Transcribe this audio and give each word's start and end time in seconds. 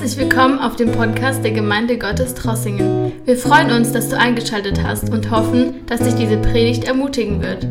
Herzlich 0.00 0.30
willkommen 0.30 0.60
auf 0.60 0.76
dem 0.76 0.92
Podcast 0.92 1.42
der 1.42 1.50
Gemeinde 1.50 1.98
Gottes 1.98 2.32
Trossingen. 2.32 3.14
Wir 3.24 3.36
freuen 3.36 3.72
uns, 3.72 3.90
dass 3.90 4.08
du 4.08 4.16
eingeschaltet 4.16 4.80
hast 4.80 5.10
und 5.10 5.28
hoffen, 5.28 5.84
dass 5.86 5.98
dich 5.98 6.14
diese 6.14 6.36
Predigt 6.36 6.84
ermutigen 6.84 7.42
wird. 7.42 7.64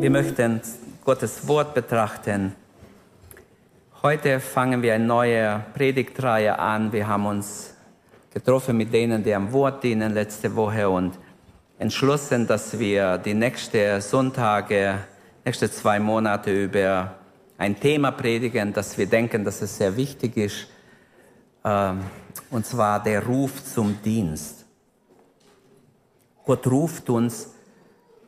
Wir 0.00 0.08
möchten 0.08 0.62
Gottes 1.04 1.46
Wort 1.46 1.74
betrachten. 1.74 2.54
Heute 4.02 4.40
fangen 4.40 4.80
wir 4.80 4.94
eine 4.94 5.04
neue 5.04 5.62
Predigtreihe 5.74 6.58
an. 6.58 6.90
Wir 6.90 7.06
haben 7.06 7.26
uns 7.26 7.74
getroffen 8.32 8.78
mit 8.78 8.94
denen, 8.94 9.22
die 9.22 9.34
am 9.34 9.52
Wort 9.52 9.84
dienen 9.84 10.14
letzte 10.14 10.56
Woche 10.56 10.88
und 10.88 11.18
entschlossen, 11.78 12.46
dass 12.46 12.78
wir 12.78 13.18
die 13.18 13.34
nächsten 13.34 14.00
Sonntage, 14.00 15.00
nächste 15.44 15.70
zwei 15.70 16.00
Monate 16.00 16.50
über 16.50 17.14
ein 17.58 17.78
Thema 17.78 18.10
predigen, 18.10 18.72
das 18.72 18.96
wir 18.98 19.06
denken, 19.06 19.44
dass 19.44 19.62
es 19.62 19.76
sehr 19.78 19.96
wichtig 19.96 20.36
ist, 20.36 20.66
ähm, 21.64 22.00
und 22.50 22.66
zwar 22.66 23.02
der 23.02 23.24
Ruf 23.24 23.64
zum 23.64 24.00
Dienst. 24.02 24.66
Gott 26.44 26.66
ruft 26.66 27.10
uns 27.10 27.54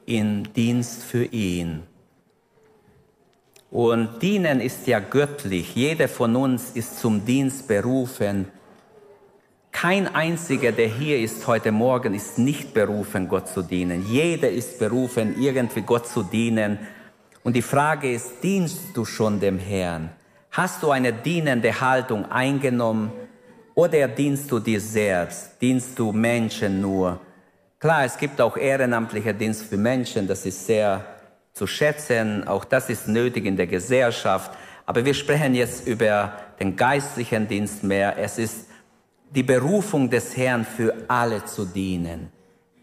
in 0.06 0.44
Dienst 0.54 1.04
für 1.04 1.24
ihn. 1.24 1.82
Und 3.70 4.22
dienen 4.22 4.60
ist 4.60 4.86
ja 4.86 4.98
göttlich. 4.98 5.74
Jeder 5.74 6.08
von 6.08 6.34
uns 6.34 6.70
ist 6.70 6.98
zum 6.98 7.24
Dienst 7.24 7.68
berufen. 7.68 8.48
Kein 9.70 10.12
einziger, 10.12 10.72
der 10.72 10.88
hier 10.88 11.20
ist 11.20 11.46
heute 11.46 11.70
Morgen, 11.70 12.14
ist 12.14 12.38
nicht 12.38 12.72
berufen, 12.72 13.28
Gott 13.28 13.48
zu 13.48 13.62
dienen. 13.62 14.06
Jeder 14.10 14.50
ist 14.50 14.78
berufen, 14.78 15.40
irgendwie 15.40 15.82
Gott 15.82 16.08
zu 16.08 16.22
dienen 16.22 16.78
und 17.44 17.54
die 17.54 17.62
Frage 17.62 18.12
ist, 18.12 18.42
dienst 18.42 18.94
du 18.94 19.04
schon 19.04 19.40
dem 19.40 19.58
Herrn? 19.58 20.10
Hast 20.50 20.82
du 20.82 20.90
eine 20.90 21.12
dienende 21.12 21.80
Haltung 21.80 22.30
eingenommen 22.30 23.12
oder 23.74 24.08
dienst 24.08 24.50
du 24.50 24.58
dir 24.58 24.80
selbst? 24.80 25.60
Dienst 25.60 25.98
du 25.98 26.12
Menschen 26.12 26.80
nur? 26.80 27.20
Klar, 27.78 28.04
es 28.04 28.16
gibt 28.18 28.40
auch 28.40 28.56
ehrenamtlicher 28.56 29.32
Dienst 29.32 29.66
für 29.66 29.76
Menschen, 29.76 30.26
das 30.26 30.44
ist 30.46 30.66
sehr 30.66 31.04
zu 31.52 31.66
schätzen, 31.66 32.46
auch 32.48 32.64
das 32.64 32.88
ist 32.88 33.08
nötig 33.08 33.44
in 33.44 33.56
der 33.56 33.66
Gesellschaft. 33.66 34.50
Aber 34.86 35.04
wir 35.04 35.14
sprechen 35.14 35.54
jetzt 35.54 35.86
über 35.86 36.32
den 36.58 36.74
geistlichen 36.74 37.46
Dienst 37.46 37.84
mehr. 37.84 38.16
Es 38.18 38.38
ist 38.38 38.66
die 39.30 39.42
Berufung 39.42 40.08
des 40.08 40.36
Herrn 40.36 40.64
für 40.64 40.94
alle 41.08 41.44
zu 41.44 41.66
dienen. 41.66 42.32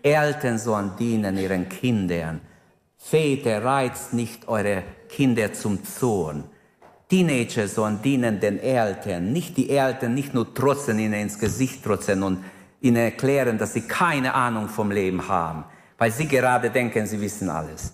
Eltern 0.04 0.60
sollen 0.60 0.92
dienen 1.00 1.38
ihren 1.38 1.68
Kindern. 1.68 2.42
Väter, 3.08 3.64
reizt 3.64 4.14
nicht 4.14 4.48
eure 4.48 4.82
Kinder 5.10 5.54
zum 5.54 5.84
Zorn. 5.84 6.46
Teenager 7.08 7.68
sollen 7.68 8.02
dienen 8.02 8.40
den 8.40 8.60
Eltern, 8.60 9.32
nicht 9.32 9.58
die 9.58 9.70
Eltern, 9.70 10.16
nicht 10.16 10.34
nur 10.34 10.56
trotzen 10.56 10.98
ihnen 10.98 11.14
ins 11.14 11.38
Gesicht 11.38 11.84
trotzen 11.84 12.24
und 12.24 12.44
ihnen 12.82 12.98
erklären, 12.98 13.60
dass 13.60 13.74
sie 13.74 13.82
keine 13.82 14.34
Ahnung 14.34 14.70
vom 14.70 14.90
Leben 14.90 15.28
haben, 15.28 15.66
weil 16.00 16.12
sie 16.12 16.28
gerade 16.28 16.72
denken, 16.72 17.06
sie 17.06 17.22
wissen 17.22 17.48
alles. 17.48 17.94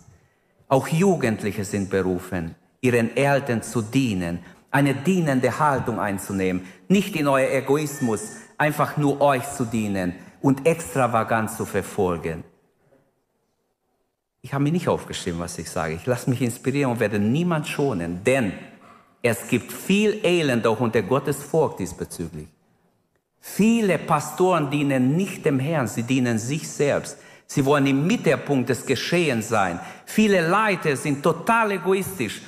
Auch 0.69 0.87
Jugendliche 0.87 1.65
sind 1.65 1.89
berufen, 1.89 2.55
ihren 2.79 3.13
Eltern 3.17 3.61
zu 3.61 3.81
dienen, 3.81 4.39
eine 4.71 4.95
dienende 4.95 5.59
Haltung 5.59 5.99
einzunehmen, 5.99 6.65
nicht 6.87 7.17
in 7.17 7.27
euer 7.27 7.51
Egoismus 7.51 8.37
einfach 8.57 8.95
nur 8.95 9.19
euch 9.19 9.43
zu 9.51 9.65
dienen 9.65 10.13
und 10.41 10.65
extravagant 10.65 11.51
zu 11.51 11.65
verfolgen. 11.65 12.45
Ich 14.43 14.53
habe 14.53 14.63
mir 14.63 14.71
nicht 14.71 14.87
aufgeschrieben, 14.87 15.39
was 15.39 15.57
ich 15.59 15.69
sage. 15.69 15.93
Ich 15.93 16.05
lasse 16.05 16.29
mich 16.29 16.41
inspirieren 16.41 16.91
und 16.91 16.99
werde 16.99 17.19
niemand 17.19 17.67
schonen, 17.67 18.23
denn 18.23 18.53
es 19.21 19.47
gibt 19.47 19.71
viel 19.71 20.19
Elend 20.23 20.65
auch 20.65 20.79
unter 20.79 21.03
Gottes 21.03 21.43
Volk 21.43 21.77
diesbezüglich. 21.77 22.47
Viele 23.39 23.99
Pastoren 23.99 24.71
dienen 24.71 25.15
nicht 25.15 25.45
dem 25.45 25.59
Herrn, 25.59 25.87
sie 25.87 26.03
dienen 26.03 26.39
sich 26.39 26.67
selbst. 26.67 27.17
Sie 27.45 27.65
wollen 27.65 27.85
im 27.85 28.07
Mittelpunkt 28.07 28.69
des 28.69 28.85
Geschehens 28.85 29.49
sein. 29.49 29.79
Viele 30.05 30.47
Leiter 30.47 30.95
sind 30.95 31.21
total 31.21 31.71
egoistisch 31.73 32.41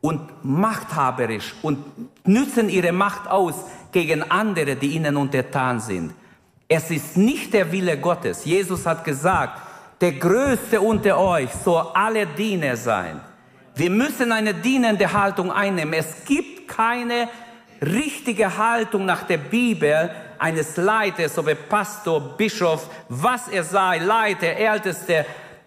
und 0.00 0.20
machthaberisch 0.44 1.54
und 1.60 1.78
nützen 2.26 2.68
ihre 2.70 2.92
Macht 2.92 3.28
aus 3.28 3.56
gegen 3.92 4.22
andere, 4.30 4.76
die 4.76 4.94
ihnen 4.94 5.16
untertan 5.16 5.80
sind. 5.80 6.14
Es 6.68 6.90
ist 6.90 7.16
nicht 7.16 7.52
der 7.52 7.70
Wille 7.70 7.98
Gottes. 7.98 8.44
Jesus 8.44 8.86
hat 8.86 9.04
gesagt, 9.04 9.60
der 10.00 10.12
Größte 10.12 10.80
unter 10.80 11.18
euch 11.18 11.50
soll 11.64 11.86
alle 11.94 12.26
Diener 12.26 12.76
sein. 12.76 13.20
Wir 13.74 13.90
müssen 13.90 14.32
eine 14.32 14.54
dienende 14.54 15.12
Haltung 15.12 15.50
einnehmen. 15.50 15.94
Es 15.94 16.24
gibt 16.24 16.68
keine 16.68 17.28
richtige 17.80 18.56
Haltung 18.56 19.04
nach 19.04 19.24
der 19.24 19.38
Bibel 19.38 20.10
eines 20.38 20.76
Leiters, 20.76 21.36
ob 21.38 21.48
Pastor, 21.68 22.36
Bischof, 22.36 22.88
was 23.08 23.48
er 23.48 23.64
sei, 23.64 23.98
Leiter, 23.98 24.48
Älteste, 24.48 25.26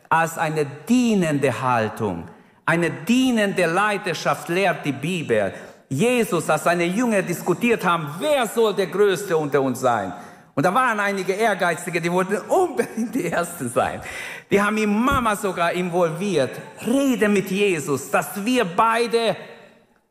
als 0.10 0.38
eine 0.38 0.66
dienende 0.88 1.62
Haltung. 1.62 2.24
Eine 2.66 2.92
dienende 2.92 3.66
Leiterschaft 3.66 4.50
lehrt 4.50 4.86
die 4.86 4.92
Bibel. 4.92 5.54
Jesus, 5.90 6.50
als 6.50 6.66
seine 6.66 6.86
Jünger 6.86 7.22
diskutiert 7.22 7.86
haben, 7.86 8.10
wer 8.20 8.46
soll 8.48 8.74
der 8.74 8.88
Größte 8.88 9.36
unter 9.38 9.62
uns 9.62 9.80
sein? 9.80 10.14
Und 10.58 10.64
da 10.64 10.74
waren 10.74 11.00
einige 11.00 11.34
Ehrgeizige, 11.34 12.02
die 12.02 12.12
wollten 12.12 12.38
unbedingt 12.50 13.14
die 13.14 13.28
Ersten 13.28 13.70
sein. 13.70 14.02
Die 14.50 14.60
haben 14.60 14.76
die 14.76 14.88
Mama 14.88 15.36
sogar 15.36 15.72
involviert. 15.72 16.50
Rede 16.84 17.30
mit 17.30 17.52
Jesus, 17.52 18.10
dass 18.10 18.44
wir 18.44 18.66
beide 18.66 19.38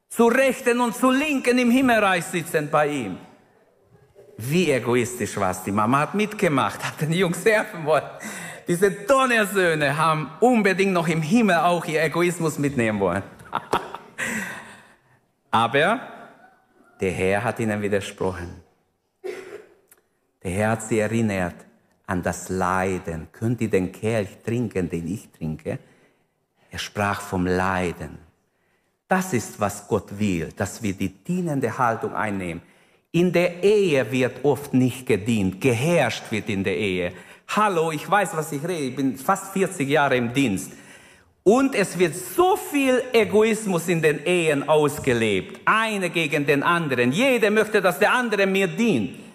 zu 0.09 0.29
Rechten 0.29 0.81
und 0.81 0.95
zu 0.95 1.11
Linken 1.11 1.59
im 1.59 1.73
Himmelreich 1.73 2.27
sitzen 2.27 2.71
bei 2.71 2.87
ihm. 2.87 3.19
Wie 4.37 4.71
egoistisch 4.71 5.37
war 5.37 5.51
es. 5.51 5.65
Die 5.65 5.73
Mama 5.73 5.99
hat 5.99 6.15
mitgemacht, 6.15 6.79
hat 6.85 7.01
den 7.01 7.13
Jungs 7.13 7.45
helfen 7.45 7.85
wollen. 7.85 8.09
Diese 8.69 8.93
Donnersöhne 8.93 9.99
haben 9.99 10.31
unbedingt 10.39 10.93
noch 10.93 11.09
im 11.09 11.23
Himmel 11.23 11.57
auch 11.57 11.85
ihr 11.87 12.05
Egoismus 12.05 12.57
mitnehmen 12.57 13.01
wollen. 13.01 13.25
Aber 15.51 15.99
der 17.01 17.11
Herr 17.11 17.43
hat 17.43 17.59
ihnen 17.59 17.83
widersprochen. 17.83 18.66
Der 20.47 20.55
Herr 20.55 20.71
hat 20.71 20.83
sie 20.85 21.01
erinnert 21.01 21.57
an 22.07 22.23
das 22.23 22.49
Leiden. 22.51 23.27
Könnt 23.33 23.61
ihr 23.61 23.69
den 23.69 23.91
Kelch 23.91 24.29
trinken, 24.45 24.89
den 24.89 25.13
ich 25.13 25.29
trinke? 25.37 25.81
Er 26.71 26.79
sprach 26.79 27.21
vom 27.21 27.49
Leiden. 27.49 28.19
Das 29.09 29.33
ist, 29.33 29.59
was 29.59 29.89
Gott 29.89 30.21
will, 30.21 30.51
dass 30.57 30.85
wir 30.85 30.93
die 30.93 31.09
dienende 31.09 31.77
Haltung 31.77 32.15
einnehmen. 32.15 32.63
In 33.11 33.33
der 33.33 33.65
Ehe 33.65 34.13
wird 34.13 34.45
oft 34.45 34.73
nicht 34.73 35.05
gedient, 35.05 35.61
geherrscht 35.61 36.31
wird 36.31 36.49
in 36.49 36.63
der 36.63 36.77
Ehe. 36.77 37.13
Hallo, 37.49 37.91
ich 37.91 38.09
weiß, 38.09 38.37
was 38.37 38.53
ich 38.53 38.63
rede, 38.63 38.85
ich 38.85 38.95
bin 38.95 39.19
fast 39.19 39.53
40 39.53 39.89
Jahre 39.89 40.17
im 40.17 40.33
Dienst. 40.33 40.71
Und 41.43 41.75
es 41.75 41.99
wird 41.99 42.15
so 42.15 42.57
viel 42.57 43.03
Egoismus 43.13 43.89
in 43.89 44.01
den 44.01 44.25
Ehen 44.25 44.69
ausgelebt, 44.69 45.61
eine 45.65 46.09
gegen 46.09 46.47
den 46.47 46.63
anderen. 46.63 47.11
Jeder 47.11 47.51
möchte, 47.51 47.83
dass 47.83 47.99
der 47.99 48.13
andere 48.13 48.47
mir 48.47 48.69
dient. 48.69 49.26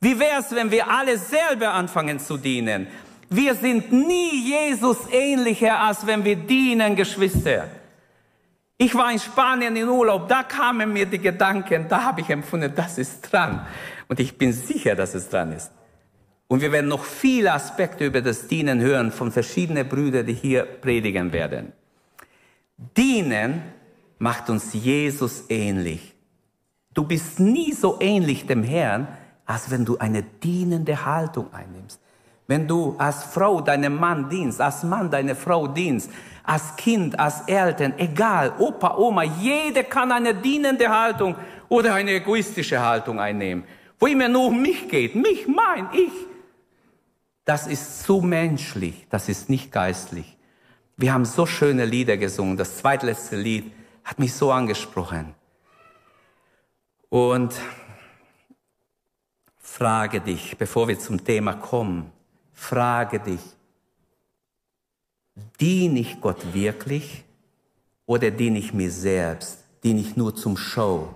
Wie 0.00 0.18
wäre 0.18 0.40
es, 0.40 0.50
wenn 0.52 0.70
wir 0.70 0.88
alle 0.88 1.18
selber 1.18 1.72
anfangen 1.74 2.18
zu 2.18 2.38
dienen? 2.38 2.86
Wir 3.28 3.54
sind 3.54 3.92
nie 3.92 4.48
Jesus 4.48 4.96
ähnlicher, 5.12 5.78
als 5.78 6.06
wenn 6.06 6.24
wir 6.24 6.36
dienen, 6.36 6.96
Geschwister. 6.96 7.68
Ich 8.78 8.94
war 8.94 9.12
in 9.12 9.18
Spanien 9.18 9.76
in 9.76 9.88
Urlaub, 9.88 10.26
da 10.26 10.42
kamen 10.42 10.92
mir 10.92 11.04
die 11.04 11.18
Gedanken, 11.18 11.86
da 11.88 12.02
habe 12.02 12.22
ich 12.22 12.30
empfunden, 12.30 12.72
das 12.74 12.96
ist 12.96 13.20
dran. 13.30 13.66
Und 14.08 14.18
ich 14.18 14.38
bin 14.38 14.54
sicher, 14.54 14.96
dass 14.96 15.14
es 15.14 15.28
dran 15.28 15.52
ist. 15.52 15.70
Und 16.48 16.62
wir 16.62 16.72
werden 16.72 16.88
noch 16.88 17.04
viele 17.04 17.52
Aspekte 17.52 18.06
über 18.06 18.22
das 18.22 18.48
Dienen 18.48 18.80
hören 18.80 19.12
von 19.12 19.30
verschiedenen 19.30 19.86
Brüdern, 19.86 20.26
die 20.26 20.32
hier 20.32 20.64
predigen 20.64 21.32
werden. 21.32 21.72
Dienen 22.96 23.62
macht 24.18 24.48
uns 24.48 24.72
Jesus 24.72 25.44
ähnlich. 25.50 26.14
Du 26.94 27.04
bist 27.04 27.38
nie 27.38 27.72
so 27.72 27.98
ähnlich 28.00 28.46
dem 28.46 28.64
Herrn, 28.64 29.06
als 29.50 29.68
wenn 29.68 29.84
du 29.84 29.98
eine 29.98 30.22
dienende 30.22 31.04
Haltung 31.04 31.52
einnimmst. 31.52 32.00
Wenn 32.46 32.68
du 32.68 32.94
als 32.98 33.24
Frau 33.24 33.60
deinem 33.60 33.96
Mann 33.96 34.28
dienst, 34.28 34.60
als 34.60 34.84
Mann 34.84 35.10
deine 35.10 35.34
Frau 35.34 35.66
dienst, 35.66 36.08
als 36.44 36.76
Kind, 36.76 37.18
als 37.18 37.40
Eltern, 37.48 37.94
egal, 37.98 38.52
Opa, 38.60 38.96
Oma, 38.96 39.24
jeder 39.24 39.82
kann 39.82 40.12
eine 40.12 40.36
dienende 40.36 40.88
Haltung 40.88 41.34
oder 41.68 41.94
eine 41.94 42.12
egoistische 42.12 42.80
Haltung 42.80 43.18
einnehmen, 43.18 43.64
wo 43.98 44.06
immer 44.06 44.28
nur 44.28 44.46
um 44.46 44.62
mich 44.62 44.88
geht, 44.88 45.16
mich, 45.16 45.48
mein, 45.48 45.88
ich. 45.94 46.12
Das 47.44 47.66
ist 47.66 48.04
zu 48.04 48.20
menschlich, 48.20 49.08
das 49.10 49.28
ist 49.28 49.50
nicht 49.50 49.72
geistlich. 49.72 50.36
Wir 50.96 51.12
haben 51.12 51.24
so 51.24 51.44
schöne 51.44 51.86
Lieder 51.86 52.16
gesungen. 52.16 52.56
Das 52.56 52.76
zweitletzte 52.78 53.34
Lied 53.34 53.72
hat 54.04 54.20
mich 54.20 54.32
so 54.32 54.52
angesprochen. 54.52 55.34
Und 57.08 57.52
Frage 59.70 60.20
dich, 60.20 60.58
bevor 60.58 60.88
wir 60.88 60.98
zum 60.98 61.24
Thema 61.24 61.52
kommen, 61.54 62.10
frage 62.52 63.20
dich, 63.20 63.40
diene 65.60 66.00
ich 66.00 66.20
Gott 66.20 66.52
wirklich 66.52 67.24
oder 68.04 68.32
diene 68.32 68.58
ich 68.58 68.74
mir 68.74 68.90
selbst? 68.90 69.64
Diene 69.84 70.00
ich 70.00 70.16
nur 70.16 70.34
zum 70.34 70.56
Show? 70.56 71.14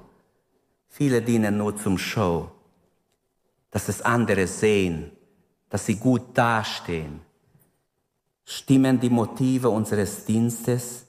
Viele 0.89 1.21
dienen 1.21 1.59
nur 1.59 1.77
zum 1.77 1.99
Show, 1.99 2.49
dass 3.73 3.89
es 3.89 4.01
andere 4.01 4.47
sehen, 4.47 5.11
dass 5.69 5.87
sie 5.87 5.97
gut 5.97 6.27
dastehen. 6.33 7.21
Stimmen 8.45 9.01
die 9.01 9.11
Motive 9.11 9.69
unseres 9.69 10.25
Dienstes? 10.25 11.07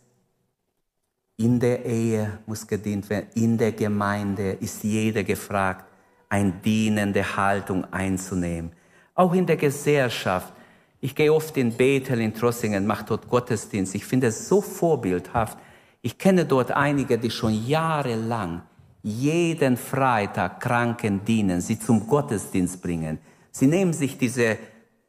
In 1.38 1.60
der 1.60 1.86
Ehe 1.86 2.40
muss 2.48 2.66
gedient 2.66 3.08
werden, 3.08 3.30
in 3.36 3.56
der 3.56 3.74
Gemeinde 3.74 4.54
ist 4.54 4.84
jeder 4.84 5.24
gefragt, 5.24 5.95
eine 6.36 6.52
dienende 6.52 7.38
Haltung 7.38 7.86
einzunehmen. 7.94 8.72
Auch 9.14 9.34
in 9.34 9.46
der 9.46 9.56
Gesellschaft. 9.56 10.52
Ich 11.00 11.16
gehe 11.16 11.34
oft 11.34 11.56
in 11.56 11.72
Bethel 11.72 12.20
in 12.20 12.34
Trossingen, 12.34 12.86
mache 12.86 13.06
dort 13.06 13.30
Gottesdienst. 13.30 13.96
Ich 13.96 14.06
finde 14.06 14.28
es 14.28 14.50
so 14.50 14.60
vorbildhaft. 14.60 15.58
Ich 16.02 16.18
kenne 16.18 16.46
dort 16.46 16.72
einige, 16.72 17.18
die 17.18 17.30
schon 17.30 17.66
jahrelang 17.66 18.64
jeden 19.02 19.78
Freitag 19.78 20.60
Kranken 20.60 21.24
dienen, 21.24 21.62
sie 21.62 21.80
zum 21.80 22.06
Gottesdienst 22.08 22.82
bringen. 22.82 23.20
Sie 23.52 23.68
nehmen 23.68 23.94
sich 23.94 24.18
diese 24.18 24.58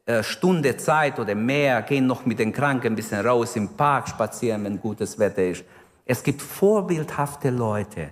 äh, 0.05 0.23
Stunde 0.23 0.77
Zeit 0.77 1.19
oder 1.19 1.35
mehr, 1.35 1.81
gehen 1.81 2.07
noch 2.07 2.25
mit 2.25 2.39
den 2.39 2.53
Kranken 2.53 2.87
ein 2.87 2.95
bisschen 2.95 3.25
raus 3.25 3.55
im 3.55 3.69
Park 3.69 4.07
spazieren, 4.07 4.63
wenn 4.63 4.79
gutes 4.79 5.19
Wetter 5.19 5.43
ist. 5.43 5.65
Es 6.05 6.23
gibt 6.23 6.41
vorbildhafte 6.41 7.49
Leute. 7.49 8.11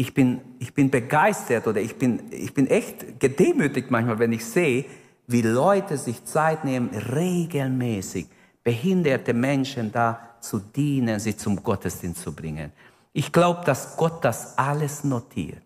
Ich 0.00 0.14
bin, 0.14 0.40
ich 0.60 0.72
bin 0.72 0.90
begeistert 0.90 1.66
oder 1.66 1.80
ich 1.80 1.96
bin, 1.96 2.30
ich 2.30 2.54
bin 2.54 2.68
echt 2.68 3.18
gedemütigt 3.18 3.90
manchmal, 3.90 4.20
wenn 4.20 4.32
ich 4.32 4.44
sehe, 4.44 4.84
wie 5.26 5.42
Leute 5.42 5.98
sich 5.98 6.24
Zeit 6.24 6.64
nehmen, 6.64 6.90
regelmäßig 6.90 8.28
behinderte 8.62 9.34
Menschen 9.34 9.90
da 9.90 10.36
zu 10.40 10.60
dienen, 10.60 11.18
sie 11.18 11.36
zum 11.36 11.60
Gottesdienst 11.62 12.22
zu 12.22 12.32
bringen. 12.32 12.72
Ich 13.12 13.32
glaube, 13.32 13.64
dass 13.64 13.96
Gott 13.96 14.24
das 14.24 14.56
alles 14.56 15.02
notiert. 15.02 15.62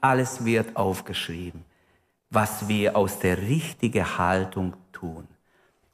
Alles 0.00 0.44
wird 0.44 0.74
aufgeschrieben, 0.74 1.64
was 2.30 2.66
wir 2.66 2.96
aus 2.96 3.20
der 3.20 3.38
richtigen 3.38 4.18
Haltung 4.18 4.74
tun. 4.90 5.28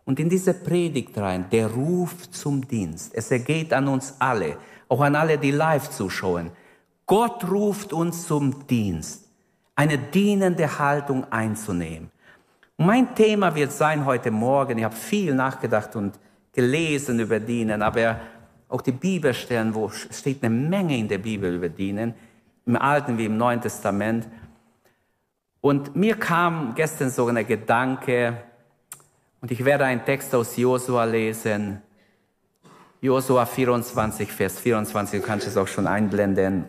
Und 0.06 0.18
in 0.18 0.30
diese 0.30 0.54
Predigt 0.54 1.18
rein, 1.18 1.44
der 1.50 1.66
Ruf 1.68 2.30
zum 2.30 2.66
Dienst, 2.66 3.12
es 3.14 3.30
ergeht 3.30 3.74
an 3.74 3.86
uns 3.86 4.14
alle, 4.18 4.56
auch 4.88 5.02
an 5.02 5.14
alle, 5.14 5.36
die 5.36 5.50
live 5.50 5.90
zuschauen. 5.90 6.50
Gott 7.10 7.50
ruft 7.50 7.92
uns 7.92 8.28
zum 8.28 8.68
Dienst, 8.68 9.24
eine 9.74 9.98
dienende 9.98 10.78
Haltung 10.78 11.24
einzunehmen. 11.32 12.08
Und 12.76 12.86
mein 12.86 13.16
Thema 13.16 13.52
wird 13.52 13.72
sein 13.72 14.04
heute 14.04 14.30
Morgen, 14.30 14.78
ich 14.78 14.84
habe 14.84 14.94
viel 14.94 15.34
nachgedacht 15.34 15.96
und 15.96 16.20
gelesen 16.52 17.18
über 17.18 17.40
Dienen, 17.40 17.82
aber 17.82 18.20
auch 18.68 18.80
die 18.80 18.92
Bibelstellen, 18.92 19.74
wo 19.74 19.88
steht 19.88 20.44
eine 20.44 20.54
Menge 20.54 20.96
in 20.96 21.08
der 21.08 21.18
Bibel 21.18 21.52
über 21.52 21.68
Dienen, 21.68 22.14
im 22.64 22.76
Alten 22.76 23.18
wie 23.18 23.24
im 23.24 23.36
Neuen 23.36 23.60
Testament. 23.60 24.28
Und 25.60 25.96
mir 25.96 26.14
kam 26.14 26.76
gestern 26.76 27.10
so 27.10 27.26
ein 27.26 27.44
Gedanke, 27.44 28.40
und 29.40 29.50
ich 29.50 29.64
werde 29.64 29.84
einen 29.84 30.04
Text 30.04 30.32
aus 30.32 30.56
Josua 30.56 31.02
lesen. 31.06 31.82
Josua 33.00 33.46
24, 33.46 34.30
Vers 34.30 34.60
24, 34.60 35.20
du 35.20 35.26
kannst 35.26 35.48
es 35.48 35.56
auch 35.56 35.66
schon 35.66 35.88
einblenden. 35.88 36.66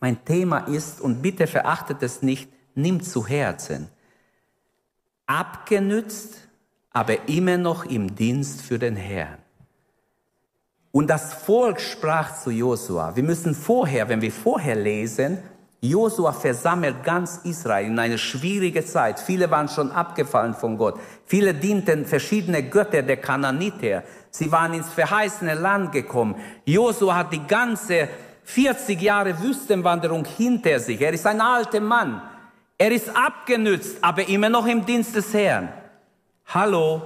Mein 0.00 0.24
Thema 0.24 0.58
ist, 0.68 1.00
und 1.00 1.22
bitte 1.22 1.46
verachtet 1.46 2.02
es 2.02 2.22
nicht, 2.22 2.50
nimm 2.74 3.02
zu 3.02 3.26
Herzen. 3.26 3.88
Abgenützt, 5.26 6.48
aber 6.90 7.28
immer 7.28 7.56
noch 7.56 7.84
im 7.84 8.14
Dienst 8.14 8.62
für 8.62 8.78
den 8.78 8.96
Herrn. 8.96 9.38
Und 10.92 11.08
das 11.08 11.34
Volk 11.34 11.80
sprach 11.80 12.40
zu 12.40 12.50
Josua. 12.50 13.16
Wir 13.16 13.22
müssen 13.22 13.54
vorher, 13.54 14.08
wenn 14.08 14.22
wir 14.22 14.32
vorher 14.32 14.76
lesen, 14.76 15.38
Josua 15.82 16.32
versammelt 16.32 17.04
ganz 17.04 17.40
Israel 17.44 17.86
in 17.86 17.98
eine 17.98 18.16
schwierige 18.16 18.84
Zeit. 18.84 19.20
Viele 19.20 19.50
waren 19.50 19.68
schon 19.68 19.92
abgefallen 19.92 20.54
von 20.54 20.78
Gott. 20.78 20.98
Viele 21.26 21.52
dienten 21.52 22.06
verschiedene 22.06 22.62
Götter 22.62 23.02
der 23.02 23.18
Kananiter. 23.18 24.02
Sie 24.30 24.50
waren 24.50 24.72
ins 24.72 24.88
verheißene 24.88 25.54
Land 25.54 25.92
gekommen. 25.92 26.36
Josua 26.64 27.16
hat 27.16 27.32
die 27.32 27.46
ganze 27.46 28.08
40 28.46 29.00
Jahre 29.00 29.38
Wüstenwanderung 29.40 30.24
hinter 30.24 30.80
sich. 30.80 31.00
Er 31.00 31.12
ist 31.12 31.26
ein 31.26 31.40
alter 31.40 31.80
Mann. 31.80 32.22
Er 32.78 32.90
ist 32.90 33.14
abgenützt, 33.14 33.98
aber 34.00 34.28
immer 34.28 34.48
noch 34.48 34.66
im 34.66 34.84
Dienst 34.84 35.14
des 35.14 35.32
Herrn. 35.34 35.68
Hallo, 36.46 37.02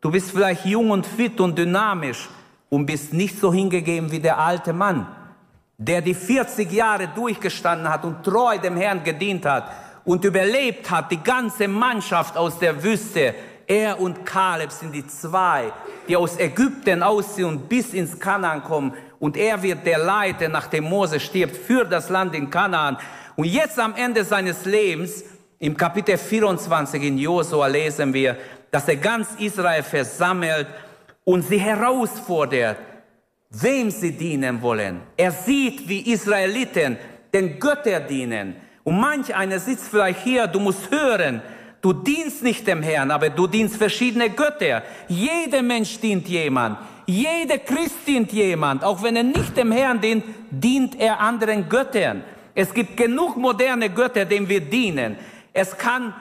du 0.00 0.10
bist 0.10 0.30
vielleicht 0.30 0.64
jung 0.64 0.90
und 0.90 1.06
fit 1.06 1.40
und 1.40 1.58
dynamisch, 1.58 2.28
und 2.68 2.86
bist 2.86 3.12
nicht 3.12 3.38
so 3.38 3.52
hingegeben 3.52 4.10
wie 4.10 4.20
der 4.20 4.38
alte 4.38 4.72
Mann, 4.72 5.06
der 5.78 6.00
die 6.00 6.14
40 6.14 6.70
Jahre 6.72 7.08
durchgestanden 7.08 7.88
hat 7.88 8.04
und 8.04 8.24
treu 8.24 8.58
dem 8.58 8.76
Herrn 8.76 9.04
gedient 9.04 9.46
hat 9.46 9.70
und 10.04 10.24
überlebt 10.24 10.90
hat, 10.90 11.10
die 11.10 11.22
ganze 11.22 11.68
Mannschaft 11.68 12.36
aus 12.36 12.58
der 12.58 12.82
Wüste. 12.82 13.34
Er 13.66 14.00
und 14.00 14.24
Kaleb 14.24 14.70
sind 14.70 14.92
die 14.92 15.06
zwei, 15.06 15.72
die 16.08 16.16
aus 16.16 16.38
Ägypten 16.38 17.02
ausziehen 17.02 17.48
und 17.48 17.68
bis 17.68 17.92
ins 17.92 18.18
Kanaan 18.18 18.62
kommen. 18.62 18.94
Und 19.18 19.36
er 19.36 19.62
wird 19.62 19.86
der 19.86 19.98
Leiter, 19.98 20.48
nachdem 20.48 20.84
Mose 20.84 21.20
stirbt, 21.20 21.56
für 21.56 21.84
das 21.84 22.08
Land 22.08 22.34
in 22.34 22.50
Kanaan. 22.50 22.98
Und 23.36 23.44
jetzt 23.44 23.78
am 23.78 23.94
Ende 23.94 24.24
seines 24.24 24.64
Lebens, 24.64 25.24
im 25.58 25.76
Kapitel 25.76 26.18
24 26.18 27.02
in 27.02 27.18
Josua 27.18 27.66
lesen 27.66 28.12
wir, 28.12 28.36
dass 28.70 28.88
er 28.88 28.96
ganz 28.96 29.28
Israel 29.38 29.82
versammelt 29.82 30.66
und 31.24 31.42
sie 31.42 31.58
herausfordert, 31.58 32.76
wem 33.50 33.90
sie 33.90 34.12
dienen 34.12 34.60
wollen. 34.60 35.00
Er 35.16 35.32
sieht, 35.32 35.88
wie 35.88 36.12
Israeliten 36.12 36.98
den 37.32 37.58
Götter 37.58 38.00
dienen. 38.00 38.56
Und 38.84 39.00
manch 39.00 39.34
einer 39.34 39.58
sitzt 39.58 39.88
vielleicht 39.88 40.20
hier, 40.22 40.46
du 40.46 40.60
musst 40.60 40.90
hören, 40.90 41.42
du 41.80 41.92
dienst 41.92 42.42
nicht 42.42 42.66
dem 42.66 42.82
Herrn, 42.82 43.10
aber 43.10 43.30
du 43.30 43.46
dienst 43.46 43.76
verschiedene 43.76 44.30
Götter. 44.30 44.82
Jeder 45.08 45.62
Mensch 45.62 45.98
dient 46.00 46.28
jemand. 46.28 46.78
Jeder 47.06 47.58
Christ 47.58 48.06
dient 48.06 48.32
jemand. 48.32 48.84
Auch 48.84 49.02
wenn 49.02 49.16
er 49.16 49.22
nicht 49.22 49.56
dem 49.56 49.70
Herrn 49.72 50.00
dient, 50.00 50.24
dient 50.50 50.98
er 51.00 51.20
anderen 51.20 51.68
Göttern. 51.68 52.24
Es 52.54 52.74
gibt 52.74 52.96
genug 52.96 53.36
moderne 53.36 53.90
Götter, 53.90 54.24
denen 54.24 54.48
wir 54.48 54.60
dienen. 54.60 55.16
Es 55.52 55.76
kann 55.76 56.12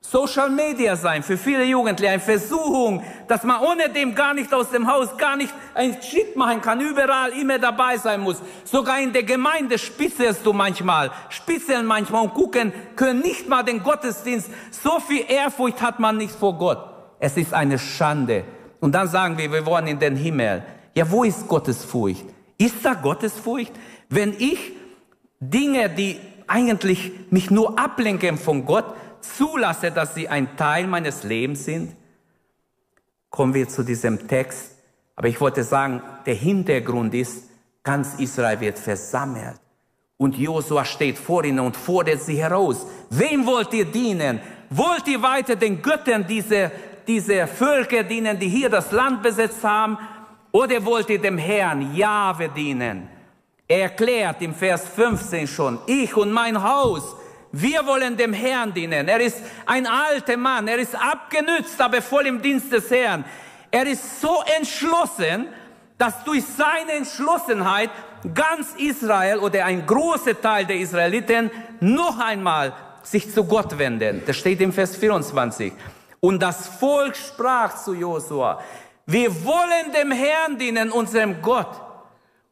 Social 0.00 0.48
Media 0.48 0.96
sein 0.96 1.22
für 1.22 1.36
viele 1.36 1.64
Jugendliche, 1.64 2.12
eine 2.12 2.22
Versuchung, 2.22 3.02
dass 3.26 3.42
man 3.42 3.60
ohne 3.60 3.90
dem 3.90 4.14
gar 4.14 4.32
nicht 4.32 4.54
aus 4.54 4.70
dem 4.70 4.90
Haus, 4.90 5.14
gar 5.18 5.36
nicht 5.36 5.52
einen 5.74 6.00
Schritt 6.02 6.34
machen 6.34 6.62
kann, 6.62 6.80
überall 6.80 7.32
immer 7.32 7.58
dabei 7.58 7.98
sein 7.98 8.20
muss. 8.20 8.40
Sogar 8.64 9.00
in 9.00 9.12
der 9.12 9.24
Gemeinde 9.24 9.76
spitzelst 9.76 10.46
du 10.46 10.54
manchmal, 10.54 11.10
spitzeln 11.28 11.84
manchmal 11.84 12.22
und 12.22 12.32
gucken, 12.32 12.72
können 12.96 13.20
nicht 13.20 13.48
mal 13.48 13.62
den 13.62 13.82
Gottesdienst. 13.82 14.48
So 14.70 14.98
viel 15.00 15.24
Ehrfurcht 15.28 15.82
hat 15.82 15.98
man 16.00 16.16
nicht 16.16 16.34
vor 16.34 16.56
Gott. 16.56 16.78
Es 17.20 17.36
ist 17.36 17.52
eine 17.52 17.78
Schande. 17.78 18.44
Und 18.80 18.92
dann 18.94 19.08
sagen 19.08 19.36
wir, 19.38 19.52
wir 19.52 19.66
wollen 19.66 19.86
in 19.86 19.98
den 19.98 20.16
Himmel. 20.16 20.62
Ja, 20.94 21.10
wo 21.10 21.24
ist 21.24 21.46
Gottesfurcht? 21.48 22.24
Ist 22.56 22.84
da 22.84 22.94
Gottesfurcht? 22.94 23.72
Wenn 24.08 24.34
ich 24.38 24.72
Dinge, 25.40 25.90
die 25.90 26.18
eigentlich 26.46 27.12
mich 27.30 27.50
nur 27.50 27.78
ablenken 27.78 28.38
von 28.38 28.64
Gott, 28.64 28.86
zulasse, 29.20 29.90
dass 29.90 30.14
sie 30.14 30.28
ein 30.28 30.56
Teil 30.56 30.86
meines 30.86 31.22
Lebens 31.22 31.64
sind? 31.64 31.94
Kommen 33.30 33.54
wir 33.54 33.68
zu 33.68 33.82
diesem 33.82 34.26
Text. 34.26 34.76
Aber 35.16 35.28
ich 35.28 35.40
wollte 35.40 35.64
sagen, 35.64 36.02
der 36.26 36.34
Hintergrund 36.34 37.14
ist, 37.14 37.44
ganz 37.82 38.14
Israel 38.14 38.60
wird 38.60 38.78
versammelt. 38.78 39.60
Und 40.16 40.36
Josua 40.36 40.84
steht 40.84 41.18
vor 41.18 41.44
ihnen 41.44 41.60
und 41.60 41.76
fordert 41.76 42.22
sie 42.22 42.36
heraus. 42.42 42.86
Wem 43.10 43.46
wollt 43.46 43.72
ihr 43.72 43.84
dienen? 43.84 44.40
Wollt 44.70 45.06
ihr 45.06 45.22
weiter 45.22 45.56
den 45.56 45.80
Göttern 45.80 46.26
dieser 46.26 46.70
diese 47.08 47.46
Völker 47.46 48.04
dienen, 48.04 48.38
die 48.38 48.48
hier 48.48 48.68
das 48.68 48.92
Land 48.92 49.22
besetzt 49.22 49.64
haben? 49.64 49.98
Oder 50.52 50.84
wollt 50.84 51.10
ihr 51.10 51.20
dem 51.20 51.38
Herrn 51.38 51.94
Jahwe 51.94 52.50
dienen? 52.50 53.08
Er 53.66 53.82
erklärt 53.82 54.40
im 54.42 54.54
Vers 54.54 54.86
15 54.88 55.46
schon, 55.46 55.78
ich 55.86 56.16
und 56.16 56.30
mein 56.30 56.62
Haus, 56.62 57.16
wir 57.52 57.86
wollen 57.86 58.16
dem 58.16 58.32
Herrn 58.32 58.72
dienen. 58.74 59.08
Er 59.08 59.20
ist 59.20 59.42
ein 59.64 59.86
alter 59.86 60.36
Mann. 60.36 60.68
Er 60.68 60.78
ist 60.78 60.94
abgenützt, 60.94 61.80
aber 61.80 62.02
voll 62.02 62.26
im 62.26 62.42
Dienst 62.42 62.70
des 62.70 62.90
Herrn. 62.90 63.24
Er 63.70 63.86
ist 63.86 64.20
so 64.20 64.42
entschlossen, 64.58 65.46
dass 65.96 66.24
durch 66.24 66.44
seine 66.44 66.92
Entschlossenheit 66.92 67.90
ganz 68.34 68.74
Israel 68.76 69.38
oder 69.38 69.64
ein 69.64 69.86
großer 69.86 70.40
Teil 70.40 70.66
der 70.66 70.76
Israeliten 70.76 71.50
noch 71.80 72.18
einmal 72.18 72.74
sich 73.02 73.32
zu 73.32 73.44
Gott 73.44 73.78
wenden. 73.78 74.22
Das 74.26 74.36
steht 74.36 74.60
im 74.60 74.72
Vers 74.72 74.96
24. 74.96 75.72
Und 76.20 76.42
das 76.42 76.66
Volk 76.66 77.16
sprach 77.16 77.76
zu 77.76 77.94
Josua, 77.94 78.60
wir 79.06 79.44
wollen 79.44 79.92
dem 79.94 80.12
Herrn 80.12 80.58
dienen, 80.58 80.90
unserem 80.90 81.40
Gott, 81.40 81.80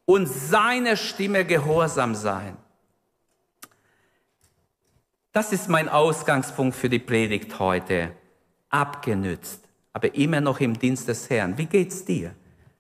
und 0.04 0.26
seine 0.26 0.96
Stimme 0.96 1.44
gehorsam 1.44 2.14
sein. 2.14 2.56
Das 5.32 5.52
ist 5.52 5.68
mein 5.68 5.88
Ausgangspunkt 5.88 6.74
für 6.74 6.88
die 6.88 6.98
Predigt 6.98 7.58
heute. 7.58 8.12
Abgenützt, 8.70 9.68
aber 9.92 10.14
immer 10.14 10.40
noch 10.40 10.60
im 10.60 10.78
Dienst 10.78 11.08
des 11.08 11.28
Herrn. 11.28 11.58
Wie 11.58 11.66
geht's 11.66 12.04
dir? 12.04 12.34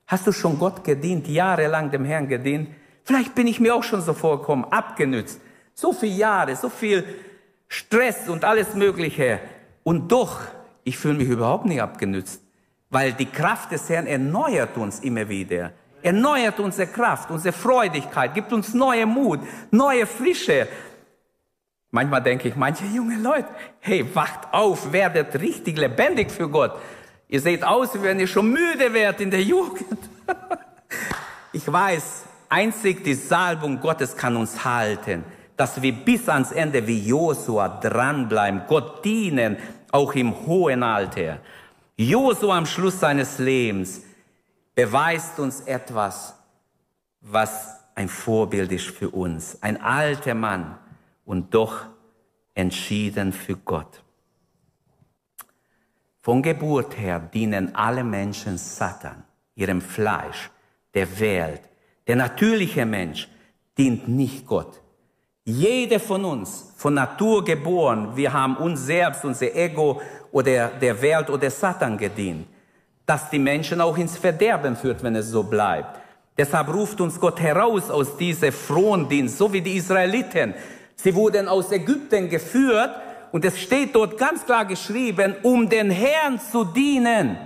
Hast 0.06 0.26
du 0.26 0.32
schon 0.32 0.58
Gott 0.58 0.82
gedient, 0.84 1.28
jahrelang 1.28 1.90
dem 1.90 2.04
Herrn 2.04 2.28
gedient? 2.28 2.70
Vielleicht 3.04 3.34
bin 3.34 3.46
ich 3.46 3.60
mir 3.60 3.74
auch 3.74 3.82
schon 3.82 4.00
so 4.00 4.14
vorgekommen, 4.14 4.64
abgenützt. 4.72 5.40
So 5.74 5.92
viele 5.92 6.14
Jahre, 6.14 6.56
so 6.56 6.68
viel 6.70 7.04
Stress 7.68 8.28
und 8.28 8.44
alles 8.44 8.74
Mögliche. 8.74 9.40
Und 9.82 10.10
doch, 10.10 10.40
ich 10.86 10.96
fühle 10.96 11.14
mich 11.14 11.28
überhaupt 11.28 11.66
nicht 11.66 11.82
abgenützt, 11.82 12.40
weil 12.90 13.12
die 13.12 13.26
Kraft 13.26 13.72
des 13.72 13.88
Herrn 13.88 14.06
erneuert 14.06 14.76
uns 14.76 15.00
immer 15.00 15.28
wieder. 15.28 15.72
Erneuert 16.00 16.60
unsere 16.60 16.86
Kraft, 16.86 17.28
unsere 17.28 17.52
Freudigkeit, 17.52 18.32
gibt 18.32 18.52
uns 18.52 18.72
neue 18.72 19.04
Mut, 19.04 19.40
neue 19.72 20.06
Frische. 20.06 20.68
Manchmal 21.90 22.22
denke 22.22 22.48
ich, 22.48 22.54
manche 22.54 22.84
junge 22.84 23.16
Leute, 23.16 23.48
hey, 23.80 24.06
wacht 24.14 24.52
auf, 24.52 24.92
werdet 24.92 25.34
richtig 25.40 25.76
lebendig 25.76 26.30
für 26.30 26.48
Gott. 26.48 26.78
Ihr 27.26 27.40
seht 27.40 27.64
aus, 27.64 27.92
wie 27.94 28.02
wenn 28.02 28.20
ihr 28.20 28.28
schon 28.28 28.48
müde 28.48 28.92
werdet 28.92 29.20
in 29.20 29.32
der 29.32 29.42
Jugend. 29.42 29.98
ich 31.52 31.66
weiß, 31.66 32.26
einzig 32.48 33.02
die 33.02 33.14
Salbung 33.14 33.80
Gottes 33.80 34.16
kann 34.16 34.36
uns 34.36 34.64
halten, 34.64 35.24
dass 35.56 35.82
wir 35.82 35.92
bis 35.92 36.28
ans 36.28 36.52
Ende 36.52 36.86
wie 36.86 37.08
Josua 37.08 37.68
dranbleiben, 37.68 38.62
Gott 38.68 39.04
dienen, 39.04 39.56
auch 39.96 40.14
im 40.14 40.46
hohen 40.46 40.82
Alter. 40.82 41.40
Josua 41.96 42.58
am 42.58 42.66
Schluss 42.66 43.00
seines 43.00 43.38
Lebens 43.38 44.02
beweist 44.74 45.38
uns 45.38 45.62
etwas, 45.62 46.34
was 47.22 47.80
ein 47.94 48.08
Vorbild 48.08 48.70
ist 48.72 48.88
für 48.88 49.08
uns. 49.08 49.62
Ein 49.62 49.80
alter 49.80 50.34
Mann 50.34 50.78
und 51.24 51.54
doch 51.54 51.86
entschieden 52.54 53.32
für 53.32 53.56
Gott. 53.56 54.02
Von 56.20 56.42
Geburt 56.42 56.98
her 56.98 57.18
dienen 57.18 57.74
alle 57.74 58.04
Menschen 58.04 58.58
Satan, 58.58 59.24
ihrem 59.54 59.80
Fleisch, 59.80 60.50
der 60.92 61.18
Welt. 61.18 61.62
Der 62.06 62.16
natürliche 62.16 62.84
Mensch 62.84 63.28
dient 63.78 64.08
nicht 64.08 64.46
Gott. 64.46 64.82
Jeder 65.48 66.00
von 66.00 66.24
uns, 66.24 66.72
von 66.76 66.94
Natur 66.94 67.44
geboren, 67.44 68.16
wir 68.16 68.32
haben 68.32 68.56
uns 68.56 68.84
selbst, 68.84 69.24
unser 69.24 69.54
Ego 69.54 70.02
oder 70.32 70.70
der 70.70 71.00
Welt 71.00 71.30
oder 71.30 71.48
Satan 71.48 71.96
gedient. 71.96 72.48
Dass 73.06 73.30
die 73.30 73.38
Menschen 73.38 73.80
auch 73.80 73.96
ins 73.96 74.18
Verderben 74.18 74.74
führt, 74.74 75.04
wenn 75.04 75.14
es 75.14 75.28
so 75.28 75.44
bleibt. 75.44 76.00
Deshalb 76.36 76.74
ruft 76.74 77.00
uns 77.00 77.20
Gott 77.20 77.40
heraus 77.40 77.90
aus 77.90 78.16
diesem 78.16 78.50
Frondienst, 78.50 79.38
so 79.38 79.52
wie 79.52 79.60
die 79.60 79.76
Israeliten. 79.76 80.52
Sie 80.96 81.14
wurden 81.14 81.46
aus 81.46 81.70
Ägypten 81.70 82.28
geführt 82.28 82.90
und 83.30 83.44
es 83.44 83.56
steht 83.60 83.94
dort 83.94 84.18
ganz 84.18 84.44
klar 84.44 84.64
geschrieben, 84.64 85.36
um 85.44 85.68
den 85.68 85.92
Herrn 85.92 86.40
zu 86.40 86.64
dienen. 86.64 87.38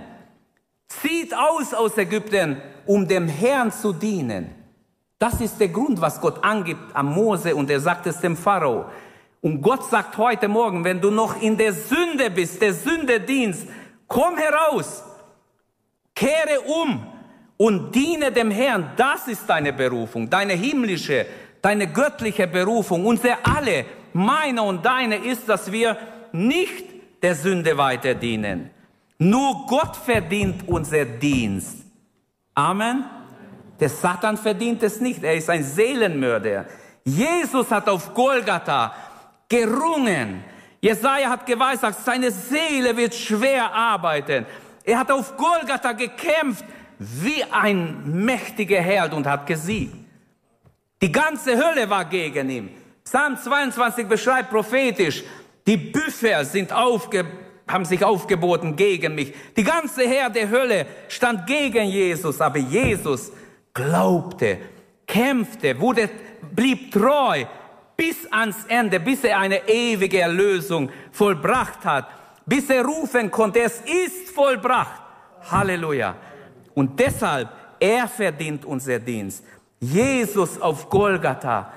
Zieht 0.87 1.35
aus 1.35 1.71
aus 1.75 1.95
Ägypten, 1.99 2.57
um 2.87 3.07
dem 3.07 3.27
Herrn 3.27 3.71
zu 3.71 3.93
dienen. 3.93 4.60
Das 5.21 5.39
ist 5.39 5.59
der 5.59 5.67
Grund, 5.67 6.01
was 6.01 6.19
Gott 6.19 6.43
angibt 6.43 6.95
am 6.95 7.13
Mose 7.13 7.55
und 7.55 7.69
er 7.69 7.79
sagt 7.79 8.07
es 8.07 8.19
dem 8.19 8.35
Pharao. 8.35 8.85
Und 9.39 9.61
Gott 9.61 9.87
sagt 9.87 10.17
heute 10.17 10.47
Morgen, 10.47 10.83
wenn 10.83 10.99
du 10.99 11.11
noch 11.11 11.39
in 11.39 11.55
der 11.55 11.73
Sünde 11.73 12.31
bist, 12.31 12.59
der 12.59 12.73
Sünde 12.73 13.19
dienst, 13.19 13.67
komm 14.07 14.35
heraus, 14.37 15.03
kehre 16.15 16.61
um 16.61 17.05
und 17.57 17.93
diene 17.93 18.31
dem 18.31 18.49
Herrn. 18.49 18.93
Das 18.97 19.27
ist 19.27 19.47
deine 19.47 19.73
Berufung, 19.73 20.27
deine 20.27 20.53
himmlische, 20.53 21.27
deine 21.61 21.85
göttliche 21.85 22.47
Berufung. 22.47 23.05
Unsere 23.05 23.45
alle 23.45 23.85
meine 24.13 24.63
und 24.63 24.83
deine 24.83 25.17
ist, 25.17 25.47
dass 25.47 25.71
wir 25.71 25.97
nicht 26.31 26.83
der 27.21 27.35
Sünde 27.35 27.77
weiter 27.77 28.15
dienen. 28.15 28.71
Nur 29.19 29.67
Gott 29.67 29.95
verdient 29.97 30.67
unser 30.67 31.05
Dienst. 31.05 31.85
Amen. 32.55 33.20
Der 33.81 33.89
Satan 33.89 34.37
verdient 34.37 34.83
es 34.83 35.01
nicht. 35.01 35.23
Er 35.23 35.35
ist 35.35 35.49
ein 35.49 35.63
Seelenmörder. 35.63 36.65
Jesus 37.03 37.71
hat 37.71 37.89
auf 37.89 38.13
Golgatha 38.13 38.93
gerungen. 39.49 40.43
Jesaja 40.79 41.29
hat 41.29 41.47
geweissagt, 41.47 41.97
seine 42.05 42.31
Seele 42.31 42.95
wird 42.95 43.15
schwer 43.15 43.73
arbeiten. 43.73 44.45
Er 44.83 44.99
hat 44.99 45.11
auf 45.11 45.35
Golgatha 45.35 45.93
gekämpft 45.93 46.63
wie 46.99 47.43
ein 47.51 48.23
mächtiger 48.23 48.81
Held 48.81 49.13
und 49.13 49.25
hat 49.25 49.47
gesiegt. 49.47 49.95
Die 51.01 51.11
ganze 51.11 51.57
Hölle 51.57 51.89
war 51.89 52.05
gegen 52.05 52.49
ihn. 52.51 52.69
Psalm 53.03 53.35
22 53.35 54.07
beschreibt 54.07 54.51
prophetisch, 54.51 55.23
die 55.65 55.77
Büffer 55.77 56.45
sind 56.45 56.71
aufge, 56.71 57.25
haben 57.67 57.85
sich 57.85 58.03
aufgeboten 58.03 58.75
gegen 58.75 59.15
mich. 59.15 59.33
Die 59.57 59.63
ganze 59.63 60.07
Herr 60.07 60.29
der 60.29 60.49
Hölle 60.49 60.85
stand 61.07 61.47
gegen 61.47 61.85
Jesus, 61.85 62.39
aber 62.39 62.59
Jesus 62.59 63.31
glaubte, 63.73 64.57
kämpfte, 65.07 65.79
wurde, 65.79 66.09
blieb 66.53 66.91
treu 66.91 67.45
bis 67.95 68.25
ans 68.31 68.65
Ende, 68.67 68.99
bis 68.99 69.23
er 69.23 69.37
eine 69.37 69.67
ewige 69.67 70.21
Erlösung 70.21 70.89
vollbracht 71.11 71.85
hat, 71.85 72.07
bis 72.45 72.69
er 72.69 72.83
rufen 72.83 73.29
konnte, 73.29 73.61
es 73.61 73.81
ist 73.81 74.29
vollbracht. 74.31 75.01
Halleluja. 75.49 76.15
Und 76.73 76.99
deshalb, 76.99 77.49
er 77.79 78.07
verdient 78.07 78.65
unser 78.65 78.99
Dienst. 78.99 79.43
Jesus 79.79 80.59
auf 80.59 80.89
Golgatha 80.89 81.73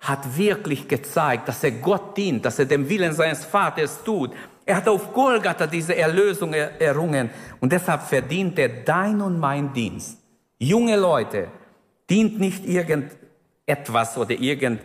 hat 0.00 0.36
wirklich 0.36 0.86
gezeigt, 0.86 1.48
dass 1.48 1.62
er 1.64 1.72
Gott 1.72 2.16
dient, 2.16 2.44
dass 2.44 2.58
er 2.58 2.66
dem 2.66 2.88
Willen 2.88 3.12
seines 3.12 3.44
Vaters 3.44 4.02
tut. 4.04 4.32
Er 4.64 4.76
hat 4.76 4.88
auf 4.88 5.12
Golgatha 5.12 5.66
diese 5.66 5.96
Erlösung 5.96 6.52
errungen 6.52 7.30
und 7.60 7.72
deshalb 7.72 8.02
verdient 8.02 8.58
er 8.58 8.68
dein 8.68 9.20
und 9.20 9.38
mein 9.38 9.72
Dienst. 9.72 10.17
Junge 10.58 10.96
Leute, 10.96 11.48
dient 12.10 12.40
nicht 12.40 12.66
irgendetwas 12.66 14.18
oder 14.18 14.32
irgend 14.32 14.80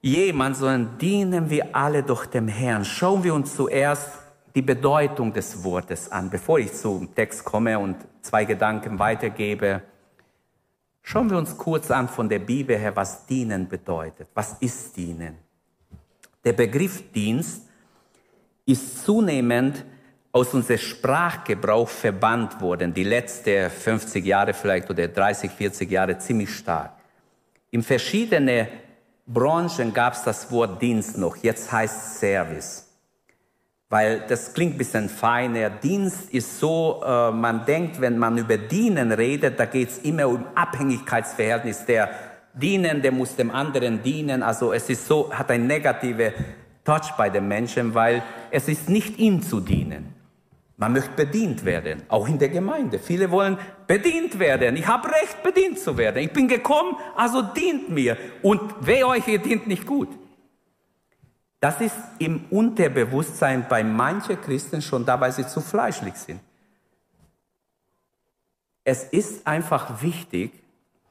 jemand, 0.00 0.56
sondern 0.56 0.98
dienen 0.98 1.48
wir 1.50 1.74
alle 1.74 2.02
doch 2.02 2.26
dem 2.26 2.48
Herrn. 2.48 2.84
Schauen 2.84 3.22
wir 3.22 3.34
uns 3.34 3.54
zuerst 3.54 4.10
die 4.54 4.62
Bedeutung 4.62 5.32
des 5.32 5.62
Wortes 5.62 6.10
an, 6.10 6.30
bevor 6.30 6.58
ich 6.58 6.72
zum 6.72 7.14
Text 7.14 7.44
komme 7.44 7.78
und 7.78 7.96
zwei 8.22 8.44
Gedanken 8.44 8.98
weitergebe. 8.98 9.82
Schauen 11.02 11.30
wir 11.30 11.38
uns 11.38 11.56
kurz 11.56 11.90
an 11.90 12.08
von 12.08 12.28
der 12.28 12.40
Bibel 12.40 12.76
her, 12.76 12.96
was 12.96 13.26
dienen 13.26 13.68
bedeutet. 13.68 14.28
Was 14.34 14.54
ist 14.54 14.96
dienen? 14.96 15.36
Der 16.44 16.52
Begriff 16.52 17.12
Dienst 17.12 17.62
ist 18.64 19.04
zunehmend 19.04 19.84
aus 20.36 20.52
unserem 20.52 20.78
Sprachgebrauch 20.78 21.88
verbannt 21.88 22.60
worden, 22.60 22.92
die 22.92 23.04
letzten 23.04 23.70
50 23.70 24.22
Jahre 24.22 24.52
vielleicht 24.52 24.90
oder 24.90 25.08
30, 25.08 25.50
40 25.50 25.90
Jahre 25.90 26.18
ziemlich 26.18 26.54
stark. 26.54 26.92
In 27.70 27.82
verschiedenen 27.82 28.68
Branchen 29.26 29.94
gab 29.94 30.12
es 30.12 30.24
das 30.24 30.50
Wort 30.50 30.82
Dienst 30.82 31.16
noch, 31.16 31.36
jetzt 31.38 31.72
heißt 31.72 32.20
Service 32.20 32.82
weil 33.88 34.24
das 34.28 34.52
klingt 34.52 34.74
ein 34.74 34.78
bisschen 34.78 35.08
feiner. 35.08 35.70
Dienst 35.70 36.30
ist 36.30 36.58
so, 36.58 37.00
äh, 37.06 37.30
man 37.30 37.64
denkt, 37.64 38.00
wenn 38.00 38.18
man 38.18 38.36
über 38.36 38.58
Dienen 38.58 39.12
redet, 39.12 39.60
da 39.60 39.64
geht 39.66 39.90
es 39.90 39.98
immer 39.98 40.26
um 40.26 40.44
Abhängigkeitsverhältnis. 40.56 41.84
Der 41.86 42.10
Dienende 42.52 43.12
muss 43.12 43.36
dem 43.36 43.52
anderen 43.52 44.02
dienen. 44.02 44.42
Also 44.42 44.72
es 44.72 44.90
ist 44.90 45.06
so, 45.06 45.32
hat 45.32 45.52
ein 45.52 45.68
negativer 45.68 46.32
Touch 46.84 47.12
bei 47.16 47.30
den 47.30 47.46
Menschen, 47.46 47.94
weil 47.94 48.24
es 48.50 48.66
ist 48.66 48.88
nicht 48.88 49.18
ihm 49.18 49.40
zu 49.40 49.60
dienen. 49.60 50.15
Man 50.78 50.92
möchte 50.92 51.12
bedient 51.12 51.64
werden, 51.64 52.02
auch 52.08 52.28
in 52.28 52.38
der 52.38 52.50
Gemeinde. 52.50 52.98
Viele 52.98 53.30
wollen 53.30 53.58
bedient 53.86 54.38
werden. 54.38 54.76
Ich 54.76 54.86
habe 54.86 55.08
Recht, 55.08 55.42
bedient 55.42 55.78
zu 55.78 55.96
werden. 55.96 56.22
Ich 56.22 56.32
bin 56.32 56.48
gekommen, 56.48 56.96
also 57.14 57.40
dient 57.40 57.88
mir. 57.88 58.18
Und 58.42 58.60
wer 58.80 59.08
euch 59.08 59.24
hier 59.24 59.38
dient, 59.38 59.66
nicht 59.66 59.86
gut. 59.86 60.08
Das 61.60 61.80
ist 61.80 61.96
im 62.18 62.44
Unterbewusstsein 62.50 63.66
bei 63.68 63.82
manchen 63.82 64.38
Christen 64.40 64.82
schon 64.82 65.06
da, 65.06 65.18
weil 65.18 65.32
sie 65.32 65.46
zu 65.46 65.62
fleischlich 65.62 66.14
sind. 66.14 66.40
Es 68.84 69.04
ist 69.04 69.46
einfach 69.46 70.02
wichtig, 70.02 70.52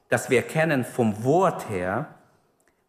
dass 0.08 0.30
wir 0.30 0.38
erkennen 0.38 0.84
vom 0.84 1.24
Wort 1.24 1.68
her, 1.68 2.14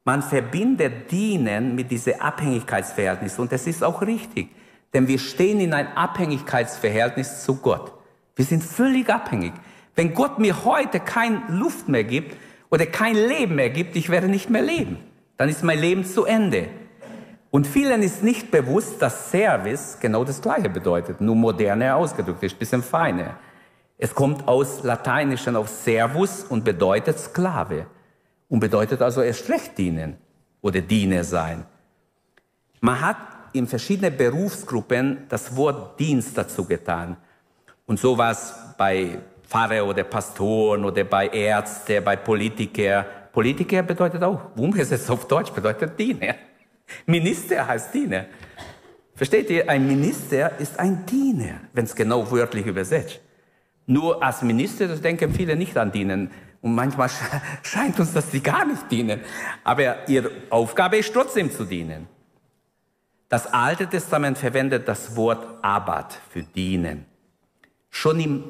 man 0.04 0.22
verbindet 0.22 1.12
Dienen 1.12 1.76
mit 1.76 1.90
diesem 1.90 2.22
Abhängigkeitsverhältnis. 2.22 3.40
Und 3.40 3.52
das 3.52 3.66
ist 3.66 3.84
auch 3.84 4.02
richtig. 4.02 4.50
Denn 4.94 5.08
wir 5.08 5.20
stehen 5.20 5.60
in 5.60 5.74
ein 5.74 5.96
Abhängigkeitsverhältnis 5.96 7.44
zu 7.44 7.56
Gott. 7.58 7.94
Wir 8.36 8.46
sind 8.46 8.64
völlig 8.64 9.10
abhängig. 9.10 9.54
Wenn 9.96 10.14
Gott 10.14 10.40
mir 10.40 10.64
heute 10.64 11.00
keine 11.00 11.42
Luft 11.50 11.90
mehr 11.90 12.04
gibt 12.04 12.38
oder 12.70 12.86
kein 12.86 13.16
Leben 13.16 13.56
mehr 13.56 13.70
gibt, 13.70 13.96
ich 13.96 14.10
werde 14.10 14.28
nicht 14.28 14.50
mehr 14.50 14.62
leben. 14.62 14.98
Dann 15.38 15.50
ist 15.50 15.64
mein 15.64 15.80
Leben 15.80 16.06
zu 16.06 16.26
Ende. 16.26 16.68
Und 17.50 17.66
vielen 17.66 18.04
ist 18.04 18.24
nicht 18.24 18.52
bewusst, 18.52 19.02
dass 19.02 19.32
Service 19.32 19.98
genau 20.00 20.24
das 20.24 20.42
Gleiche 20.42 20.70
bedeutet, 20.70 21.22
nur 21.22 21.36
moderner 21.36 21.96
ausgedrückt, 21.96 22.44
ist 22.44 22.56
ein 22.56 22.60
bisschen 22.60 22.84
feiner. 22.84 23.38
Es 23.98 24.14
kommt 24.14 24.48
aus 24.48 24.84
Lateinischen 24.84 25.56
auf 25.56 25.70
Servus 25.70 26.44
und 26.44 26.64
bedeutet 26.64 27.18
Sklave 27.18 27.88
und 28.50 28.60
bedeutet 28.60 29.02
also 29.02 29.22
erst 29.22 29.50
recht 29.50 29.78
dienen 29.78 30.18
oder 30.62 30.82
Diener 30.82 31.24
sein. 31.24 31.66
Man 32.80 33.02
hat 33.02 33.18
in 33.58 33.68
verschiedenen 33.68 34.16
Berufsgruppen 34.16 35.26
das 35.30 35.56
Wort 35.56 36.00
Dienst 36.00 36.38
dazu 36.38 36.66
getan. 36.66 37.18
Und 37.86 38.00
sowas 38.00 38.54
bei 38.78 39.20
Pfarrer 39.48 39.86
oder 39.86 40.04
Pastoren 40.04 40.84
oder 40.84 41.04
bei 41.04 41.28
Ärzten, 41.28 42.04
bei 42.04 42.16
Politikern, 42.16 43.06
Politiker 43.32 43.84
bedeutet 43.84 44.24
auch, 44.24 44.56
umgesetzt 44.56 45.10
auf 45.12 45.28
Deutsch 45.28 45.52
bedeutet 45.52 45.98
Diener. 46.00 46.36
Minister 47.06 47.68
heißt 47.68 47.94
Diener. 47.94 48.26
Versteht 49.16 49.50
ihr, 49.50 49.70
ein 49.70 49.88
Minister 49.88 50.60
ist 50.60 50.80
ein 50.80 51.06
Diener, 51.06 51.62
wenn 51.74 51.86
es 51.86 51.96
genau 51.96 52.30
wörtlich 52.32 52.66
übersetzt. 52.66 53.20
Nur 53.86 54.22
als 54.22 54.42
Minister, 54.42 54.88
denken 54.88 55.34
viele 55.34 55.56
nicht 55.56 55.78
an 55.78 55.92
dienen. 55.92 56.32
Und 56.62 56.76
manchmal 56.76 57.10
scheint 57.64 58.00
uns, 58.00 58.14
dass 58.14 58.32
sie 58.32 58.42
gar 58.42 58.66
nicht 58.66 58.92
dienen. 58.92 59.22
Aber 59.64 60.10
ihre 60.10 60.32
Aufgabe 60.50 60.98
ist 60.98 61.14
trotzdem 61.14 61.52
zu 61.52 61.64
dienen. 61.64 62.08
Das 63.30 63.46
Alte 63.48 63.88
Testament 63.88 64.38
verwendet 64.38 64.88
das 64.88 65.16
Wort 65.16 65.46
Abad 65.62 66.18
für 66.30 66.44
dienen. 66.44 67.06
Schon 67.90 68.20
im, 68.20 68.44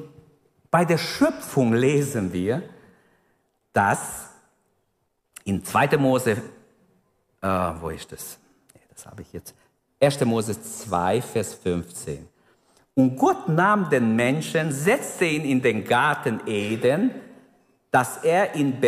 bei 0.69 0.85
der 0.85 0.97
Schöpfung 0.97 1.73
lesen 1.73 2.31
wir, 2.31 2.61
dass 3.73 4.29
in 5.45 5.63
2. 5.63 5.97
Mose, 5.97 6.31
äh, 7.41 7.47
wo 7.79 7.89
ist 7.89 8.11
das? 8.11 8.37
Das 8.93 9.05
habe 9.05 9.21
ich 9.21 9.33
jetzt. 9.33 9.55
1. 9.99 10.25
Mose 10.25 10.61
2, 10.61 11.21
Vers 11.21 11.55
15. 11.55 12.27
Und 12.93 13.15
Gott 13.15 13.47
nahm 13.47 13.89
den 13.89 14.15
Menschen, 14.15 14.71
setzte 14.71 15.25
ihn 15.25 15.43
in 15.43 15.61
den 15.61 15.83
Garten 15.83 16.41
Eden, 16.45 17.11
dass 17.89 18.17
er 18.23 18.55
ihn 18.55 18.79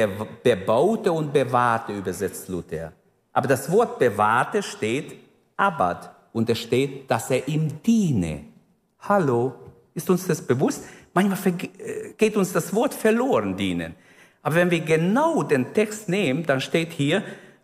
bebaute 0.43 1.11
und 1.11 1.31
bewahrte, 1.31 1.93
übersetzt 1.93 2.47
Luther. 2.47 2.91
Aber 3.33 3.47
das 3.47 3.71
Wort 3.71 3.97
bewahrte 3.97 4.61
steht 4.61 5.28
Abad 5.59 6.11
und 6.33 6.49
es 6.49 6.59
steht, 6.59 7.09
dass 7.11 7.29
er 7.29 7.47
ihm 7.47 7.81
diene. 7.83 8.45
Hallo, 9.01 9.55
ist 9.93 10.09
uns 10.09 10.27
das 10.27 10.41
bewusst? 10.41 10.83
Manchmal 11.13 11.53
äh, 11.53 12.13
geht 12.17 12.37
uns 12.37 12.53
das 12.53 12.73
Wort 12.73 12.93
verloren, 12.93 13.57
dienen. 13.57 13.95
Aber 14.41 14.55
wenn 14.55 14.71
wir 14.71 14.79
genau 14.79 15.43
den 15.43 15.73
Text 15.73 16.07
nehmen, 16.07 16.45
dann 16.45 16.61
steht 16.61 16.93
hier, 16.93 17.23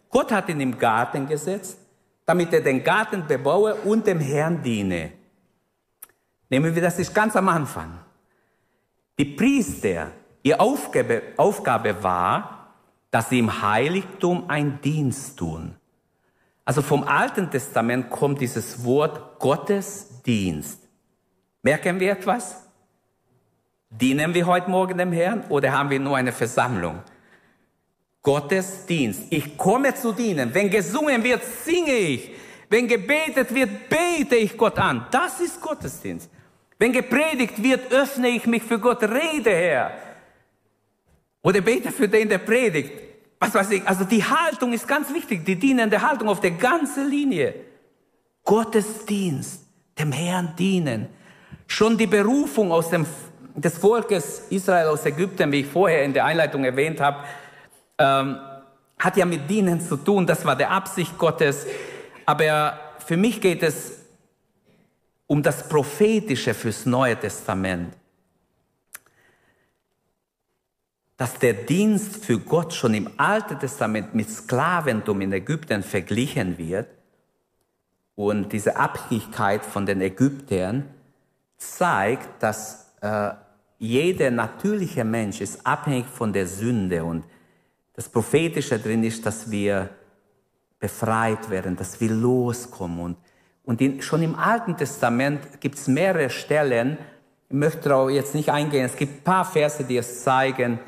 Gott 0.09 0.31
hat 0.31 0.49
ihn 0.49 0.59
im 0.59 0.77
Garten 0.77 1.27
gesetzt, 1.27 1.77
damit 2.25 2.51
er 2.53 2.61
den 2.61 2.83
Garten 2.83 3.25
bebaue 3.27 3.75
und 3.75 4.07
dem 4.07 4.19
Herrn 4.19 4.61
diene. 4.61 5.11
Nehmen 6.49 6.75
wir 6.75 6.81
das 6.81 6.99
ist 6.99 7.13
ganz 7.13 7.35
am 7.35 7.49
Anfang. 7.49 7.99
Die 9.17 9.25
Priester, 9.25 10.11
ihre 10.43 10.59
Aufgabe, 10.59 11.21
Aufgabe 11.37 12.03
war, 12.03 12.73
dass 13.11 13.29
sie 13.29 13.39
im 13.39 13.61
Heiligtum 13.61 14.49
einen 14.49 14.81
Dienst 14.81 15.37
tun. 15.37 15.75
Also 16.65 16.81
vom 16.81 17.03
Alten 17.03 17.51
Testament 17.51 18.09
kommt 18.09 18.41
dieses 18.41 18.83
Wort 18.83 19.39
Gottesdienst. 19.39 20.79
Merken 21.61 21.99
wir 21.99 22.11
etwas? 22.11 22.63
Dienen 23.91 24.33
wir 24.33 24.47
heute 24.47 24.69
Morgen 24.69 24.97
dem 24.97 25.11
Herrn 25.11 25.45
oder 25.49 25.71
haben 25.71 25.91
wir 25.91 25.99
nur 25.99 26.17
eine 26.17 26.31
Versammlung? 26.31 27.01
Gottesdienst. 28.23 29.27
Ich 29.29 29.55
komme 29.55 29.93
zu 29.93 30.11
dienen. 30.11 30.51
Wenn 30.53 30.71
gesungen 30.71 31.23
wird, 31.23 31.43
singe 31.43 31.93
ich. 31.93 32.31
Wenn 32.67 32.87
gebetet 32.87 33.53
wird, 33.53 33.87
bete 33.87 34.35
ich 34.35 34.57
Gott 34.57 34.79
an. 34.79 35.05
Das 35.11 35.39
ist 35.39 35.61
Gottesdienst. 35.61 36.31
Wenn 36.79 36.91
gepredigt 36.91 37.61
wird, 37.61 37.91
öffne 37.91 38.29
ich 38.29 38.47
mich 38.47 38.63
für 38.63 38.79
Gott, 38.79 39.03
rede 39.03 39.51
her. 39.51 39.91
Oder 41.43 41.61
bete 41.61 41.91
für 41.91 42.09
den, 42.09 42.27
der 42.27 42.39
predigt. 42.39 43.04
Was 43.39 43.53
weiß 43.53 43.71
ich. 43.71 43.87
Also 43.87 44.03
die 44.05 44.23
Haltung 44.23 44.73
ist 44.73 44.87
ganz 44.87 45.13
wichtig. 45.13 45.45
Die 45.45 45.55
dienende 45.55 46.01
Haltung 46.01 46.29
auf 46.29 46.39
der 46.39 46.51
ganzen 46.51 47.09
Linie. 47.09 47.53
Gottesdienst. 48.43 49.61
Dem 49.97 50.11
Herrn 50.11 50.55
dienen. 50.57 51.07
Schon 51.67 51.97
die 51.97 52.07
Berufung 52.07 52.71
aus 52.71 52.89
dem, 52.89 53.05
des 53.55 53.77
Volkes 53.77 54.43
Israel 54.49 54.87
aus 54.87 55.05
Ägypten, 55.05 55.51
wie 55.51 55.61
ich 55.61 55.67
vorher 55.67 56.03
in 56.03 56.13
der 56.13 56.25
Einleitung 56.25 56.63
erwähnt 56.63 56.99
habe, 56.99 57.23
ähm, 57.97 58.37
hat 58.99 59.17
ja 59.17 59.25
mit 59.25 59.49
Dienen 59.49 59.81
zu 59.81 59.97
tun. 59.97 60.25
Das 60.25 60.45
war 60.45 60.55
der 60.55 60.71
Absicht 60.71 61.17
Gottes. 61.17 61.65
Aber 62.25 62.79
für 63.05 63.17
mich 63.17 63.41
geht 63.41 63.63
es 63.63 63.93
um 65.27 65.41
das 65.41 65.67
Prophetische 65.67 66.53
fürs 66.53 66.85
Neue 66.85 67.15
Testament. 67.17 67.93
Dass 71.17 71.39
der 71.39 71.53
Dienst 71.53 72.25
für 72.25 72.39
Gott 72.39 72.73
schon 72.73 72.93
im 72.93 73.09
Alten 73.17 73.57
Testament 73.59 74.13
mit 74.13 74.29
Sklaventum 74.29 75.21
in 75.21 75.31
Ägypten 75.31 75.81
verglichen 75.81 76.57
wird 76.57 76.87
und 78.15 78.51
diese 78.51 78.75
Abhängigkeit 78.75 79.63
von 79.63 79.85
den 79.85 80.01
Ägyptern 80.01 80.89
zeigt, 81.57 82.43
dass 82.43 82.93
äh, 83.01 83.31
jeder 83.77 84.31
natürliche 84.31 85.03
Mensch 85.03 85.41
ist 85.41 85.65
abhängig 85.65 86.05
von 86.05 86.33
der 86.33 86.47
Sünde 86.47 87.03
und 87.03 87.25
das 87.93 88.09
Prophetische 88.09 88.79
drin 88.79 89.03
ist, 89.03 89.25
dass 89.25 89.49
wir 89.49 89.89
befreit 90.79 91.49
werden, 91.49 91.75
dass 91.75 91.99
wir 92.01 92.11
loskommen. 92.11 92.99
Und, 92.99 93.17
und 93.63 93.81
in, 93.81 94.01
schon 94.01 94.21
im 94.21 94.35
Alten 94.35 94.75
Testament 94.75 95.61
gibt 95.61 95.77
es 95.77 95.87
mehrere 95.87 96.29
Stellen, 96.29 96.97
ich 97.47 97.55
möchte 97.55 97.89
darauf 97.89 98.09
jetzt 98.09 98.35
nicht 98.35 98.49
eingehen, 98.49 98.85
es 98.85 98.95
gibt 98.95 99.19
ein 99.19 99.23
paar 99.23 99.45
Verse, 99.45 99.83
die 99.83 99.97
es 99.97 100.23
zeigen, 100.23 100.79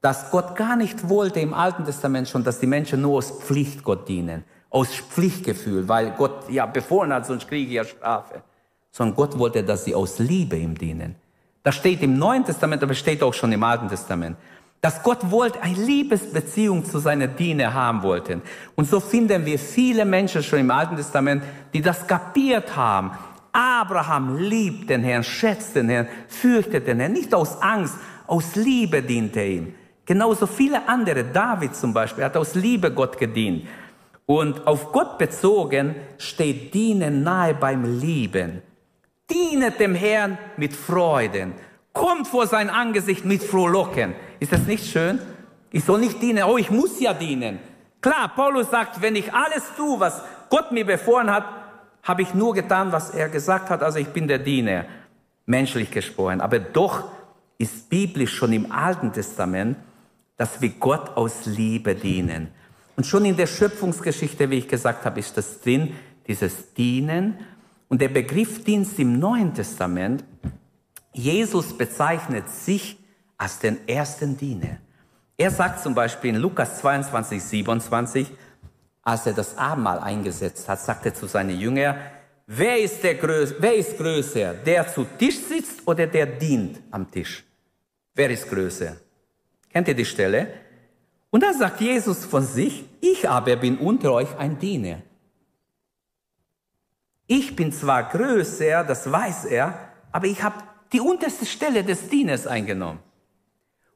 dass 0.00 0.30
Gott 0.30 0.56
gar 0.56 0.76
nicht 0.76 1.08
wollte 1.08 1.40
im 1.40 1.54
Alten 1.54 1.84
Testament 1.84 2.28
schon, 2.28 2.44
dass 2.44 2.60
die 2.60 2.66
Menschen 2.66 3.00
nur 3.00 3.18
aus 3.18 3.30
Pflicht 3.30 3.82
Gott 3.82 4.08
dienen, 4.08 4.44
aus 4.70 4.88
Pflichtgefühl, 4.88 5.88
weil 5.88 6.12
Gott 6.12 6.48
ja 6.50 6.66
befohlen 6.66 7.12
hat, 7.12 7.26
sonst 7.26 7.48
kriege 7.48 7.66
ich 7.66 7.74
ja 7.74 7.84
Strafe. 7.84 8.42
Sondern 8.92 9.16
Gott 9.16 9.38
wollte, 9.38 9.62
dass 9.62 9.84
sie 9.84 9.94
aus 9.94 10.18
Liebe 10.18 10.56
ihm 10.56 10.76
dienen. 10.76 11.16
Das 11.62 11.74
steht 11.74 12.02
im 12.02 12.18
Neuen 12.18 12.44
Testament, 12.44 12.82
aber 12.82 12.94
steht 12.94 13.22
auch 13.22 13.34
schon 13.34 13.52
im 13.52 13.62
Alten 13.62 13.88
Testament 13.88 14.36
dass 14.80 15.02
Gott 15.02 15.32
wollte 15.32 15.60
eine 15.62 15.74
Liebesbeziehung 15.74 16.84
zu 16.84 16.98
seiner 16.98 17.26
Diener 17.26 17.74
haben 17.74 18.02
wollten. 18.02 18.42
Und 18.74 18.88
so 18.88 19.00
finden 19.00 19.44
wir 19.44 19.58
viele 19.58 20.04
Menschen 20.04 20.42
schon 20.42 20.60
im 20.60 20.70
Alten 20.70 20.96
Testament, 20.96 21.42
die 21.74 21.82
das 21.82 22.06
kapiert 22.06 22.76
haben. 22.76 23.10
Abraham 23.52 24.36
liebt 24.36 24.90
den 24.90 25.02
Herrn, 25.02 25.24
schätzt 25.24 25.74
den 25.74 25.88
Herrn, 25.88 26.06
fürchtet 26.28 26.86
den 26.86 27.00
Herrn, 27.00 27.12
nicht 27.12 27.34
aus 27.34 27.60
Angst, 27.60 27.94
aus 28.26 28.54
Liebe 28.54 29.02
dient 29.02 29.36
er 29.36 29.46
ihm. 29.46 29.74
Genauso 30.06 30.46
viele 30.46 30.88
andere, 30.88 31.24
David 31.24 31.74
zum 31.74 31.92
Beispiel, 31.92 32.24
hat 32.24 32.36
aus 32.36 32.54
Liebe 32.54 32.92
Gott 32.92 33.18
gedient. 33.18 33.66
Und 34.24 34.66
auf 34.66 34.92
Gott 34.92 35.18
bezogen 35.18 35.96
steht 36.18 36.72
Dienen 36.72 37.22
nahe 37.22 37.54
beim 37.54 38.00
Lieben. 38.00 38.62
Dienet 39.30 39.80
dem 39.80 39.94
Herrn 39.94 40.38
mit 40.56 40.74
Freuden 40.74 41.54
kommt 41.92 42.28
vor 42.28 42.46
sein 42.46 42.70
Angesicht 42.70 43.24
mit 43.24 43.42
Frohlocken. 43.42 44.14
Ist 44.38 44.52
das 44.52 44.66
nicht 44.66 44.86
schön? 44.86 45.18
Ich 45.70 45.84
soll 45.84 45.98
nicht 45.98 46.22
dienen. 46.22 46.44
Oh, 46.44 46.58
ich 46.58 46.70
muss 46.70 47.00
ja 47.00 47.12
dienen. 47.14 47.58
Klar, 48.00 48.32
Paulus 48.36 48.70
sagt, 48.70 49.00
wenn 49.00 49.16
ich 49.16 49.32
alles 49.32 49.64
tue, 49.76 49.98
was 49.98 50.22
Gott 50.50 50.72
mir 50.72 50.84
befohlen 50.84 51.30
hat, 51.30 51.44
habe 52.02 52.22
ich 52.22 52.34
nur 52.34 52.54
getan, 52.54 52.92
was 52.92 53.10
er 53.10 53.28
gesagt 53.28 53.70
hat. 53.70 53.82
Also 53.82 53.98
ich 53.98 54.08
bin 54.08 54.28
der 54.28 54.38
Diener, 54.38 54.84
menschlich 55.46 55.90
gesprochen. 55.90 56.40
Aber 56.40 56.58
doch 56.58 57.04
ist 57.58 57.88
biblisch 57.88 58.34
schon 58.34 58.52
im 58.52 58.70
Alten 58.70 59.12
Testament, 59.12 59.76
dass 60.36 60.60
wir 60.60 60.70
Gott 60.70 61.16
aus 61.16 61.46
Liebe 61.46 61.94
dienen. 61.94 62.48
Und 62.96 63.06
schon 63.06 63.24
in 63.24 63.36
der 63.36 63.46
Schöpfungsgeschichte, 63.46 64.50
wie 64.50 64.58
ich 64.58 64.68
gesagt 64.68 65.04
habe, 65.04 65.20
ist 65.20 65.36
das 65.36 65.60
drin, 65.60 65.94
dieses 66.26 66.72
Dienen. 66.74 67.38
Und 67.88 68.00
der 68.00 68.08
Begriff 68.08 68.64
Dienst 68.64 68.98
im 68.98 69.18
Neuen 69.18 69.54
Testament 69.54 70.24
Jesus 71.16 71.72
bezeichnet 71.72 72.50
sich 72.50 72.98
als 73.38 73.58
den 73.58 73.88
ersten 73.88 74.36
Diener. 74.36 74.76
Er 75.38 75.50
sagt 75.50 75.80
zum 75.82 75.94
Beispiel 75.94 76.34
in 76.34 76.36
Lukas 76.36 76.78
22, 76.80 77.42
27, 77.42 78.26
als 79.02 79.26
er 79.26 79.32
das 79.32 79.56
Abendmahl 79.56 79.98
eingesetzt 80.00 80.68
hat, 80.68 80.80
sagt 80.80 81.06
er 81.06 81.14
zu 81.14 81.26
seinen 81.26 81.58
Jüngern, 81.58 81.96
wer 82.46 82.78
ist, 82.78 83.02
der 83.02 83.14
Größ 83.14 83.54
wer 83.58 83.76
ist 83.76 83.96
größer, 83.96 84.54
der 84.54 84.86
zu 84.88 85.04
Tisch 85.18 85.38
sitzt 85.38 85.86
oder 85.86 86.06
der 86.06 86.26
dient 86.26 86.80
am 86.90 87.10
Tisch? 87.10 87.44
Wer 88.14 88.30
ist 88.30 88.48
größer? 88.48 88.96
Kennt 89.76 89.88
ihr 89.88 89.94
die 89.94 90.06
Stelle? 90.06 90.48
Und 91.28 91.42
da 91.42 91.52
sagt 91.52 91.82
Jesus 91.82 92.24
von 92.24 92.42
sich, 92.42 92.86
ich 93.02 93.28
aber 93.28 93.56
bin 93.56 93.76
unter 93.76 94.10
euch 94.14 94.34
ein 94.38 94.58
Diener. 94.58 95.02
Ich 97.26 97.54
bin 97.54 97.70
zwar 97.72 98.04
größer, 98.04 98.84
das 98.84 99.12
weiß 99.12 99.44
er, 99.44 99.92
aber 100.12 100.28
ich 100.28 100.42
habe 100.42 100.64
die 100.94 101.00
unterste 101.00 101.44
Stelle 101.44 101.84
des 101.84 102.08
Dieners 102.08 102.46
eingenommen. 102.46 103.00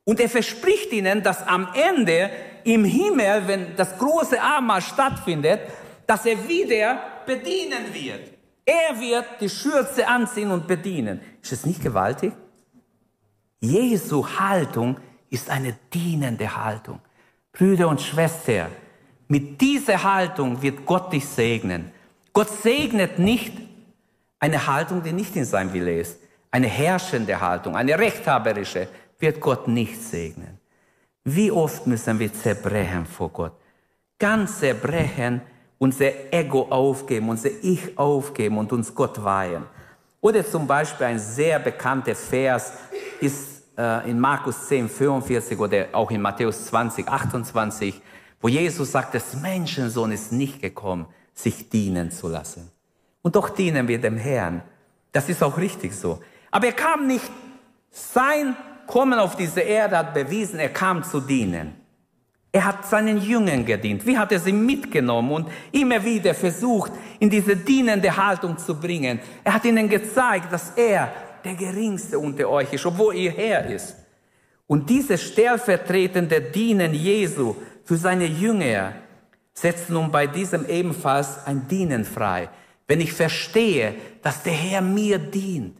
Und 0.05 0.21
er 0.21 0.29
verspricht 0.29 0.93
ihnen, 0.93 1.23
dass 1.23 1.47
am 1.47 1.69
Ende 1.73 2.29
im 2.65 2.85
Himmel, 2.85 3.45
wenn 3.47 3.75
das 3.75 3.97
große 3.97 4.39
Abendmahl 4.39 4.83
stattfindet, 4.83 5.61
dass 6.07 6.27
er 6.27 6.47
wieder 6.47 7.01
bedienen 7.25 7.95
wird. 7.95 8.35
Er 8.67 9.01
wird 9.01 9.25
die 9.41 9.49
Schürze 9.49 10.07
anziehen 10.07 10.51
und 10.51 10.67
bedienen. 10.67 11.23
Ist 11.41 11.53
es 11.53 11.65
nicht 11.65 11.83
gewaltig? 11.83 12.35
Jesu 13.61 14.27
Haltung 14.39 14.99
ist 15.31 15.49
eine 15.49 15.75
dienende 15.93 16.57
Haltung. 16.57 17.01
Brüder 17.53 17.89
und 17.89 18.01
Schwestern, 18.01 18.71
mit 19.29 19.61
dieser 19.61 20.03
Haltung 20.03 20.61
wird 20.61 20.85
Gott 20.85 21.13
dich 21.13 21.27
segnen. 21.27 21.93
Gott 22.33 22.51
segnet 22.51 23.19
nicht 23.19 23.57
eine 24.41 24.67
Haltung, 24.67 25.03
die 25.03 25.13
nicht 25.13 25.37
in 25.37 25.45
seinem 25.45 25.73
Wille 25.73 26.01
ist. 26.01 26.19
Eine 26.51 26.67
herrschende 26.67 27.41
Haltung, 27.41 27.77
eine 27.77 27.97
rechthaberische, 27.97 28.89
wird 29.19 29.41
Gott 29.41 29.69
nicht 29.69 30.03
segnen. 30.03 30.59
Wie 31.25 31.51
oft 31.51 31.87
müssen 31.87 32.19
wir 32.19 32.33
zerbrechen 32.33 33.07
vor 33.07 33.29
Gott? 33.29 33.53
Ganz 34.19 34.59
zerbrechen, 34.59 35.43
unser 35.79 36.33
Ego 36.33 36.67
aufgeben, 36.69 37.29
unser 37.29 37.51
Ich 37.63 37.97
aufgeben 37.97 38.59
und 38.59 38.73
uns 38.73 38.95
Gott 38.95 39.23
weihen. 39.23 39.65
Oder 40.21 40.45
zum 40.45 40.67
Beispiel 40.67 41.07
ein 41.07 41.19
sehr 41.19 41.59
bekannter 41.59 42.15
Vers 42.15 42.73
ist 43.21 43.50
in 44.07 44.19
Markus 44.19 44.67
10, 44.69 44.89
45 44.89 45.59
oder 45.59 45.87
auch 45.93 46.11
in 46.11 46.21
Matthäus 46.21 46.67
20, 46.67 47.09
28, 47.09 48.01
wo 48.41 48.49
Jesus 48.49 48.93
sagt, 48.93 49.15
das 49.15 49.35
Menschensohn 49.35 50.13
ist 50.13 50.33
nicht 50.33 50.61
gekommen, 50.61 51.07
sich 51.35 51.69
dienen 51.69 52.11
zu 52.11 52.29
lassen. 52.29 52.71
Und 53.23 53.37
doch 53.37 53.51
dienen 53.51 53.87
wir 53.89 54.01
dem 54.01 54.17
Herrn. 54.17 54.63
Das 55.13 55.29
ist 55.29 55.43
auch 55.43 55.59
richtig 55.59 55.95
so. 55.95 56.21
Aber 56.51 56.67
er 56.67 56.73
kam 56.73 57.07
nicht, 57.07 57.31
sein 57.91 58.57
Kommen 58.91 59.21
auf 59.21 59.37
diese 59.37 59.61
Erde 59.61 59.99
hat 59.99 60.15
bewiesen, 60.15 60.59
er 60.59 60.71
kam 60.71 61.05
zu 61.05 61.21
dienen. 61.21 61.77
Er 62.51 62.65
hat 62.65 62.85
seinen 62.85 63.23
Jüngern 63.23 63.65
gedient. 63.65 64.05
Wie 64.05 64.19
hat 64.19 64.33
er 64.33 64.41
sie 64.41 64.53
mitgenommen 64.53 65.31
und 65.31 65.49
immer 65.71 66.05
wieder 66.05 66.35
versucht, 66.35 66.91
in 67.21 67.31
diese 67.31 67.55
dienende 67.55 68.17
Haltung 68.17 68.59
zu 68.59 68.75
bringen? 68.75 69.21
Er 69.45 69.55
hat 69.55 69.65
ihnen 69.65 69.89
gezeigt, 69.89 70.53
dass 70.53 70.71
er 70.71 71.13
der 71.45 71.55
Geringste 71.55 72.19
unter 72.19 72.49
euch 72.49 72.73
ist, 72.73 72.87
obwohl 72.87 73.17
er 73.17 73.33
Herr 73.33 73.67
ist. 73.67 73.97
Und 74.67 74.89
dieses 74.89 75.23
stellvertretende 75.23 76.41
Dienen 76.41 76.95
Jesu 76.95 77.57
für 77.85 77.97
seine 77.97 78.27
Jünger 78.27 78.95
setzt 79.53 79.91
nun 79.91 80.11
bei 80.11 80.27
diesem 80.27 80.69
ebenfalls 80.69 81.45
ein 81.47 81.67
Dienen 81.67 82.05
frei. 82.05 82.49
Wenn 82.87 83.01
ich 83.01 83.13
verstehe, 83.13 83.95
dass 84.23 84.43
der 84.43 84.53
Herr 84.53 84.81
mir 84.81 85.19
dient, 85.19 85.77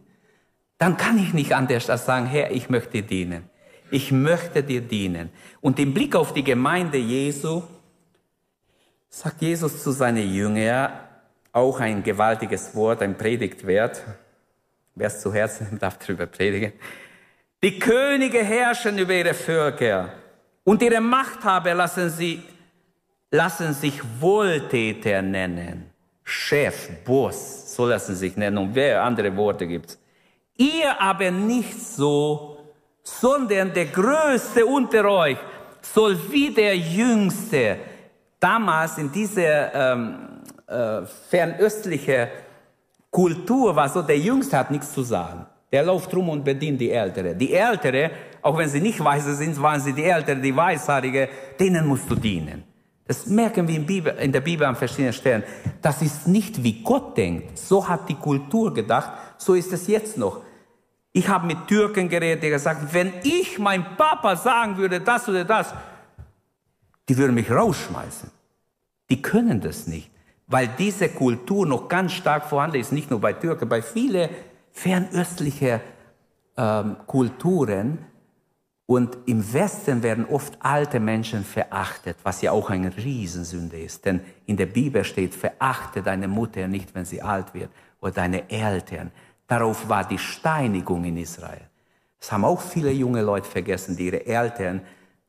dann 0.77 0.97
kann 0.97 1.17
ich 1.19 1.33
nicht 1.33 1.53
anders 1.53 1.89
als 1.89 2.05
sagen, 2.05 2.25
Herr, 2.25 2.51
ich 2.51 2.69
möchte 2.69 3.03
dienen. 3.03 3.49
Ich 3.91 4.11
möchte 4.11 4.63
dir 4.63 4.81
dienen. 4.81 5.29
Und 5.59 5.77
im 5.79 5.93
Blick 5.93 6.15
auf 6.15 6.33
die 6.33 6.43
Gemeinde 6.43 6.97
Jesu 6.97 7.63
sagt 9.09 9.41
Jesus 9.41 9.83
zu 9.83 9.91
seinen 9.91 10.33
Jüngern 10.33 10.91
auch 11.51 11.79
ein 11.79 12.01
gewaltiges 12.01 12.73
Wort, 12.75 13.01
ein 13.01 13.17
Predigtwert. 13.17 14.03
Wer 15.01 15.07
es 15.07 15.19
zu 15.19 15.33
Herzen 15.33 15.65
nimmt, 15.67 15.81
darf 15.81 15.97
darüber 15.97 16.27
predigen. 16.27 16.73
Die 17.63 17.79
Könige 17.79 18.43
herrschen 18.43 18.99
über 18.99 19.15
ihre 19.15 19.33
Völker 19.33 20.09
und 20.63 20.79
ihre 20.83 21.01
Machthaber 21.01 21.73
lassen 21.73 22.11
sie, 22.11 22.43
lassen 23.31 23.73
sich 23.73 23.99
Wohltäter 24.19 25.23
nennen. 25.23 25.89
Chef, 26.23 27.03
Boss, 27.03 27.75
so 27.75 27.87
lassen 27.87 28.15
sich 28.15 28.37
nennen. 28.37 28.59
Und 28.59 28.75
wer 28.75 29.01
andere 29.01 29.35
Worte 29.35 29.65
gibt. 29.65 29.97
Ihr 30.55 31.01
aber 31.01 31.31
nicht 31.31 31.81
so, 31.81 32.59
sondern 33.01 33.73
der 33.73 33.87
Größte 33.87 34.63
unter 34.63 35.05
euch 35.05 35.39
soll 35.81 36.15
wie 36.29 36.53
der 36.53 36.77
Jüngste 36.77 37.77
damals 38.39 38.99
in 38.99 39.11
dieser 39.11 39.73
ähm, 39.73 40.43
äh, 40.67 41.07
fernöstliche 41.27 42.29
Kultur 43.11 43.75
war 43.75 43.89
so, 43.89 44.01
der 44.01 44.17
Jüngste 44.17 44.57
hat 44.57 44.71
nichts 44.71 44.93
zu 44.93 45.03
sagen. 45.03 45.45
Der 45.71 45.83
läuft 45.83 46.13
rum 46.15 46.29
und 46.29 46.43
bedient 46.43 46.81
die 46.81 46.91
Ältere. 46.91 47.35
Die 47.35 47.53
Ältere, 47.53 48.11
auch 48.41 48.57
wenn 48.57 48.69
sie 48.69 48.81
nicht 48.81 49.03
weise 49.03 49.35
sind, 49.35 49.61
waren 49.61 49.79
sie 49.79 49.93
die 49.93 50.03
Ältere, 50.03 50.37
die 50.37 50.55
Weishaarige, 50.55 51.29
denen 51.59 51.85
musst 51.85 52.09
du 52.09 52.15
dienen. 52.15 52.63
Das 53.05 53.27
merken 53.27 53.67
wir 53.67 53.75
in, 53.75 53.87
in 54.19 54.31
der 54.31 54.41
Bibel 54.41 54.65
an 54.65 54.75
verschiedenen 54.75 55.13
Stellen. 55.13 55.43
Das 55.81 56.01
ist 56.01 56.27
nicht 56.27 56.63
wie 56.63 56.81
Gott 56.81 57.17
denkt. 57.17 57.57
So 57.57 57.87
hat 57.87 58.07
die 58.07 58.15
Kultur 58.15 58.73
gedacht. 58.73 59.11
So 59.37 59.53
ist 59.53 59.73
es 59.73 59.87
jetzt 59.87 60.17
noch. 60.17 60.41
Ich 61.11 61.27
habe 61.27 61.45
mit 61.45 61.67
Türken 61.67 62.07
geredet, 62.07 62.43
die 62.43 62.49
gesagt, 62.49 62.93
wenn 62.93 63.11
ich 63.23 63.59
mein 63.59 63.97
Papa 63.97 64.37
sagen 64.37 64.77
würde, 64.77 65.01
das 65.01 65.27
oder 65.27 65.43
das, 65.43 65.73
die 67.09 67.17
würden 67.17 67.33
mich 67.33 67.51
rausschmeißen. 67.51 68.31
Die 69.09 69.21
können 69.21 69.59
das 69.59 69.87
nicht, 69.87 70.09
weil 70.51 70.67
diese 70.67 71.09
Kultur 71.09 71.65
noch 71.65 71.87
ganz 71.87 72.11
stark 72.11 72.45
vorhanden 72.45 72.77
ist, 72.77 72.91
nicht 72.91 73.09
nur 73.09 73.21
bei 73.21 73.33
Türken, 73.33 73.69
bei 73.69 73.81
vielen 73.81 74.29
fernöstlichen 74.71 75.79
ähm, 76.57 76.97
Kulturen. 77.07 77.99
Und 78.85 79.17
im 79.25 79.53
Westen 79.53 80.03
werden 80.03 80.25
oft 80.25 80.57
alte 80.59 80.99
Menschen 80.99 81.45
verachtet, 81.45 82.17
was 82.23 82.41
ja 82.41 82.51
auch 82.51 82.69
eine 82.69 82.95
Riesensünde 82.97 83.79
ist. 83.79 84.03
Denn 84.05 84.19
in 84.45 84.57
der 84.57 84.65
Bibel 84.65 85.05
steht, 85.05 85.33
verachte 85.33 86.03
deine 86.03 86.27
Mutter 86.27 86.67
nicht, 86.67 86.93
wenn 86.93 87.05
sie 87.05 87.21
alt 87.21 87.53
wird, 87.53 87.69
oder 88.01 88.11
deine 88.11 88.49
Eltern. 88.49 89.11
Darauf 89.47 89.87
war 89.87 90.05
die 90.05 90.17
Steinigung 90.17 91.05
in 91.05 91.15
Israel. 91.15 91.69
Das 92.19 92.31
haben 92.33 92.43
auch 92.43 92.61
viele 92.61 92.91
junge 92.91 93.21
Leute 93.21 93.49
vergessen, 93.49 93.95
die 93.95 94.07
ihre 94.07 94.25
Eltern 94.25 94.81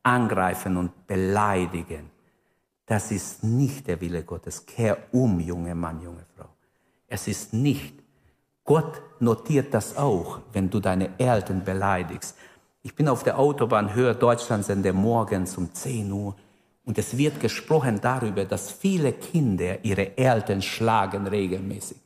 angreifen 0.03 0.77
und 0.77 1.07
beleidigen. 1.07 2.12
Das 2.93 3.11
ist 3.11 3.43
nicht 3.43 3.87
der 3.87 4.03
Wille 4.03 4.23
Gottes. 4.23 4.67
Kehr 4.67 4.99
um, 5.13 5.41
junge 5.41 5.75
Mann, 5.75 6.03
junge 6.03 6.27
Frau. 6.37 6.51
Es 7.07 7.27
ist 7.27 7.55
nicht. 7.55 7.95
Gott 8.65 9.01
notiert 9.19 9.73
das 9.73 9.97
auch, 9.97 10.41
wenn 10.53 10.69
du 10.69 10.79
deine 10.79 11.19
Eltern 11.19 11.65
beleidigst. 11.65 12.37
Ich 12.83 12.95
bin 12.95 13.09
auf 13.09 13.23
der 13.23 13.39
Autobahn, 13.39 13.95
höre 13.95 14.13
Deutschlandsender 14.13 14.93
morgens 14.93 15.57
um 15.57 15.73
10 15.73 16.13
Uhr 16.13 16.37
und 16.85 16.99
es 16.99 17.17
wird 17.17 17.41
gesprochen 17.41 17.99
darüber, 18.03 18.45
dass 18.45 18.71
viele 18.71 19.15
Kinder 19.15 19.83
ihre 19.83 20.19
Eltern 20.19 20.61
schlagen 20.61 21.27
regelmäßig. 21.27 21.97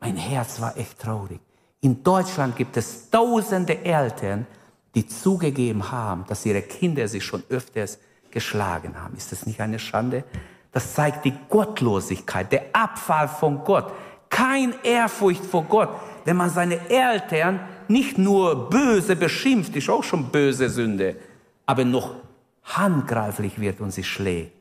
Mein 0.00 0.16
Herz 0.16 0.58
war 0.58 0.74
echt 0.78 1.00
traurig. 1.00 1.40
In 1.82 2.02
Deutschland 2.02 2.56
gibt 2.56 2.78
es 2.78 3.10
tausende 3.10 3.84
Eltern, 3.84 4.46
die 4.94 5.06
zugegeben 5.06 5.92
haben, 5.92 6.24
dass 6.28 6.46
ihre 6.46 6.62
Kinder 6.62 7.08
sich 7.08 7.22
schon 7.22 7.42
öfters 7.50 7.98
geschlagen 8.34 9.00
haben. 9.00 9.16
Ist 9.16 9.32
das 9.32 9.46
nicht 9.46 9.60
eine 9.60 9.78
Schande? 9.78 10.24
Das 10.72 10.92
zeigt 10.92 11.24
die 11.24 11.34
Gottlosigkeit, 11.48 12.52
der 12.52 12.64
Abfall 12.72 13.28
von 13.28 13.64
Gott. 13.64 13.92
Kein 14.28 14.74
Ehrfurcht 14.82 15.44
vor 15.44 15.64
Gott. 15.64 15.88
Wenn 16.24 16.36
man 16.36 16.50
seine 16.50 16.90
Eltern 16.90 17.60
nicht 17.88 18.18
nur 18.18 18.68
böse 18.68 19.14
beschimpft, 19.14 19.76
ist 19.76 19.88
auch 19.88 20.02
schon 20.02 20.30
böse 20.30 20.68
Sünde, 20.68 21.16
aber 21.64 21.84
noch 21.84 22.16
handgreiflich 22.64 23.60
wird 23.60 23.80
und 23.80 23.92
sie 23.92 24.04
schlägt. 24.04 24.52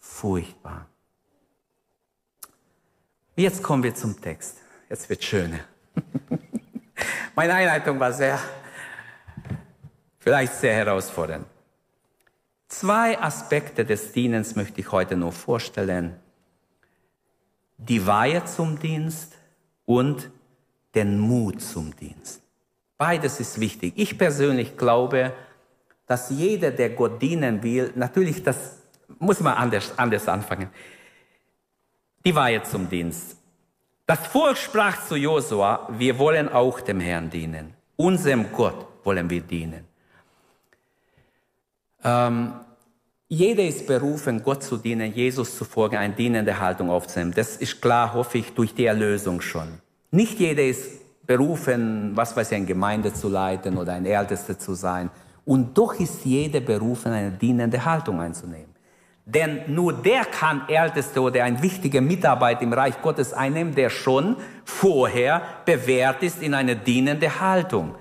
Furchtbar. 0.00 0.86
Jetzt 3.36 3.62
kommen 3.62 3.82
wir 3.82 3.94
zum 3.94 4.20
Text. 4.20 4.58
Jetzt 4.90 5.08
wird 5.08 5.22
schöner. 5.22 5.60
Meine 7.36 7.54
Einleitung 7.54 7.98
war 7.98 8.12
sehr, 8.12 8.38
vielleicht 10.18 10.54
sehr 10.54 10.74
herausfordernd. 10.74 11.46
Zwei 12.76 13.20
Aspekte 13.20 13.84
des 13.84 14.10
Dienens 14.10 14.56
möchte 14.56 14.80
ich 14.80 14.90
heute 14.90 15.14
nur 15.14 15.30
vorstellen. 15.30 16.16
Die 17.78 18.04
Weihe 18.04 18.44
zum 18.46 18.80
Dienst 18.80 19.38
und 19.86 20.28
den 20.96 21.20
Mut 21.20 21.62
zum 21.62 21.94
Dienst. 21.94 22.42
Beides 22.98 23.38
ist 23.38 23.60
wichtig. 23.60 23.92
Ich 23.94 24.18
persönlich 24.18 24.76
glaube, 24.76 25.32
dass 26.08 26.30
jeder, 26.30 26.72
der 26.72 26.90
Gott 26.90 27.22
dienen 27.22 27.62
will, 27.62 27.92
natürlich 27.94 28.42
das 28.42 28.78
muss 29.20 29.38
man 29.38 29.54
anders, 29.54 29.96
anders 29.96 30.26
anfangen. 30.26 30.68
Die 32.26 32.34
Weihe 32.34 32.64
zum 32.64 32.88
Dienst. 32.88 33.36
Das 34.04 34.26
Volk 34.26 34.56
sprach 34.56 35.06
zu 35.06 35.14
Josua, 35.14 35.88
wir 35.92 36.18
wollen 36.18 36.48
auch 36.48 36.80
dem 36.80 36.98
Herrn 36.98 37.30
dienen. 37.30 37.74
Unserem 37.94 38.50
Gott 38.50 38.88
wollen 39.04 39.30
wir 39.30 39.42
dienen. 39.42 39.86
Ähm, 42.02 42.52
jeder 43.28 43.64
ist 43.64 43.86
berufen, 43.86 44.42
Gott 44.42 44.62
zu 44.62 44.76
dienen, 44.76 45.14
Jesus 45.14 45.56
zu 45.56 45.64
folgen, 45.64 45.96
eine 45.96 46.14
dienende 46.14 46.58
Haltung 46.60 46.90
aufzunehmen. 46.90 47.32
Das 47.34 47.56
ist 47.56 47.80
klar, 47.80 48.12
hoffe 48.14 48.38
ich, 48.38 48.52
durch 48.52 48.74
die 48.74 48.86
Erlösung 48.86 49.40
schon. 49.40 49.68
Nicht 50.10 50.38
jeder 50.38 50.62
ist 50.62 51.26
berufen, 51.26 52.12
was 52.14 52.36
weiß 52.36 52.50
ich, 52.50 52.56
eine 52.56 52.66
Gemeinde 52.66 53.12
zu 53.12 53.28
leiten 53.28 53.78
oder 53.78 53.94
ein 53.94 54.06
Ältester 54.06 54.58
zu 54.58 54.74
sein. 54.74 55.10
Und 55.44 55.76
doch 55.76 55.94
ist 55.94 56.24
jeder 56.24 56.60
berufen, 56.60 57.12
eine 57.12 57.30
dienende 57.30 57.84
Haltung 57.84 58.20
einzunehmen. 58.20 58.74
Denn 59.26 59.62
nur 59.68 59.94
der 59.94 60.26
kann 60.26 60.68
Älteste 60.68 61.20
oder 61.20 61.44
ein 61.44 61.62
wichtiger 61.62 62.02
Mitarbeiter 62.02 62.60
im 62.60 62.74
Reich 62.74 63.00
Gottes 63.00 63.32
einnehmen, 63.32 63.74
der 63.74 63.88
schon 63.88 64.36
vorher 64.64 65.40
bewährt 65.64 66.22
ist 66.22 66.42
in 66.42 66.52
eine 66.52 66.76
dienende 66.76 67.40
Haltung. 67.40 67.94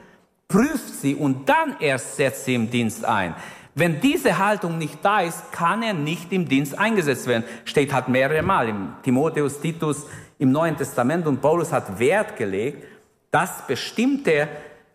Prüft 0.50 0.96
sie 0.96 1.16
und 1.16 1.48
dann 1.48 1.78
erst 1.80 2.18
setzt 2.18 2.44
sie 2.46 2.56
im 2.56 2.70
Dienst 2.70 3.06
ein. 3.06 3.36
Wenn 3.76 4.00
diese 4.00 4.38
Haltung 4.38 4.78
nicht 4.78 5.00
da 5.04 5.22
ist, 5.22 5.52
kann 5.52 5.82
er 5.82 5.94
nicht 5.94 6.32
im 6.32 6.48
Dienst 6.48 6.78
eingesetzt 6.78 7.26
werden. 7.28 7.44
Steht 7.66 7.92
halt 7.92 8.08
mehrere 8.08 8.44
Mal 8.44 8.70
im 8.70 8.94
Timotheus, 9.02 9.60
Titus, 9.60 10.06
im 10.38 10.52
Neuen 10.52 10.78
Testament 10.78 11.26
und 11.26 11.42
Paulus 11.42 11.72
hat 11.72 11.98
Wert 11.98 12.36
gelegt, 12.36 12.86
dass 13.32 13.66
bestimmte 13.66 14.48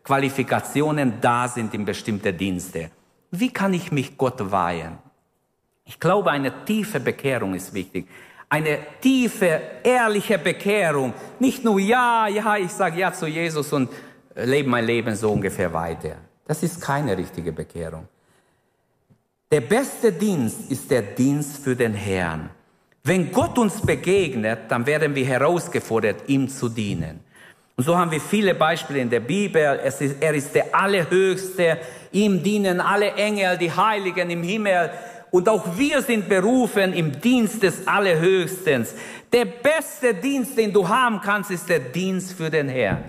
Qualifikationen 0.05 1.21
da 1.21 1.49
sind 1.49 1.75
in 1.75 1.85
bestimmte 1.85 2.33
Dienste. 2.33 2.91
Wie 3.31 3.53
kann 3.53 3.75
ich 3.75 3.91
mich 3.91 4.17
Gott 4.17 4.51
weihen? 4.51 4.99
Ich 5.85 5.99
glaube, 5.99 6.31
eine 6.31 6.65
tiefe 6.65 7.01
Bekehrung 7.01 7.55
ist 7.55 7.75
wichtig. 7.75 8.07
Eine 8.49 8.79
tiefe, 9.01 9.61
ehrliche 9.83 10.39
Bekehrung. 10.39 11.13
Nicht 11.39 11.65
nur 11.65 11.81
ja, 11.81 12.29
ja, 12.29 12.57
ich 12.57 12.71
sage 12.71 13.01
ja 13.01 13.13
zu 13.13 13.27
Jesus 13.27 13.73
und 13.73 13.91
lebe 14.35 14.69
mein 14.69 14.87
Leben 14.87 15.15
so 15.15 15.33
ungefähr 15.33 15.73
weiter. 15.73 16.17
Das 16.47 16.63
ist 16.63 16.81
keine 16.81 17.17
richtige 17.17 17.53
Bekehrung. 17.53 18.09
Der 19.51 19.63
beste 19.63 20.13
Dienst 20.13 20.71
ist 20.71 20.91
der 20.91 21.01
Dienst 21.01 21.65
für 21.65 21.75
den 21.75 21.95
Herrn. 21.95 22.51
Wenn 23.03 23.33
Gott 23.33 23.57
uns 23.57 23.81
begegnet, 23.81 24.59
dann 24.69 24.85
werden 24.85 25.15
wir 25.15 25.25
herausgefordert, 25.25 26.25
ihm 26.27 26.51
zu 26.51 26.69
dienen. 26.69 27.21
Und 27.75 27.85
so 27.85 27.97
haben 27.97 28.11
wir 28.11 28.21
viele 28.21 28.55
Beispiele 28.55 28.99
in 28.99 29.09
der 29.09 29.21
Bibel. 29.21 29.81
Ist, 29.83 30.03
er 30.21 30.35
ist 30.35 30.55
der 30.55 30.75
Allerhöchste. 30.75 31.79
Ihm 32.13 32.43
dienen 32.43 32.83
alle 32.83 33.13
Engel, 33.13 33.57
die 33.57 33.73
Heiligen 33.73 34.29
im 34.29 34.43
Himmel. 34.43 34.91
Und 35.31 35.49
auch 35.49 35.79
wir 35.79 36.03
sind 36.03 36.29
berufen 36.29 36.93
im 36.93 37.19
Dienst 37.19 37.63
des 37.63 37.87
Allerhöchsten. 37.89 38.87
Der 39.33 39.47
beste 39.47 40.13
Dienst, 40.13 40.59
den 40.59 40.75
du 40.75 40.87
haben 40.87 41.23
kannst, 41.23 41.51
ist 41.51 41.71
der 41.71 41.79
Dienst 41.79 42.35
für 42.35 42.51
den 42.51 42.69
Herrn. 42.69 43.03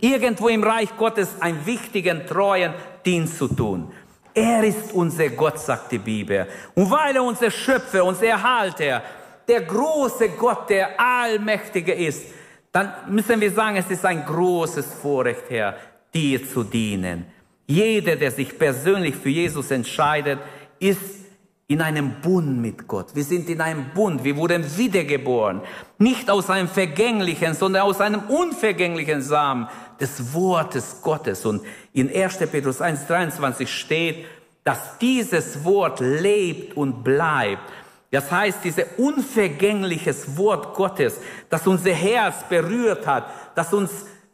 Irgendwo 0.00 0.48
im 0.48 0.64
Reich 0.64 0.96
Gottes 0.96 1.28
einen 1.40 1.66
wichtigen, 1.66 2.26
treuen 2.26 2.72
Dienst 3.04 3.36
zu 3.36 3.46
tun. 3.46 3.92
Er 4.34 4.64
ist 4.64 4.92
unser 4.92 5.28
Gott, 5.30 5.58
sagt 5.58 5.92
die 5.92 5.98
Bibel. 5.98 6.46
Und 6.74 6.90
weil 6.90 7.14
er 7.16 7.22
unser 7.22 7.50
Schöpfer, 7.50 8.04
unser 8.04 8.26
Erhalter, 8.26 9.02
der 9.46 9.60
große 9.62 10.30
Gott, 10.30 10.70
der 10.70 10.98
Allmächtige 10.98 11.92
ist, 11.92 12.24
dann 12.70 12.92
müssen 13.08 13.40
wir 13.40 13.50
sagen, 13.50 13.76
es 13.76 13.90
ist 13.90 14.04
ein 14.04 14.24
großes 14.24 14.86
Vorrecht, 14.94 15.50
Herr, 15.50 15.76
dir 16.14 16.48
zu 16.48 16.64
dienen. 16.64 17.26
Jeder, 17.66 18.16
der 18.16 18.30
sich 18.30 18.58
persönlich 18.58 19.14
für 19.14 19.28
Jesus 19.28 19.70
entscheidet, 19.70 20.38
ist 20.78 21.22
in 21.68 21.80
einem 21.80 22.20
Bund 22.20 22.60
mit 22.60 22.86
Gott. 22.86 23.14
Wir 23.14 23.24
sind 23.24 23.48
in 23.48 23.60
einem 23.60 23.90
Bund. 23.94 24.24
Wir 24.24 24.36
wurden 24.36 24.64
wiedergeboren. 24.76 25.62
Nicht 25.98 26.30
aus 26.30 26.50
einem 26.50 26.68
vergänglichen, 26.68 27.54
sondern 27.54 27.82
aus 27.82 28.00
einem 28.00 28.20
unvergänglichen 28.28 29.22
Samen 29.22 29.68
des 30.02 30.34
Wortes 30.34 30.96
Gottes. 31.00 31.46
Und 31.46 31.62
in 31.92 32.14
1. 32.14 32.38
Petrus 32.50 32.80
1.23 32.80 33.66
steht, 33.68 34.26
dass 34.64 34.98
dieses 34.98 35.64
Wort 35.64 36.00
lebt 36.00 36.76
und 36.76 37.02
bleibt. 37.04 37.62
Das 38.10 38.30
heißt, 38.30 38.58
dieses 38.64 38.84
unvergängliches 38.98 40.36
Wort 40.36 40.74
Gottes, 40.74 41.18
das 41.48 41.66
unser 41.66 41.92
Herz 41.92 42.44
berührt 42.48 43.06
hat, 43.06 43.26
das 43.54 43.72
uns 43.72 43.90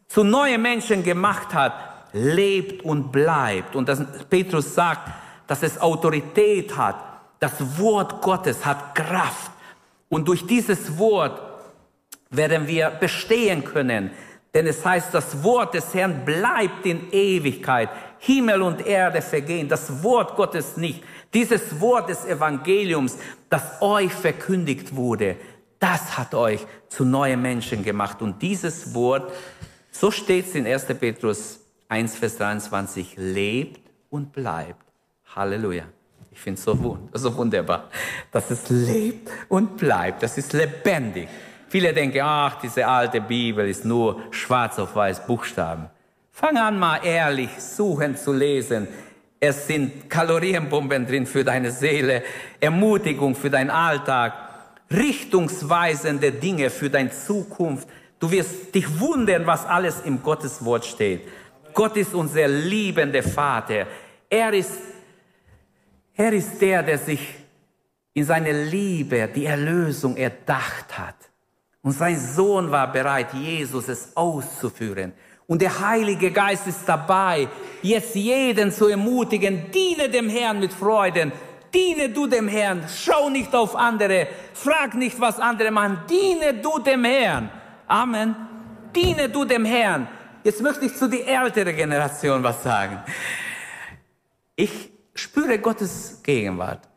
zu 0.09 0.25
neuen 0.25 0.61
Menschen 0.61 1.05
gemacht 1.05 1.55
hat, 1.55 1.75
lebt 2.13 2.85
und 2.85 3.13
bleibt. 3.13 3.77
Und 3.77 3.89
das, 3.89 4.03
Petrus 4.29 4.75
sagt, 4.75 5.11
dass 5.47 5.63
es 5.63 5.81
Autorität 5.81 6.77
hat. 6.77 6.97
Das 7.39 7.79
Wort 7.79 8.21
Gottes 8.21 8.65
hat 8.65 8.95
Kraft. 8.95 9.53
Und 10.09 10.27
durch 10.27 10.47
dieses 10.47 10.99
Wort 10.99 11.41
werden 12.31 12.67
wir 12.67 12.91
bestehen 12.91 13.65
können. 13.65 14.11
Denn 14.59 14.67
es 14.67 14.85
heißt, 14.85 15.15
das 15.15 15.45
Wort 15.45 15.75
des 15.75 15.95
Herrn 15.95 16.25
bleibt 16.25 16.85
in 16.85 17.13
Ewigkeit. 17.13 17.91
Himmel 18.19 18.61
und 18.63 18.85
Erde 18.85 19.23
vergehen, 19.23 19.69
das 19.69 20.03
Wort 20.03 20.35
Gottes 20.35 20.77
nicht. 20.77 21.01
Dieses 21.33 21.81
Wort 21.81 22.09
des 22.09 22.25
Evangeliums, 22.25 23.19
das 23.49 23.81
euch 23.81 24.13
verkündigt 24.13 24.97
wurde, 24.97 25.37
das 25.79 26.19
hat 26.19 26.35
euch 26.35 26.67
zu 26.89 27.05
neuen 27.05 27.41
Menschen 27.41 27.85
gemacht. 27.85 28.21
Und 28.21 28.43
dieses 28.43 28.93
Wort, 28.95 29.33
so 29.93 30.11
steht 30.11 30.49
es 30.49 30.57
in 30.57 30.67
1. 30.67 30.87
Petrus 30.87 31.61
1, 31.89 32.17
Vers 32.17 32.39
23, 32.39 33.15
lebt 33.17 33.89
und 34.11 34.33
bleibt. 34.33 34.85
Halleluja. 35.37 35.85
Ich 36.33 36.41
finde 36.41 36.59
es 36.59 36.65
so, 36.65 37.37
wunderbar, 37.37 37.91
dass 38.33 38.51
es 38.51 38.69
lebt 38.71 39.31
und 39.49 39.77
bleibt. 39.77 40.21
Das 40.25 40.37
ist 40.37 40.53
lebendig. 40.53 41.29
Viele 41.69 41.93
denken, 41.93 42.21
ach, 42.23 42.61
diese 42.61 42.87
alte 42.87 43.21
Bibel 43.21 43.69
ist 43.69 43.85
nur 43.85 44.23
schwarz 44.31 44.79
auf 44.79 44.97
weiß 44.97 45.27
Buchstaben. 45.27 45.91
Fang 46.33 46.57
an 46.57 46.79
mal 46.79 47.05
ehrlich 47.05 47.51
suchen 47.59 48.17
zu 48.17 48.33
lesen. 48.33 48.89
Es 49.39 49.67
sind 49.67 50.09
Kalorienbomben 50.09 51.07
drin 51.07 51.27
für 51.27 51.45
deine 51.45 51.71
Seele, 51.71 52.23
Ermutigung 52.59 53.35
für 53.35 53.51
deinen 53.51 53.71
Alltag, 53.71 54.33
richtungsweisende 54.91 56.33
Dinge 56.33 56.71
für 56.71 56.89
deine 56.89 57.11
Zukunft. 57.11 57.87
Du 58.19 58.31
wirst 58.31 58.75
dich 58.75 58.99
wundern, 58.99 59.47
was 59.47 59.67
alles 59.67 60.01
im 60.01 60.23
Gotteswort 60.23 60.87
steht. 60.87 61.29
Gott 61.75 61.97
ist 61.97 62.15
unser 62.15 62.49
liebender 62.49 63.23
Vater. 63.23 63.87
Er 64.31 64.53
ist, 64.55 64.73
er 66.17 66.33
ist 66.33 66.61
der, 66.61 66.83
der 66.83 66.99
sich 66.99 67.21
in 68.15 68.25
seine 68.25 68.65
Liebe 68.65 69.29
die 69.33 69.45
Erlösung 69.45 70.17
erdacht 70.17 70.99
hat. 70.99 71.18
Und 71.83 71.93
sein 71.93 72.19
Sohn 72.19 72.71
war 72.71 72.91
bereit, 72.93 73.33
Jesus 73.35 73.89
es 73.89 74.17
auszuführen. 74.17 75.13
Und 75.47 75.63
der 75.63 75.81
Heilige 75.81 76.31
Geist 76.31 76.67
ist 76.67 76.87
dabei, 76.87 77.49
jetzt 77.81 78.15
jeden 78.15 78.71
zu 78.71 78.89
ermutigen, 78.89 79.71
diene 79.73 80.11
dem 80.11 80.29
Herrn 80.29 80.61
mit 80.61 80.73
Freuden, 80.73 81.33
diene 81.73 82.11
du 82.11 82.27
dem 82.27 82.49
Herrn, 82.49 82.85
schau 82.89 83.31
nicht 83.31 83.55
auf 83.55 83.75
andere, 83.75 84.29
frag 84.53 84.95
nicht, 84.95 85.19
was 85.21 85.39
andere 85.39 85.71
machen, 85.71 86.01
diene 86.09 86.55
du 86.55 86.79
dem 86.81 87.05
Herrn. 87.05 87.51
Amen. 87.87 88.37
Diene 88.95 89.29
du 89.29 89.45
dem 89.45 89.65
Herrn. 89.65 90.09
Jetzt 90.45 90.61
möchte 90.61 90.85
ich 90.85 90.95
zu 90.95 91.09
der 91.09 91.27
älteren 91.27 91.75
Generation 91.75 92.43
was 92.43 92.63
sagen. 92.63 93.03
Ich 94.57 94.91
spüre 95.15 95.59
Gottes 95.59 96.21
Gegenwart. 96.23 96.89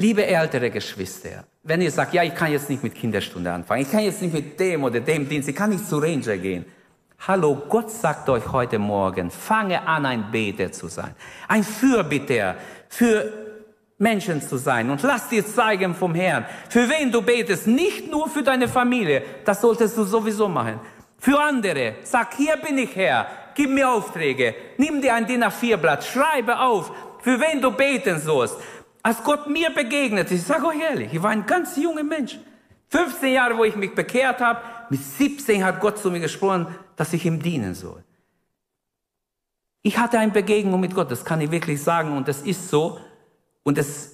Liebe 0.00 0.24
ältere 0.24 0.70
Geschwister, 0.70 1.42
wenn 1.64 1.80
ihr 1.80 1.90
sagt, 1.90 2.14
ja, 2.14 2.22
ich 2.22 2.32
kann 2.32 2.52
jetzt 2.52 2.70
nicht 2.70 2.84
mit 2.84 2.94
Kinderstunde 2.94 3.50
anfangen, 3.50 3.82
ich 3.82 3.90
kann 3.90 4.04
jetzt 4.04 4.22
nicht 4.22 4.32
mit 4.32 4.60
dem 4.60 4.84
oder 4.84 5.00
dem 5.00 5.28
Dienst, 5.28 5.48
ich 5.48 5.56
kann 5.56 5.70
nicht 5.70 5.88
zu 5.88 5.98
Ranger 5.98 6.36
gehen. 6.36 6.64
Hallo, 7.26 7.60
Gott 7.68 7.90
sagt 7.90 8.28
euch 8.28 8.52
heute 8.52 8.78
Morgen, 8.78 9.28
fange 9.28 9.84
an, 9.88 10.06
ein 10.06 10.30
Beter 10.30 10.70
zu 10.70 10.86
sein, 10.86 11.16
ein 11.48 11.64
Fürbitter 11.64 12.54
für 12.88 13.32
Menschen 13.98 14.40
zu 14.40 14.56
sein 14.56 14.88
und 14.88 15.02
lass 15.02 15.30
dir 15.30 15.44
zeigen 15.44 15.96
vom 15.96 16.14
Herrn, 16.14 16.46
für 16.68 16.88
wen 16.88 17.10
du 17.10 17.20
betest, 17.20 17.66
nicht 17.66 18.08
nur 18.08 18.28
für 18.28 18.44
deine 18.44 18.68
Familie, 18.68 19.24
das 19.44 19.60
solltest 19.60 19.96
du 19.96 20.04
sowieso 20.04 20.48
machen. 20.48 20.78
Für 21.18 21.40
andere, 21.40 21.96
sag, 22.04 22.36
hier 22.36 22.56
bin 22.58 22.78
ich 22.78 22.94
Herr, 22.94 23.26
gib 23.52 23.70
mir 23.70 23.90
Aufträge, 23.90 24.54
nimm 24.76 25.02
dir 25.02 25.14
ein 25.14 25.26
DIN 25.26 25.42
A4-Blatt, 25.42 26.04
schreibe 26.04 26.60
auf, 26.60 26.92
für 27.20 27.40
wen 27.40 27.60
du 27.60 27.72
beten 27.72 28.20
sollst. 28.20 28.56
Als 29.08 29.24
Gott 29.24 29.46
mir 29.48 29.70
begegnet, 29.70 30.30
ich 30.30 30.42
sage 30.42 30.66
euch 30.66 30.82
ehrlich, 30.82 31.14
ich 31.14 31.22
war 31.22 31.30
ein 31.30 31.46
ganz 31.46 31.78
junger 31.78 32.04
Mensch. 32.04 32.38
15 32.88 33.32
Jahre, 33.32 33.56
wo 33.56 33.64
ich 33.64 33.74
mich 33.74 33.94
bekehrt 33.94 34.38
habe, 34.38 34.60
mit 34.90 35.02
17 35.02 35.64
hat 35.64 35.80
Gott 35.80 35.98
zu 35.98 36.10
mir 36.10 36.20
gesprochen, 36.20 36.66
dass 36.94 37.14
ich 37.14 37.24
ihm 37.24 37.40
dienen 37.40 37.74
soll. 37.74 38.04
Ich 39.80 39.96
hatte 39.96 40.18
eine 40.18 40.30
Begegnung 40.30 40.78
mit 40.78 40.94
Gott, 40.94 41.10
das 41.10 41.24
kann 41.24 41.40
ich 41.40 41.50
wirklich 41.50 41.82
sagen, 41.82 42.18
und 42.18 42.28
das 42.28 42.42
ist 42.42 42.68
so. 42.68 43.00
Und 43.62 43.78
es 43.78 44.12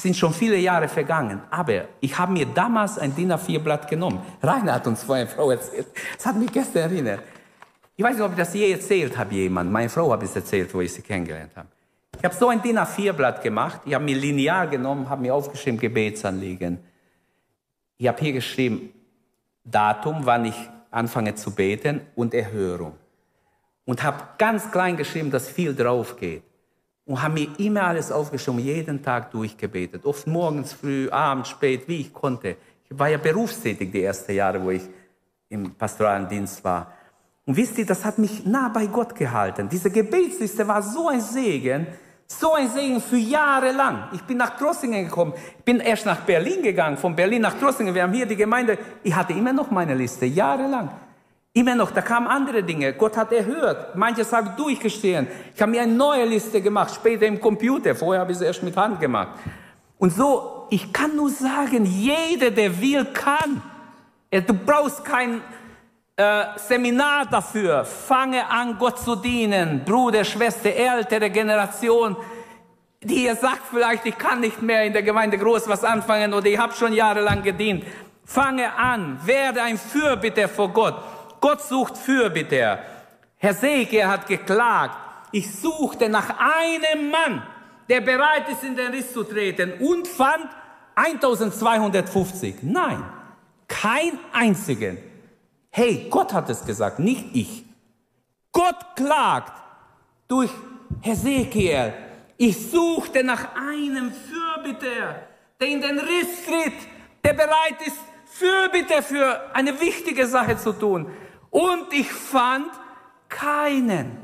sind 0.00 0.16
schon 0.16 0.32
viele 0.32 0.58
Jahre 0.58 0.86
vergangen. 0.86 1.42
Aber 1.50 1.86
ich 2.00 2.16
habe 2.16 2.30
mir 2.30 2.46
damals 2.46 2.98
ein 3.00 3.16
DIN 3.16 3.32
A4-Blatt 3.32 3.88
genommen. 3.88 4.24
Rainer 4.40 4.74
hat 4.74 4.86
uns 4.86 5.02
vorher 5.02 5.26
Frau 5.26 5.50
erzählt. 5.50 5.88
Das 6.16 6.26
hat 6.26 6.36
mich 6.36 6.52
gestern 6.52 6.82
erinnert. 6.82 7.20
Ich 7.96 8.04
weiß 8.04 8.14
nicht, 8.14 8.24
ob 8.24 8.30
ich 8.30 8.38
das 8.38 8.54
je 8.54 8.70
erzählt 8.70 9.18
habe, 9.18 9.34
jemand. 9.34 9.72
Meine 9.72 9.88
Frau 9.88 10.12
hat 10.12 10.22
es 10.22 10.36
erzählt, 10.36 10.72
wo 10.72 10.80
ich 10.82 10.92
sie 10.92 11.02
kennengelernt 11.02 11.56
habe. 11.56 11.73
Ich 12.24 12.26
habe 12.26 12.36
so 12.36 12.48
ein 12.48 12.62
DIN 12.62 12.78
A4-Blatt 12.78 13.42
gemacht. 13.42 13.82
Ich 13.84 13.92
habe 13.92 14.02
mir 14.02 14.16
linear 14.16 14.66
genommen, 14.66 15.10
habe 15.10 15.20
mir 15.20 15.34
aufgeschrieben, 15.34 15.78
Gebetsanliegen. 15.78 16.78
Ich 17.98 18.08
habe 18.08 18.18
hier 18.18 18.32
geschrieben, 18.32 18.94
Datum, 19.62 20.20
wann 20.24 20.46
ich 20.46 20.56
anfange 20.90 21.34
zu 21.34 21.50
beten 21.50 22.00
und 22.14 22.32
Erhörung. 22.32 22.94
Und 23.84 24.02
habe 24.02 24.22
ganz 24.38 24.70
klein 24.70 24.96
geschrieben, 24.96 25.30
dass 25.30 25.50
viel 25.50 25.74
drauf 25.74 26.16
geht. 26.16 26.44
Und 27.04 27.20
habe 27.20 27.34
mir 27.34 27.48
immer 27.58 27.82
alles 27.82 28.10
aufgeschrieben, 28.10 28.60
jeden 28.60 29.02
Tag 29.02 29.30
durchgebetet. 29.30 30.06
Oft 30.06 30.26
morgens 30.26 30.72
früh, 30.72 31.10
abends 31.10 31.50
spät, 31.50 31.86
wie 31.88 32.00
ich 32.00 32.14
konnte. 32.14 32.56
Ich 32.88 32.98
war 32.98 33.08
ja 33.08 33.18
berufstätig 33.18 33.92
die 33.92 34.02
ersten 34.02 34.32
Jahre, 34.32 34.64
wo 34.64 34.70
ich 34.70 34.88
im 35.50 35.74
pastoralen 35.74 36.26
Dienst 36.26 36.64
war. 36.64 36.90
Und 37.44 37.54
wisst 37.58 37.76
ihr, 37.76 37.84
das 37.84 38.02
hat 38.02 38.16
mich 38.16 38.46
nah 38.46 38.70
bei 38.70 38.86
Gott 38.86 39.14
gehalten. 39.14 39.68
Diese 39.68 39.90
Gebetsliste 39.90 40.66
war 40.66 40.80
so 40.80 41.08
ein 41.08 41.20
Segen, 41.20 41.86
so 42.26 42.54
ein 42.54 42.68
Segen 42.68 43.00
für 43.00 43.16
Jahre 43.16 43.72
lang. 43.72 44.08
Ich 44.12 44.22
bin 44.22 44.38
nach 44.38 44.56
Trossingen 44.56 45.04
gekommen. 45.04 45.34
Ich 45.58 45.64
bin 45.64 45.80
erst 45.80 46.06
nach 46.06 46.20
Berlin 46.20 46.62
gegangen, 46.62 46.96
von 46.96 47.14
Berlin 47.14 47.42
nach 47.42 47.58
Trossingen. 47.58 47.94
Wir 47.94 48.02
haben 48.02 48.12
hier 48.12 48.26
die 48.26 48.36
Gemeinde. 48.36 48.78
Ich 49.02 49.14
hatte 49.14 49.32
immer 49.32 49.52
noch 49.52 49.70
meine 49.70 49.94
Liste, 49.94 50.26
jahrelang. 50.26 50.90
Immer 51.52 51.76
noch, 51.76 51.92
da 51.92 52.02
kamen 52.02 52.26
andere 52.26 52.64
Dinge. 52.64 52.94
Gott 52.94 53.16
hat 53.16 53.32
erhört. 53.32 53.94
Manches 53.94 54.32
habe 54.32 54.48
ich 54.50 54.56
durchgestehen. 54.56 55.28
Ich 55.54 55.62
habe 55.62 55.70
mir 55.70 55.82
eine 55.82 55.92
neue 55.92 56.24
Liste 56.24 56.60
gemacht, 56.60 56.94
später 56.94 57.26
im 57.26 57.40
Computer. 57.40 57.94
Vorher 57.94 58.22
habe 58.22 58.32
ich 58.32 58.38
sie 58.38 58.44
erst 58.44 58.62
mit 58.64 58.76
Hand 58.76 58.98
gemacht. 58.98 59.38
Und 59.98 60.12
so, 60.12 60.66
ich 60.70 60.92
kann 60.92 61.14
nur 61.14 61.30
sagen, 61.30 61.84
jeder, 61.86 62.50
der 62.50 62.80
will, 62.80 63.04
kann. 63.04 63.62
Du 64.30 64.52
brauchst 64.52 65.04
kein 65.04 65.42
äh, 66.16 66.44
Seminar 66.56 67.26
dafür. 67.26 67.84
Fange 67.84 68.48
an, 68.48 68.78
Gott 68.78 69.00
zu 69.00 69.16
dienen. 69.16 69.84
Bruder, 69.84 70.24
Schwester, 70.24 70.70
ältere 70.70 71.30
Generation, 71.30 72.16
die 73.02 73.24
ihr 73.24 73.36
sagt 73.36 73.62
vielleicht, 73.70 74.06
ich 74.06 74.16
kann 74.16 74.40
nicht 74.40 74.62
mehr 74.62 74.84
in 74.84 74.92
der 74.92 75.02
Gemeinde 75.02 75.38
groß 75.38 75.68
was 75.68 75.84
anfangen 75.84 76.32
oder 76.32 76.46
ich 76.46 76.58
habe 76.58 76.72
schon 76.72 76.92
jahrelang 76.92 77.42
gedient. 77.42 77.84
Fange 78.24 78.72
an, 78.74 79.18
werde 79.24 79.62
ein 79.62 79.76
Fürbitter 79.76 80.48
vor 80.48 80.72
Gott. 80.72 80.94
Gott 81.40 81.60
sucht 81.62 81.98
Fürbitter. 81.98 82.78
Herr 83.36 83.54
Sege 83.54 84.06
hat 84.06 84.26
geklagt, 84.26 84.96
ich 85.32 85.52
suchte 85.52 86.08
nach 86.08 86.30
einem 86.38 87.10
Mann, 87.10 87.42
der 87.88 88.00
bereit 88.00 88.48
ist, 88.48 88.62
in 88.62 88.76
den 88.76 88.92
Riss 88.92 89.12
zu 89.12 89.24
treten 89.24 89.74
und 89.80 90.08
fand 90.08 90.46
1250. 90.94 92.62
Nein, 92.62 93.04
kein 93.68 94.18
einzigen. 94.32 94.96
Hey, 95.76 96.06
Gott 96.08 96.32
hat 96.32 96.48
es 96.50 96.64
gesagt, 96.64 97.00
nicht 97.00 97.34
ich. 97.34 97.64
Gott 98.52 98.76
klagt 98.94 99.60
durch 100.28 100.50
Hesekiel. 101.00 101.92
Ich 102.36 102.70
suchte 102.70 103.24
nach 103.24 103.56
einem 103.56 104.12
Fürbitter, 104.12 105.16
der 105.60 105.66
in 105.66 105.80
den 105.80 105.98
Riss 105.98 106.44
tritt, 106.46 106.78
der 107.24 107.32
bereit 107.32 107.84
ist, 107.84 107.96
Fürbitter 108.24 109.02
für 109.02 109.50
eine 109.52 109.80
wichtige 109.80 110.28
Sache 110.28 110.56
zu 110.56 110.74
tun. 110.74 111.10
Und 111.50 111.92
ich 111.92 112.12
fand 112.12 112.70
keinen. 113.28 114.16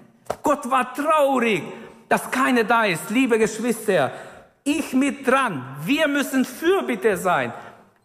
Gott 0.45 0.71
war 0.71 0.95
traurig, 0.95 1.65
dass 2.09 2.31
keiner 2.31 2.63
da 2.63 2.85
ist. 2.85 3.11
Liebe 3.11 3.41
Geschwister, 3.41 4.13
ich 4.63 4.93
mit 4.93 5.27
dran. 5.27 5.65
Wir 5.85 6.07
müssen 6.07 6.45
Fürbitter 6.45 7.17
sein. 7.17 7.53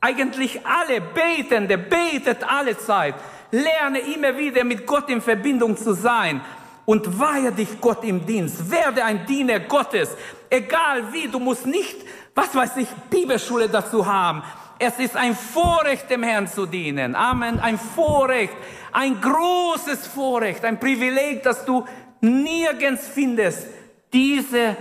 Eigentlich 0.01 0.65
alle 0.65 0.99
Betende 1.01 1.77
betet 1.77 2.43
alle 2.43 2.75
Zeit. 2.75 3.13
Lerne 3.55 3.99
immer 3.99 4.37
wieder 4.37 4.65
mit 4.65 4.85
Gott 4.85 5.09
in 5.09 5.21
Verbindung 5.21 5.77
zu 5.77 5.93
sein 5.93 6.41
und 6.83 7.19
weihe 7.19 7.53
dich 7.53 7.79
Gott 7.79 8.03
im 8.03 8.25
Dienst. 8.25 8.69
Werde 8.69 9.05
ein 9.05 9.25
Diener 9.25 9.61
Gottes. 9.61 10.09
Egal 10.49 11.13
wie, 11.13 11.29
du 11.29 11.39
musst 11.39 11.65
nicht, 11.65 11.95
was 12.33 12.53
weiß 12.53 12.77
ich, 12.77 12.89
Bibelschule 13.09 13.69
dazu 13.69 14.05
haben. 14.05 14.43
Es 14.77 14.99
ist 14.99 15.15
ein 15.15 15.35
Vorrecht, 15.35 16.09
dem 16.09 16.23
Herrn 16.23 16.47
zu 16.47 16.65
dienen. 16.65 17.15
Amen. 17.15 17.61
Ein 17.61 17.79
Vorrecht. 17.79 18.53
Ein 18.91 19.21
großes 19.21 20.05
Vorrecht. 20.07 20.65
Ein 20.65 20.77
Privileg, 20.77 21.43
das 21.43 21.63
du 21.63 21.85
nirgends 22.19 23.07
findest. 23.07 23.67
Dieses 24.11 24.75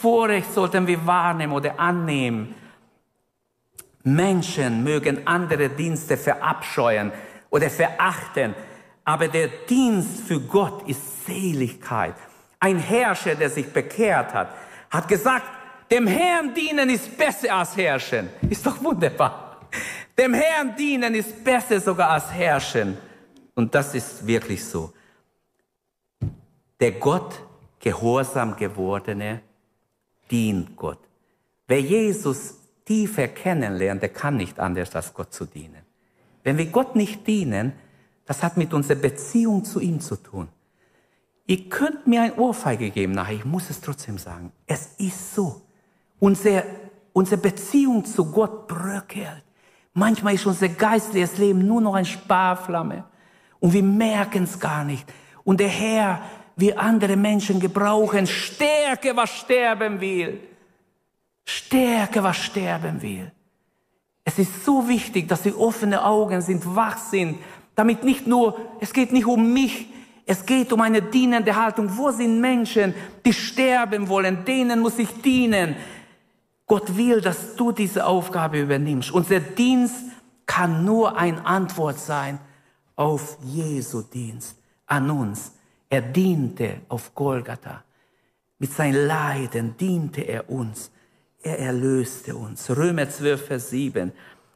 Vorrecht 0.00 0.54
sollten 0.54 0.86
wir 0.86 1.04
wahrnehmen 1.04 1.52
oder 1.52 1.80
annehmen. 1.80 2.54
Menschen 4.04 4.84
mögen 4.84 5.26
andere 5.26 5.68
Dienste 5.68 6.16
verabscheuen 6.16 7.10
oder 7.50 7.68
verachten, 7.68 8.54
aber 9.04 9.28
der 9.28 9.48
Dienst 9.68 10.20
für 10.26 10.40
Gott 10.40 10.88
ist 10.88 11.26
Seligkeit. 11.26 12.14
Ein 12.58 12.78
Herrscher, 12.78 13.34
der 13.34 13.50
sich 13.50 13.72
bekehrt 13.72 14.32
hat, 14.32 14.54
hat 14.90 15.08
gesagt, 15.08 15.46
dem 15.90 16.06
Herrn 16.06 16.54
dienen 16.54 16.88
ist 16.88 17.16
besser 17.16 17.54
als 17.54 17.76
herrschen. 17.76 18.28
Ist 18.48 18.64
doch 18.64 18.82
wunderbar. 18.82 19.60
Dem 20.16 20.34
Herrn 20.34 20.76
dienen 20.76 21.14
ist 21.14 21.42
besser 21.42 21.80
sogar 21.80 22.10
als 22.10 22.30
herrschen. 22.30 22.96
Und 23.54 23.74
das 23.74 23.94
ist 23.94 24.26
wirklich 24.26 24.64
so. 24.64 24.92
Der 26.78 26.92
Gott 26.92 27.42
gehorsam 27.80 28.56
gewordene 28.56 29.40
dient 30.30 30.76
Gott. 30.76 31.00
Wer 31.66 31.80
Jesus 31.80 32.54
tiefer 32.84 33.28
kennenlernt, 33.28 34.02
der 34.02 34.10
kann 34.10 34.36
nicht 34.36 34.58
anders 34.58 34.94
als 34.94 35.12
Gott 35.12 35.32
zu 35.32 35.44
dienen. 35.44 35.89
Wenn 36.42 36.58
wir 36.58 36.66
Gott 36.66 36.96
nicht 36.96 37.26
dienen, 37.26 37.72
das 38.26 38.42
hat 38.42 38.56
mit 38.56 38.72
unserer 38.72 38.98
Beziehung 38.98 39.64
zu 39.64 39.80
ihm 39.80 40.00
zu 40.00 40.16
tun. 40.16 40.48
Ihr 41.46 41.68
könnt 41.68 42.06
mir 42.06 42.22
ein 42.22 42.38
Ohrfeige 42.38 42.90
geben 42.90 43.12
nachher, 43.12 43.34
ich 43.34 43.44
muss 43.44 43.70
es 43.70 43.80
trotzdem 43.80 44.18
sagen. 44.18 44.52
Es 44.66 44.94
ist 44.98 45.34
so. 45.34 45.62
Unsere, 46.20 46.64
unsere 47.12 47.40
Beziehung 47.40 48.04
zu 48.04 48.30
Gott 48.30 48.68
bröckelt. 48.68 49.42
Manchmal 49.92 50.34
ist 50.34 50.46
unser 50.46 50.68
geistliches 50.68 51.38
Leben 51.38 51.66
nur 51.66 51.80
noch 51.80 51.94
eine 51.94 52.06
Sparflamme. 52.06 53.04
Und 53.58 53.72
wir 53.72 53.82
merken 53.82 54.44
es 54.44 54.60
gar 54.60 54.84
nicht. 54.84 55.12
Und 55.42 55.58
der 55.58 55.68
Herr 55.68 56.22
wir 56.60 56.78
andere 56.78 57.16
Menschen 57.16 57.58
gebrauchen. 57.58 58.26
Stärke, 58.26 59.16
was 59.16 59.30
sterben 59.30 60.00
will. 60.00 60.40
Stärke, 61.44 62.22
was 62.22 62.36
sterben 62.36 63.00
will. 63.02 63.32
Es 64.24 64.38
ist 64.38 64.64
so 64.64 64.88
wichtig, 64.88 65.28
dass 65.28 65.44
wir 65.44 65.58
offene 65.58 66.04
Augen 66.04 66.40
sind, 66.40 66.74
wach 66.74 66.98
sind, 66.98 67.38
damit 67.74 68.04
nicht 68.04 68.26
nur, 68.26 68.58
es 68.80 68.92
geht 68.92 69.12
nicht 69.12 69.26
um 69.26 69.52
mich, 69.52 69.86
es 70.26 70.46
geht 70.46 70.72
um 70.72 70.80
eine 70.80 71.02
dienende 71.02 71.56
Haltung. 71.56 71.96
Wo 71.96 72.10
sind 72.10 72.40
Menschen, 72.40 72.94
die 73.24 73.32
sterben 73.32 74.08
wollen? 74.08 74.44
Denen 74.44 74.80
muss 74.80 74.98
ich 74.98 75.08
dienen. 75.22 75.74
Gott 76.66 76.96
will, 76.96 77.20
dass 77.20 77.56
du 77.56 77.72
diese 77.72 78.06
Aufgabe 78.06 78.60
übernimmst. 78.60 79.10
Unser 79.10 79.40
Dienst 79.40 80.04
kann 80.46 80.84
nur 80.84 81.16
eine 81.16 81.44
Antwort 81.44 81.98
sein 81.98 82.38
auf 82.94 83.38
Jesu 83.42 84.02
Dienst 84.02 84.56
an 84.86 85.10
uns. 85.10 85.52
Er 85.88 86.02
diente 86.02 86.82
auf 86.88 87.14
Golgatha. 87.14 87.82
Mit 88.58 88.72
seinem 88.72 89.06
Leiden 89.06 89.76
diente 89.76 90.20
er 90.20 90.48
uns. 90.48 90.92
Er 91.42 91.58
erlöste 91.58 92.36
uns. 92.36 92.68
Römer 92.70 93.08
12, 93.08 93.46
Vers 93.46 93.70
7. 93.70 94.12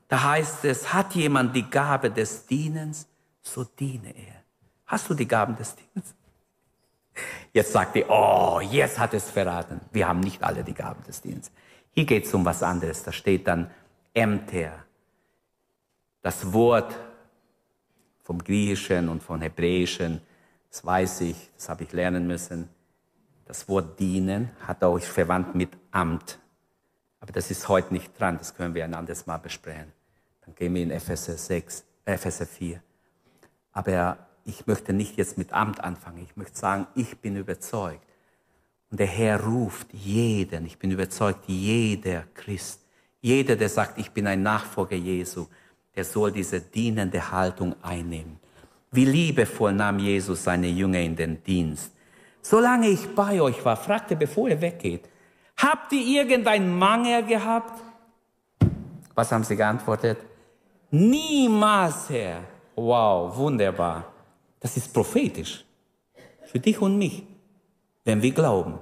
Da 0.09 0.23
heißt 0.23 0.65
es, 0.67 0.93
hat 0.93 1.15
jemand 1.15 1.57
die 1.57 1.69
Gabe 1.69 2.11
des 2.11 2.47
Dienens, 2.47 3.07
so 3.41 3.65
diene 3.65 4.15
er. 4.17 4.43
Hast 4.87 5.09
du 5.09 5.15
die 5.15 5.27
Gaben 5.27 5.57
des 5.57 5.75
Dienens? 5.75 6.15
Jetzt 7.53 7.73
sagt 7.73 7.97
ihr, 7.97 8.11
oh, 8.11 8.61
jetzt 8.61 8.99
hat 8.99 9.15
es 9.15 9.31
verraten. 9.31 9.81
Wir 9.93 10.09
haben 10.09 10.21
nicht 10.21 10.43
alle 10.43 10.65
die 10.65 10.75
Gaben 10.75 11.03
des 11.05 11.23
Dienstes. 11.23 11.53
Hier 11.93 12.05
geht 12.05 12.27
es 12.27 12.35
um 12.35 12.45
was 12.45 12.63
anderes. 12.63 13.03
Da 13.03 13.13
steht 13.13 13.47
dann 13.47 13.71
Ämter. 14.13 14.85
Das 16.23 16.53
Wort 16.53 16.95
vom 18.23 18.43
Griechischen 18.43 19.09
und 19.09 19.23
vom 19.23 19.41
Hebräischen 19.41 20.21
das 20.75 20.85
weiß 20.85 21.21
ich, 21.21 21.37
das 21.55 21.69
habe 21.69 21.85
ich 21.85 21.93
lernen 21.93 22.27
müssen. 22.27 22.69
Das 23.45 23.69
Wort 23.69 24.01
dienen 24.01 24.51
hat 24.67 24.83
auch 24.83 24.99
verwandt 24.99 25.55
mit 25.55 25.71
Amt. 25.93 26.41
Aber 27.25 27.33
das 27.33 27.51
ist 27.51 27.71
heute 27.71 27.95
nicht 27.95 28.21
dran, 28.21 28.37
das 28.37 28.55
können 28.55 28.75
wir 28.75 28.85
ein 28.85 28.93
anderes 28.93 29.27
Mal 29.27 29.39
besprechen. 29.39 29.91
Dann 30.45 30.55
gehen 30.55 30.75
wir 30.75 30.83
in 30.83 30.91
Epheser 30.91 31.39
6, 31.39 31.83
Epheser 32.05 32.45
4. 32.45 32.83
Aber 33.73 34.19
ich 34.45 34.67
möchte 34.67 34.93
nicht 34.93 35.17
jetzt 35.17 35.39
mit 35.39 35.51
Amt 35.55 35.83
anfangen. 35.83 36.19
Ich 36.19 36.37
möchte 36.37 36.59
sagen, 36.59 36.87
ich 36.95 37.17
bin 37.21 37.39
überzeugt. 37.39 38.05
Und 38.91 39.01
der 39.01 39.07
Herr 39.07 39.43
ruft 39.43 39.87
jeden, 39.95 40.67
ich 40.67 40.79
bin 40.79 40.91
überzeugt, 40.91 41.45
jeder 41.47 42.25
Christ, 42.35 42.83
jeder, 43.23 43.57
der 43.57 43.71
sagt, 43.71 43.97
ich 43.97 44.11
bin 44.11 44.27
ein 44.27 44.43
Nachfolger 44.43 44.97
Jesu, 44.97 45.47
der 45.97 46.05
soll 46.05 46.31
diese 46.31 46.61
dienende 46.61 47.31
Haltung 47.31 47.75
einnehmen. 47.83 48.39
Wie 48.91 49.07
liebevoll 49.07 49.73
nahm 49.73 49.99
Jesus 49.99 50.45
seine 50.45 50.69
Jünger 50.69 51.01
in 51.01 51.17
den 51.17 51.43
Dienst. 51.43 51.91
Solange 52.43 52.89
ich 52.89 53.15
bei 53.15 53.41
euch 53.41 53.65
war, 53.65 53.79
fragte, 53.79 54.15
bevor 54.15 54.51
er 54.51 54.61
weggeht, 54.61 55.09
habt 55.57 55.93
ihr 55.93 56.23
irgendein 56.23 56.77
Mangel 56.79 57.25
gehabt? 57.25 57.81
Was 59.15 59.31
haben 59.31 59.45
sie 59.45 59.57
geantwortet? 59.57 60.19
Niemals, 60.91 62.09
Herr. 62.11 62.41
Wow, 62.77 63.37
wunderbar. 63.37 64.05
Das 64.61 64.77
ist 64.77 64.93
prophetisch. 64.93 65.65
Für 66.47 66.59
dich 66.59 66.81
und 66.81 66.99
mich, 66.99 67.23
wenn 68.05 68.21
wir 68.23 68.33
glauben. 68.33 68.79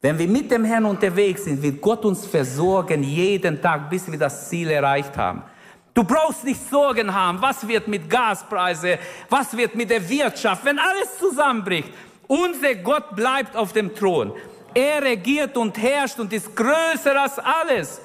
Wenn 0.00 0.18
wir 0.18 0.28
mit 0.28 0.50
dem 0.50 0.64
Herrn 0.64 0.84
unterwegs 0.84 1.44
sind, 1.44 1.60
wird 1.60 1.80
Gott 1.80 2.04
uns 2.04 2.24
versorgen 2.24 3.02
jeden 3.02 3.60
Tag, 3.60 3.90
bis 3.90 4.10
wir 4.10 4.18
das 4.18 4.48
Ziel 4.48 4.70
erreicht 4.70 5.16
haben. 5.16 5.42
Du 5.92 6.04
brauchst 6.04 6.44
nicht 6.44 6.60
Sorgen 6.70 7.12
haben, 7.12 7.42
was 7.42 7.66
wird 7.66 7.88
mit 7.88 8.08
Gaspreise, 8.08 8.98
was 9.28 9.56
wird 9.56 9.74
mit 9.74 9.90
der 9.90 10.08
Wirtschaft, 10.08 10.64
wenn 10.64 10.78
alles 10.78 11.18
zusammenbricht. 11.18 11.88
Unser 12.28 12.76
Gott 12.76 13.16
bleibt 13.16 13.56
auf 13.56 13.72
dem 13.72 13.92
Thron. 13.92 14.32
Er 14.74 15.02
regiert 15.02 15.56
und 15.56 15.76
herrscht 15.78 16.18
und 16.18 16.32
ist 16.32 16.54
größer 16.54 17.20
als 17.20 17.38
alles. 17.38 18.00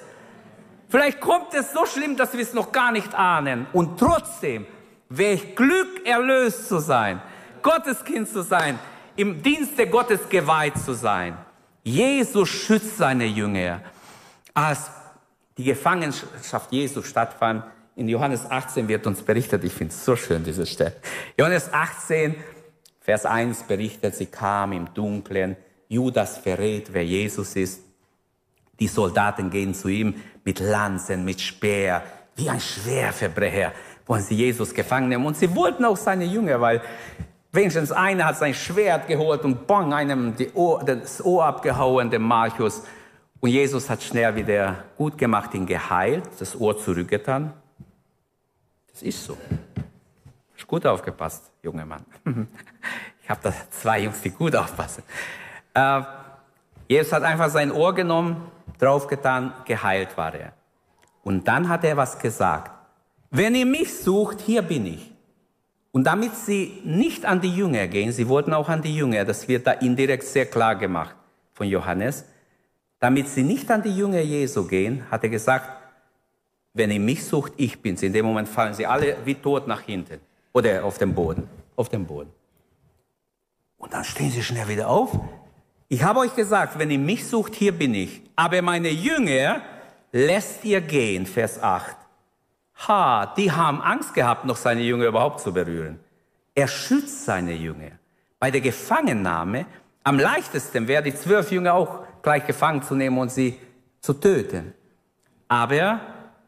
Vielleicht 0.89 1.19
kommt 1.19 1.53
es 1.53 1.73
so 1.73 1.85
schlimm, 1.85 2.15
dass 2.15 2.33
wir 2.33 2.41
es 2.41 2.53
noch 2.53 2.71
gar 2.71 2.91
nicht 2.91 3.13
ahnen. 3.15 3.67
Und 3.73 3.99
trotzdem, 3.99 4.65
welch 5.09 5.55
Glück, 5.55 6.05
erlöst 6.05 6.67
zu 6.67 6.79
sein, 6.79 7.21
Gottes 7.61 8.03
Kind 8.03 8.29
zu 8.29 8.43
sein, 8.43 8.77
im 9.15 9.41
Dienste 9.41 9.87
Gottes 9.87 10.27
geweiht 10.29 10.77
zu 10.77 10.93
sein. 10.93 11.37
Jesus 11.83 12.49
schützt 12.49 12.97
seine 12.97 13.25
Jünger. 13.25 13.81
Als 14.53 14.91
die 15.57 15.63
Gefangenschaft 15.63 16.71
Jesu 16.71 17.01
stattfand, 17.01 17.63
in 17.95 18.09
Johannes 18.09 18.49
18 18.49 18.87
wird 18.87 19.05
uns 19.05 19.21
berichtet, 19.21 19.63
ich 19.63 19.73
finde 19.73 19.93
es 19.93 20.03
so 20.03 20.15
schön, 20.15 20.43
diese 20.43 20.65
Stelle. 20.65 20.95
Johannes 21.37 21.71
18, 21.71 22.35
Vers 22.99 23.25
1 23.25 23.63
berichtet, 23.63 24.15
sie 24.15 24.25
kam 24.27 24.71
im 24.71 24.93
Dunkeln, 24.93 25.57
Judas 25.93 26.37
verrät, 26.37 26.91
wer 26.91 27.05
Jesus 27.05 27.55
ist. 27.55 27.81
Die 28.79 28.87
Soldaten 28.87 29.49
gehen 29.49 29.73
zu 29.73 29.87
ihm 29.87 30.15
mit 30.43 30.59
Lanzen, 30.59 31.23
mit 31.23 31.39
Speer, 31.39 32.01
wie 32.35 32.49
ein 32.49 32.59
Schwerverbrecher, 32.59 33.71
wollen 34.07 34.23
sie 34.23 34.35
Jesus 34.35 34.73
gefangen 34.73 35.09
nehmen. 35.09 35.25
Und 35.25 35.37
sie 35.37 35.55
wollten 35.55 35.85
auch 35.85 35.95
seine 35.95 36.25
Jünger, 36.25 36.59
weil 36.59 36.81
wenigstens 37.51 37.91
einer 37.91 38.25
hat 38.25 38.37
sein 38.37 38.53
Schwert 38.53 39.07
geholt 39.07 39.43
und 39.43 39.67
bang, 39.67 39.93
einem 39.93 40.33
Ohr, 40.55 40.83
das 40.83 41.23
Ohr 41.23 41.45
abgehauen, 41.45 42.09
dem 42.09 42.23
Markus. 42.23 42.83
Und 43.39 43.51
Jesus 43.51 43.89
hat 43.89 44.01
schnell 44.01 44.35
wieder 44.35 44.83
gut 44.97 45.17
gemacht, 45.17 45.53
ihn 45.53 45.65
geheilt, 45.65 46.23
das 46.39 46.59
Ohr 46.59 46.77
zurückgetan. 46.77 47.53
Das 48.91 49.03
ist 49.03 49.23
so. 49.23 49.37
Hast 50.55 50.67
gut 50.67 50.85
aufgepasst, 50.85 51.51
junger 51.61 51.85
Mann. 51.85 52.05
Ich 53.23 53.29
habe 53.29 53.39
da 53.41 53.53
zwei 53.69 54.01
Jungs, 54.01 54.21
die 54.21 54.31
gut 54.31 54.53
aufpassen. 54.53 55.01
Äh, 55.73 56.01
Jesus 56.87 57.13
hat 57.13 57.23
einfach 57.23 57.49
sein 57.49 57.71
Ohr 57.71 57.93
genommen, 57.95 58.51
draufgetan, 58.79 59.53
geheilt 59.65 60.17
war 60.17 60.33
er. 60.33 60.53
Und 61.23 61.47
dann 61.47 61.69
hat 61.69 61.83
er 61.83 61.97
was 61.97 62.19
gesagt. 62.19 62.71
Wenn 63.31 63.55
ihr 63.55 63.65
mich 63.65 63.97
sucht, 63.97 64.41
hier 64.41 64.61
bin 64.61 64.85
ich. 64.85 65.11
Und 65.91 66.05
damit 66.05 66.35
sie 66.35 66.81
nicht 66.83 67.25
an 67.25 67.39
die 67.39 67.55
Jünger 67.55 67.87
gehen, 67.87 68.11
sie 68.11 68.27
wollten 68.27 68.53
auch 68.53 68.67
an 68.67 68.81
die 68.81 68.95
Jünger, 68.95 69.25
das 69.25 69.47
wird 69.47 69.67
da 69.67 69.71
indirekt 69.71 70.23
sehr 70.23 70.45
klar 70.47 70.75
gemacht 70.75 71.15
von 71.53 71.67
Johannes, 71.67 72.25
damit 72.99 73.27
sie 73.27 73.43
nicht 73.43 73.69
an 73.69 73.83
die 73.83 73.95
Jünger 73.95 74.21
Jesu 74.21 74.65
gehen, 74.67 75.03
hat 75.11 75.23
er 75.23 75.29
gesagt, 75.29 75.69
wenn 76.73 76.89
ihr 76.89 76.99
mich 76.99 77.23
sucht, 77.23 77.53
ich 77.57 77.81
bin's. 77.81 78.01
In 78.01 78.13
dem 78.13 78.25
Moment 78.25 78.49
fallen 78.49 78.73
sie 78.73 78.85
alle 78.87 79.17
wie 79.23 79.35
tot 79.35 79.67
nach 79.67 79.81
hinten 79.81 80.19
oder 80.51 80.83
auf 80.83 80.97
dem 80.97 81.13
Boden, 81.13 81.47
auf 81.75 81.89
dem 81.89 82.05
Boden. 82.05 82.31
Und 83.77 83.93
dann 83.93 84.03
stehen 84.03 84.31
sie 84.31 84.41
schnell 84.41 84.67
wieder 84.67 84.87
auf. 84.87 85.11
Ich 85.93 86.01
habe 86.01 86.21
euch 86.21 86.35
gesagt, 86.35 86.79
wenn 86.79 86.89
ihr 86.89 86.97
mich 86.97 87.27
sucht, 87.27 87.53
hier 87.53 87.71
bin 87.71 87.93
ich. 87.93 88.23
Aber 88.35 88.59
meine 88.63 88.89
Jünger 88.89 89.61
lässt 90.11 90.65
ihr 90.65 90.81
gehen, 90.81 91.27
Vers 91.27 91.61
8. 91.61 91.95
Ha, 92.87 93.31
die 93.37 93.51
haben 93.51 93.79
Angst 93.79 94.15
gehabt, 94.15 94.43
noch 94.43 94.55
seine 94.55 94.81
Jünger 94.81 95.05
überhaupt 95.05 95.39
zu 95.41 95.53
berühren. 95.53 95.99
Er 96.55 96.67
schützt 96.67 97.25
seine 97.25 97.53
Jünger. 97.53 97.91
Bei 98.39 98.49
der 98.49 98.61
Gefangennahme, 98.61 99.67
am 100.03 100.17
leichtesten 100.17 100.87
wäre 100.87 101.03
die 101.03 101.13
zwölf 101.13 101.51
Jünger 101.51 101.75
auch 101.75 101.99
gleich 102.23 102.47
gefangen 102.47 102.81
zu 102.81 102.95
nehmen 102.95 103.19
und 103.19 103.31
sie 103.31 103.59
zu 104.01 104.13
töten. 104.13 104.73
Aber 105.47 106.01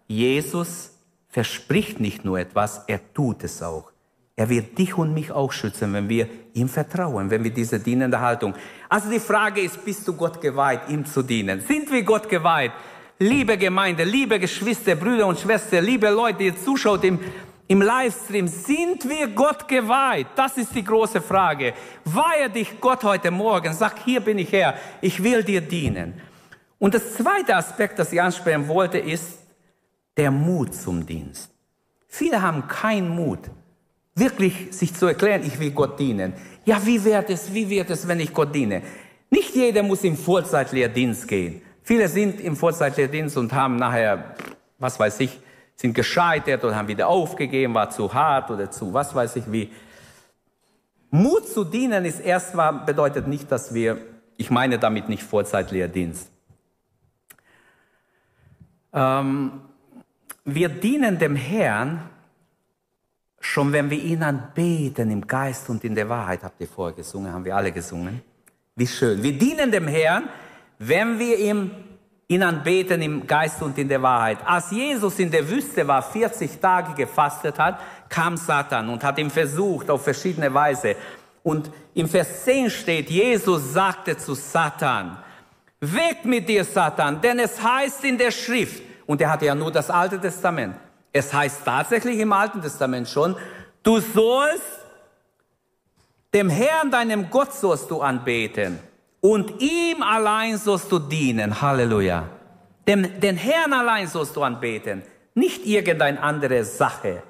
Jesus 0.07 0.97
verspricht 1.27 1.99
nicht 1.99 2.25
nur 2.25 2.39
etwas, 2.39 2.85
er 2.87 3.13
tut 3.13 3.43
es 3.43 3.61
auch. 3.61 3.91
Er 4.37 4.49
wird 4.49 4.77
dich 4.77 4.97
und 4.97 5.13
mich 5.13 5.31
auch 5.31 5.53
schützen, 5.53 5.93
wenn 5.93 6.09
wir 6.09 6.27
ihm 6.53 6.67
vertrauen, 6.67 7.29
wenn 7.29 7.43
wir 7.43 7.51
diese 7.51 7.79
dienende 7.79 8.19
Haltung. 8.19 8.53
Also 8.89 9.09
die 9.09 9.21
Frage 9.21 9.61
ist, 9.61 9.83
bist 9.85 10.05
du 10.07 10.13
Gott 10.13 10.41
geweiht, 10.41 10.81
ihm 10.89 11.05
zu 11.05 11.23
dienen? 11.23 11.61
Sind 11.61 11.89
wir 11.89 12.03
Gott 12.03 12.27
geweiht? 12.27 12.73
Liebe 13.17 13.57
Gemeinde, 13.57 14.03
liebe 14.03 14.37
Geschwister, 14.37 14.95
Brüder 14.95 15.27
und 15.27 15.39
Schwestern, 15.39 15.85
liebe 15.85 16.09
Leute, 16.09 16.39
die 16.39 16.55
zuschaut 16.55 17.05
im, 17.05 17.17
im 17.69 17.81
Livestream, 17.81 18.49
sind 18.49 19.07
wir 19.07 19.29
Gott 19.29 19.69
geweiht? 19.69 20.27
Das 20.35 20.57
ist 20.57 20.75
die 20.75 20.83
große 20.83 21.21
Frage. 21.21 21.73
Weihe 22.03 22.49
dich 22.49 22.81
Gott 22.81 23.05
heute 23.05 23.31
Morgen, 23.31 23.73
sag, 23.73 24.03
hier 24.03 24.19
bin 24.19 24.37
ich 24.37 24.51
Herr, 24.51 24.75
ich 24.99 25.23
will 25.23 25.45
dir 25.45 25.61
dienen. 25.61 26.21
Und 26.77 26.93
das 26.93 27.13
zweite 27.13 27.55
Aspekt, 27.55 27.99
das 27.99 28.11
ich 28.11 28.21
ansprechen 28.21 28.67
wollte, 28.67 28.97
ist 28.97 29.39
der 30.17 30.29
Mut 30.29 30.75
zum 30.75 31.05
Dienst. 31.05 31.49
Viele 32.09 32.41
haben 32.41 32.67
keinen 32.67 33.07
Mut, 33.07 33.49
wirklich 34.15 34.67
sich 34.71 34.93
zu 34.95 35.07
erklären, 35.07 35.43
ich 35.45 35.59
will 35.59 35.71
Gott 35.71 35.99
dienen. 35.99 36.33
Ja, 36.63 36.83
wie 36.85 37.03
wird 37.03 37.29
es, 37.29 37.53
wie 37.53 37.69
wird 37.69 37.89
es, 37.89 38.07
wenn 38.07 38.19
ich 38.19 38.33
Gott 38.33 38.55
diene? 38.55 38.81
Nicht 39.29 39.53
jeder 39.53 39.83
muss 39.83 40.03
im 40.03 40.17
Vollzeitlehrdienst 40.17 41.27
gehen. 41.27 41.61
Viele 41.83 42.07
sind 42.07 42.39
im 42.39 42.55
Vollzeitdienst 42.55 43.37
und 43.37 43.53
haben 43.53 43.75
nachher, 43.75 44.35
was 44.79 44.99
weiß 44.99 45.19
ich, 45.19 45.39
sind 45.75 45.93
gescheitert 45.93 46.63
oder 46.63 46.75
haben 46.75 46.87
wieder 46.87 47.07
aufgegeben, 47.07 47.73
war 47.73 47.89
zu 47.89 48.13
hart 48.13 48.49
oder 48.49 48.71
zu 48.71 48.93
was 48.93 49.13
weiß 49.13 49.35
ich 49.35 49.51
wie. 49.51 49.69
Mut 51.11 51.47
zu 51.47 51.63
dienen 51.63 52.05
ist 52.05 52.19
erstmal, 52.19 52.73
bedeutet 52.85 53.27
nicht, 53.27 53.51
dass 53.51 53.73
wir, 53.73 53.97
ich 54.37 54.49
meine 54.49 54.79
damit 54.79 55.09
nicht 55.09 55.23
Vollzeitlehrdienst. 55.23 56.31
Ähm, 58.93 59.61
wir 60.45 60.69
dienen 60.69 61.19
dem 61.19 61.35
Herrn, 61.35 62.09
schon 63.45 63.71
wenn 63.71 63.89
wir 63.89 64.01
ihn 64.01 64.23
anbeten 64.23 65.11
im 65.11 65.25
Geist 65.25 65.69
und 65.69 65.83
in 65.83 65.95
der 65.95 66.09
Wahrheit, 66.09 66.43
habt 66.43 66.59
ihr 66.59 66.67
vorher 66.67 66.95
gesungen, 66.95 67.31
haben 67.31 67.45
wir 67.45 67.55
alle 67.55 67.71
gesungen. 67.71 68.21
Wie 68.75 68.87
schön. 68.87 69.21
Wir 69.21 69.37
dienen 69.37 69.71
dem 69.71 69.87
Herrn, 69.87 70.27
wenn 70.79 71.17
wir 71.19 71.37
ihm, 71.37 71.71
ihn 72.27 72.43
anbeten 72.43 73.01
im 73.01 73.25
Geist 73.25 73.61
und 73.61 73.77
in 73.77 73.87
der 73.87 74.01
Wahrheit. 74.01 74.39
Als 74.45 74.71
Jesus 74.71 75.19
in 75.19 75.29
der 75.31 75.47
Wüste 75.47 75.87
war, 75.87 76.01
40 76.01 76.59
Tage 76.59 76.93
gefastet 76.95 77.57
hat, 77.59 77.79
kam 78.09 78.35
Satan 78.35 78.89
und 78.89 79.03
hat 79.03 79.17
ihn 79.19 79.29
versucht 79.29 79.89
auf 79.89 80.03
verschiedene 80.03 80.53
Weise. 80.53 80.95
Und 81.43 81.69
im 81.93 82.09
Vers 82.09 82.43
10 82.43 82.69
steht, 82.71 83.09
Jesus 83.09 83.73
sagte 83.73 84.17
zu 84.17 84.33
Satan, 84.33 85.17
weg 85.79 86.25
mit 86.25 86.49
dir, 86.49 86.63
Satan, 86.63 87.21
denn 87.21 87.39
es 87.39 87.61
heißt 87.61 88.03
in 88.03 88.17
der 88.17 88.31
Schrift, 88.31 88.81
und 89.05 89.21
er 89.21 89.29
hatte 89.29 89.45
ja 89.45 89.55
nur 89.55 89.71
das 89.71 89.89
Alte 89.91 90.19
Testament, 90.19 90.75
es 91.15 91.33
heißt 91.33 91.63
tatsächlich 91.63 92.19
im 92.19 92.33
Alten 92.33 92.61
Testament 92.61 93.07
schon, 93.07 93.37
du 93.83 94.01
sollst 94.01 94.85
dem 96.33 96.49
Herrn, 96.49 96.91
deinem 96.91 97.29
Gott 97.29 97.53
sollst 97.53 97.89
du 97.89 98.01
anbeten 98.01 98.79
und 99.21 99.61
ihm 99.61 100.03
allein 100.03 100.57
sollst 100.57 100.91
du 100.91 100.99
dienen. 100.99 101.61
Halleluja. 101.61 102.29
Dem, 102.85 103.21
den 103.21 103.37
Herrn 103.37 103.71
allein 103.71 104.09
sollst 104.09 104.35
du 104.35 104.43
anbeten, 104.43 105.03
nicht 105.33 105.65
irgendeine 105.65 106.21
andere 106.21 106.65
Sache. 106.65 107.23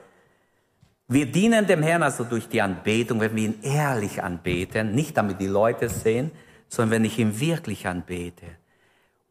Wir 1.07 1.27
dienen 1.27 1.67
dem 1.67 1.83
Herrn 1.83 2.01
also 2.01 2.23
durch 2.23 2.49
die 2.49 2.63
Anbetung, 2.63 3.19
wenn 3.19 3.35
wir 3.35 3.43
ihn 3.43 3.59
ehrlich 3.61 4.23
anbeten, 4.23 4.95
nicht 4.95 5.15
damit 5.15 5.39
die 5.39 5.45
Leute 5.45 5.89
sehen, 5.89 6.31
sondern 6.69 6.89
wenn 6.89 7.05
ich 7.05 7.19
ihn 7.19 7.39
wirklich 7.39 7.85
anbete. 7.85 8.47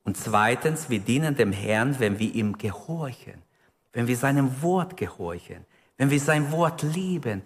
Und 0.04 0.16
zweitens, 0.16 0.88
wir 0.90 1.00
dienen 1.00 1.34
dem 1.34 1.50
Herrn, 1.50 1.98
wenn 1.98 2.20
wir 2.20 2.32
ihm 2.32 2.56
gehorchen, 2.56 3.42
wenn 3.94 4.06
wir 4.06 4.16
seinem 4.16 4.62
Wort 4.62 4.96
gehorchen, 4.96 5.64
wenn 5.96 6.10
wir 6.10 6.20
sein 6.20 6.52
Wort 6.52 6.82
lieben, 6.82 7.42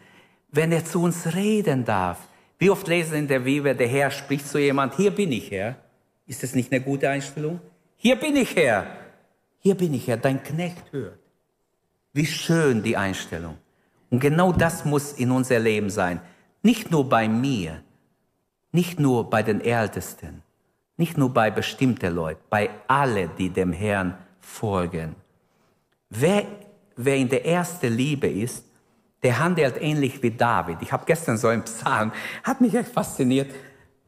wenn 0.51 0.73
er 0.73 0.85
zu 0.85 1.03
uns 1.03 1.35
reden 1.35 1.85
darf, 1.85 2.19
wie 2.59 2.71
oft 2.71 2.89
lesen 2.89 3.15
in 3.19 3.29
der 3.29 3.41
Bibel, 3.41 3.75
der 3.75 3.87
Herr 3.87 4.11
spricht 4.11 4.49
zu 4.49 4.59
jemand, 4.59 4.97
hier 4.97 5.13
bin 5.13 5.31
ich 5.31 5.51
Herr. 5.51 5.77
Ist 6.27 6.43
das 6.43 6.55
nicht 6.55 6.73
eine 6.73 6.81
gute 6.81 7.09
Einstellung? 7.09 7.61
Hier 7.97 8.17
bin 8.17 8.35
ich 8.35 8.57
Herr. 8.57 8.87
Hier 9.61 9.77
bin 9.77 9.95
ich 9.95 10.09
Herr, 10.09 10.17
dein 10.17 10.43
Knecht 10.43 10.93
hört. 10.93 11.19
Wie 12.13 12.27
schön 12.27 12.83
die 12.83 12.97
Einstellung. 12.97 13.59
Und 14.11 14.21
genau 14.21 14.53
das 14.53 14.85
muss 14.85 15.13
in 15.13 15.31
unser 15.31 15.59
Leben 15.59 15.91
sein. 15.91 16.21
Nicht 16.63 16.91
nur 16.91 17.09
bei 17.09 17.29
mir, 17.29 17.83
nicht 18.73 18.99
nur 18.99 19.31
bei 19.31 19.43
den 19.43 19.61
Ältesten, 19.61 20.43
nicht 20.97 21.17
nur 21.17 21.33
bei 21.33 21.51
bestimmten 21.51 22.15
Leuten, 22.15 22.41
bei 22.51 22.71
alle, 22.89 23.29
die 23.29 23.51
dem 23.51 23.73
Herrn 23.73 24.19
folgen. 24.41 25.15
Wer, 26.11 26.47
wer 26.97 27.17
in 27.17 27.29
der 27.29 27.45
ersten 27.45 27.93
Liebe 27.93 28.29
ist, 28.29 28.65
der 29.23 29.39
handelt 29.39 29.81
ähnlich 29.81 30.23
wie 30.23 30.31
David. 30.31 30.79
Ich 30.81 30.93
habe 30.93 31.05
gestern 31.07 31.37
so 31.37 31.49
einen 31.49 31.65
Psalm, 31.65 32.13
hat 32.45 32.61
mich 32.61 32.75
echt 32.75 32.91
fasziniert. 32.91 33.51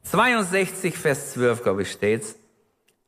62, 0.04 0.96
Vers 0.96 1.32
12, 1.32 1.62
glaube 1.62 1.82
ich, 1.82 1.90
steht's. 1.90 2.36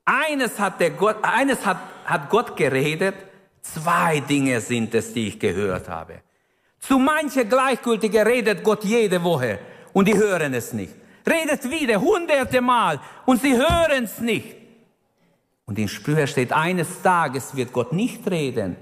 Eines 0.05 0.59
hat, 0.59 0.81
der 0.81 0.91
Gott, 0.91 1.17
eines 1.23 1.65
hat, 1.65 1.79
hat 2.05 2.29
Gott 2.29 2.57
geredet, 2.57 3.15
zwei 3.63 4.21
Dinge 4.21 4.61
sind 4.61 4.95
es, 4.95 5.13
die 5.13 5.29
ich 5.29 5.39
gehört 5.39 5.89
habe. 5.89 6.23
Zu 6.81 6.99
manche 6.99 7.45
Gleichgültige 7.47 8.27
redet 8.27 8.65
Gott 8.65 8.83
jede 8.85 9.23
Woche 9.23 9.61
und 9.93 10.09
die 10.09 10.19
hören 10.19 10.53
es 10.55 10.73
nicht. 10.73 10.93
Redet 11.25 11.71
wieder, 11.71 12.01
hunderte 12.01 12.61
Mal 12.61 13.01
und 13.25 13.41
sie 13.41 13.57
hören 13.57 14.05
es 14.05 14.19
nicht. 14.21 14.57
Und 15.73 15.79
in 15.79 15.89
Sprüche 15.89 16.27
steht, 16.27 16.53
eines 16.53 17.01
Tages 17.01 17.57
wird 17.57 17.73
Gott 17.73 17.95
nicht 17.95 18.31
reden 18.31 18.77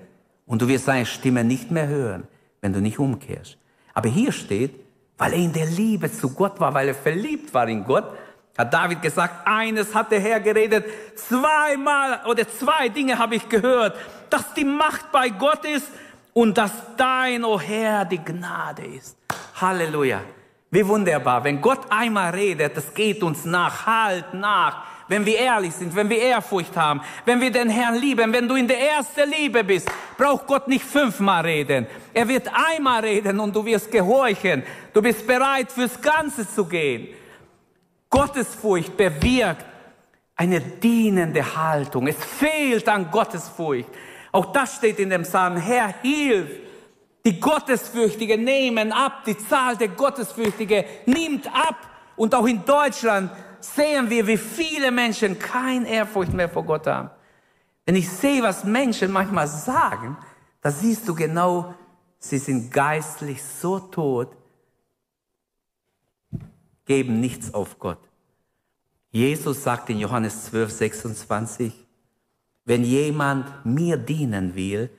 und 0.44 0.60
du 0.60 0.66
wirst 0.66 0.86
seine 0.86 1.06
Stimme 1.06 1.44
nicht 1.44 1.70
mehr 1.70 1.86
hören 1.86 2.26
wenn 2.60 2.72
du 2.72 2.80
nicht 2.80 2.98
umkehrst. 2.98 3.56
Aber 3.94 4.08
hier 4.08 4.32
steht, 4.32 4.74
weil 5.18 5.32
er 5.32 5.38
in 5.38 5.52
der 5.52 5.66
Liebe 5.66 6.10
zu 6.10 6.34
Gott 6.34 6.60
war, 6.60 6.72
weil 6.74 6.88
er 6.88 6.94
verliebt 6.94 7.52
war 7.52 7.68
in 7.68 7.84
Gott, 7.84 8.04
hat 8.56 8.72
David 8.72 9.02
gesagt, 9.02 9.46
eines 9.46 9.94
hat 9.94 10.10
der 10.10 10.20
Herr 10.20 10.40
geredet, 10.40 10.84
zweimal 11.14 12.20
oder 12.26 12.48
zwei 12.48 12.88
Dinge 12.88 13.18
habe 13.18 13.36
ich 13.36 13.48
gehört, 13.48 13.96
dass 14.28 14.52
die 14.54 14.64
Macht 14.64 15.10
bei 15.12 15.28
Gott 15.30 15.64
ist 15.64 15.88
und 16.32 16.56
dass 16.58 16.72
dein, 16.96 17.44
o 17.44 17.54
oh 17.54 17.60
Herr, 17.60 18.04
die 18.04 18.18
Gnade 18.18 18.84
ist. 18.84 19.16
Halleluja. 19.60 20.20
Wie 20.70 20.86
wunderbar. 20.86 21.42
Wenn 21.42 21.60
Gott 21.60 21.80
einmal 21.90 22.30
redet, 22.30 22.76
das 22.76 22.94
geht 22.94 23.22
uns 23.22 23.44
nach, 23.44 23.86
halt 23.86 24.34
nach 24.34 24.84
wenn 25.10 25.26
wir 25.26 25.38
ehrlich 25.38 25.74
sind, 25.74 25.94
wenn 25.96 26.08
wir 26.08 26.18
Ehrfurcht 26.22 26.76
haben, 26.76 27.00
wenn 27.24 27.40
wir 27.40 27.50
den 27.50 27.68
Herrn 27.68 27.96
lieben, 27.96 28.32
wenn 28.32 28.46
du 28.46 28.54
in 28.54 28.68
der 28.68 28.80
ersten 28.80 29.28
Liebe 29.28 29.64
bist, 29.64 29.90
braucht 30.16 30.46
Gott 30.46 30.68
nicht 30.68 30.84
fünfmal 30.84 31.44
reden. 31.44 31.88
Er 32.14 32.28
wird 32.28 32.48
einmal 32.76 33.00
reden 33.00 33.40
und 33.40 33.54
du 33.54 33.64
wirst 33.64 33.90
gehorchen. 33.90 34.62
Du 34.94 35.02
bist 35.02 35.26
bereit, 35.26 35.72
fürs 35.72 36.00
Ganze 36.00 36.48
zu 36.48 36.64
gehen. 36.64 37.08
Gottesfurcht 38.08 38.96
bewirkt 38.96 39.64
eine 40.36 40.60
dienende 40.60 41.56
Haltung. 41.56 42.06
Es 42.06 42.24
fehlt 42.24 42.88
an 42.88 43.10
Gottesfurcht. 43.10 43.88
Auch 44.30 44.52
das 44.52 44.76
steht 44.76 45.00
in 45.00 45.10
dem 45.10 45.22
Psalm. 45.22 45.56
Herr, 45.56 45.92
hilf. 46.02 46.50
Die 47.26 47.40
Gottesfürchtige 47.40 48.38
nehmen 48.38 48.92
ab. 48.92 49.24
Die 49.26 49.36
Zahl 49.36 49.76
der 49.76 49.88
Gottesfürchtige 49.88 50.84
nimmt 51.06 51.48
ab. 51.48 51.76
Und 52.14 52.32
auch 52.32 52.46
in 52.46 52.64
Deutschland 52.64 53.32
sehen 53.60 54.10
wir, 54.10 54.26
wie 54.26 54.36
viele 54.36 54.90
Menschen 54.90 55.38
kein 55.38 55.84
Ehrfurcht 55.84 56.32
mehr 56.32 56.48
vor 56.48 56.64
Gott 56.64 56.86
haben. 56.86 57.10
Wenn 57.86 57.96
ich 57.96 58.08
sehe, 58.08 58.42
was 58.42 58.64
Menschen 58.64 59.10
manchmal 59.10 59.48
sagen, 59.48 60.16
da 60.60 60.70
siehst 60.70 61.08
du 61.08 61.14
genau, 61.14 61.74
sie 62.18 62.38
sind 62.38 62.70
geistlich 62.70 63.42
so 63.42 63.78
tot, 63.78 64.36
geben 66.84 67.20
nichts 67.20 67.54
auf 67.54 67.78
Gott. 67.78 67.98
Jesus 69.10 69.62
sagt 69.62 69.90
in 69.90 69.98
Johannes 69.98 70.46
12, 70.46 70.70
26, 70.70 71.72
wenn 72.64 72.84
jemand 72.84 73.64
mir 73.64 73.96
dienen 73.96 74.54
will, 74.54 74.90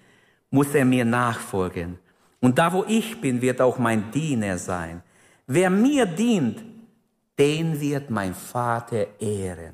muss 0.50 0.74
er 0.74 0.84
mir 0.84 1.06
nachfolgen. 1.06 1.98
Und 2.42 2.58
da, 2.58 2.74
wo 2.74 2.84
ich 2.88 3.22
bin, 3.22 3.42
wird 3.42 3.62
auch 3.62 3.78
mein 3.78 4.12
Diener 4.12 4.58
sein. 4.58 5.02
Wer 5.48 5.70
mir 5.70 6.06
dient, 6.06 6.62
den 7.42 7.82
wird 7.82 8.12
mein 8.12 8.36
Vater 8.36 9.20
ehren. 9.20 9.74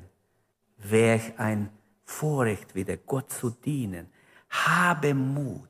Welch 0.78 1.38
ein 1.38 1.68
Vorrecht 2.02 2.74
wieder, 2.74 2.96
Gott 2.96 3.30
zu 3.30 3.50
dienen. 3.50 4.08
Habe 4.48 5.12
Mut. 5.12 5.68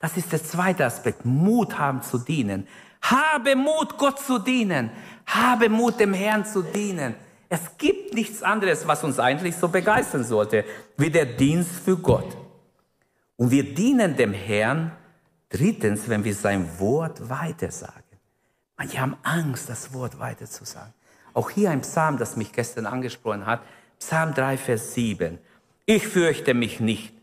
Das 0.00 0.16
ist 0.16 0.32
der 0.32 0.42
zweite 0.42 0.84
Aspekt. 0.84 1.24
Mut 1.24 1.78
haben 1.78 2.02
zu 2.02 2.18
dienen. 2.18 2.66
Habe 3.02 3.54
Mut, 3.54 3.96
Gott 3.98 4.18
zu 4.18 4.40
dienen. 4.40 4.90
Habe 5.24 5.68
Mut, 5.68 6.00
dem 6.00 6.12
Herrn 6.12 6.44
zu 6.44 6.62
dienen. 6.62 7.14
Es 7.48 7.76
gibt 7.78 8.14
nichts 8.14 8.42
anderes, 8.42 8.88
was 8.88 9.04
uns 9.04 9.20
eigentlich 9.20 9.54
so 9.54 9.68
begeistern 9.68 10.24
sollte, 10.24 10.64
wie 10.96 11.10
der 11.10 11.26
Dienst 11.26 11.70
für 11.84 11.98
Gott. 11.98 12.36
Und 13.36 13.52
wir 13.52 13.74
dienen 13.76 14.16
dem 14.16 14.32
Herrn 14.32 14.90
drittens, 15.48 16.08
wenn 16.08 16.24
wir 16.24 16.34
sein 16.34 16.68
Wort 16.80 17.28
weitersagen. 17.28 18.02
Manche 18.76 18.98
haben 18.98 19.16
Angst, 19.22 19.68
das 19.68 19.92
Wort 19.94 20.18
weiterzusagen. 20.18 20.94
Auch 21.34 21.50
hier 21.50 21.70
ein 21.70 21.80
Psalm, 21.80 22.18
das 22.18 22.36
mich 22.36 22.52
gestern 22.52 22.86
angesprochen 22.86 23.46
hat, 23.46 23.60
Psalm 23.98 24.34
3, 24.34 24.56
Vers 24.56 24.94
7. 24.94 25.38
Ich 25.86 26.06
fürchte 26.06 26.54
mich 26.54 26.80
nicht 26.80 27.14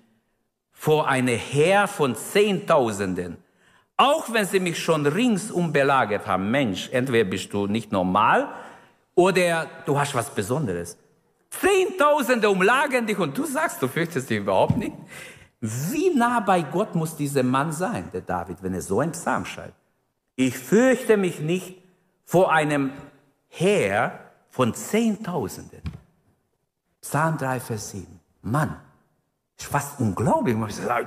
vor 0.72 1.07
eine 1.07 1.32
Heer 1.32 1.88
von 1.88 2.16
Zehntausenden, 2.16 3.38
auch 3.97 4.32
wenn 4.32 4.45
sie 4.45 4.60
mich 4.60 4.80
schon 4.80 5.05
ringsum 5.05 5.74
belagert 5.74 6.26
haben. 6.26 6.51
Mensch, 6.51 6.89
entweder 6.91 7.30
bist 7.30 7.53
du 7.53 7.68
nicht 7.68 7.91
normal 7.91 8.47
oder 9.14 9.68
du 9.86 9.99
hast 9.99 10.16
was 10.16 10.30
Besonderes. 10.30 10.97
Zehntausende 11.49 12.49
umlagern 12.49 13.05
dich 13.05 13.18
und 13.18 13.38
du 13.38 13.45
sagst, 13.45 13.82
du 13.82 13.88
fürchtest 13.88 14.30
dich 14.30 14.39
überhaupt 14.39 14.78
nicht. 14.78 14.93
Wie 15.60 16.12
nah 16.16 16.39
bei 16.39 16.62
Gott 16.62 16.95
muss 16.95 17.18
dieser 17.18 17.43
Mann 17.43 17.74
sein, 17.74 18.10
der 18.14 18.22
David, 18.22 18.64
wenn 18.64 18.74
er 18.74 18.82
so 18.82 19.01
ein 19.01 19.12
Psalm 19.12 19.45
schreibt? 19.45 19.74
Ich 20.38 20.57
fürchte 20.57 21.18
mich 21.18 21.41
nicht 21.41 21.78
vor 22.24 22.53
einem 22.53 22.91
Heer 23.49 24.19
von 24.49 24.73
Zehntausenden. 24.73 25.81
Psalm 27.01 27.37
3, 27.37 27.59
Vers 27.59 27.91
7. 27.91 28.19
Mann, 28.43 28.79
ist 29.57 29.67
fast 29.67 29.99
unglaublich. 29.99 30.55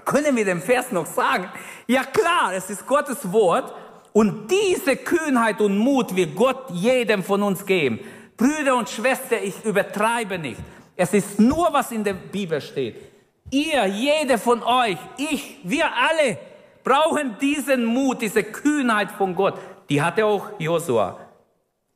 Können 0.05 0.37
wir 0.37 0.45
den 0.45 0.61
Vers 0.61 0.93
noch 0.93 1.07
sagen? 1.07 1.49
Ja 1.87 2.05
klar, 2.05 2.53
es 2.55 2.69
ist 2.69 2.87
Gottes 2.87 3.33
Wort 3.33 3.73
und 4.13 4.51
diese 4.51 4.97
Kühnheit 4.97 5.61
und 5.61 5.79
Mut 5.79 6.15
wird 6.15 6.37
Gott 6.37 6.71
jedem 6.71 7.23
von 7.23 7.43
uns 7.43 7.65
geben. 7.65 8.01
Brüder 8.37 8.77
und 8.77 8.89
Schwestern, 8.91 9.41
ich 9.43 9.65
übertreibe 9.65 10.39
nicht. 10.39 10.61
Es 10.97 11.15
ist 11.15 11.41
nur, 11.41 11.73
was 11.73 11.93
in 11.93 12.05
der 12.05 12.15
Bibel 12.15 12.61
steht. 12.61 12.97
Ihr, 13.51 13.87
jeder 13.87 14.39
von 14.39 14.63
euch, 14.63 14.99
ich, 15.17 15.59
wir 15.63 15.87
alle 15.87 16.39
brauchen 16.85 17.37
diesen 17.41 17.85
Mut, 17.85 18.21
diese 18.21 18.43
Kühnheit 18.43 19.11
von 19.13 19.35
Gott. 19.35 19.59
Die 19.89 20.03
hatte 20.03 20.25
auch 20.25 20.49
Josua. 20.59 21.19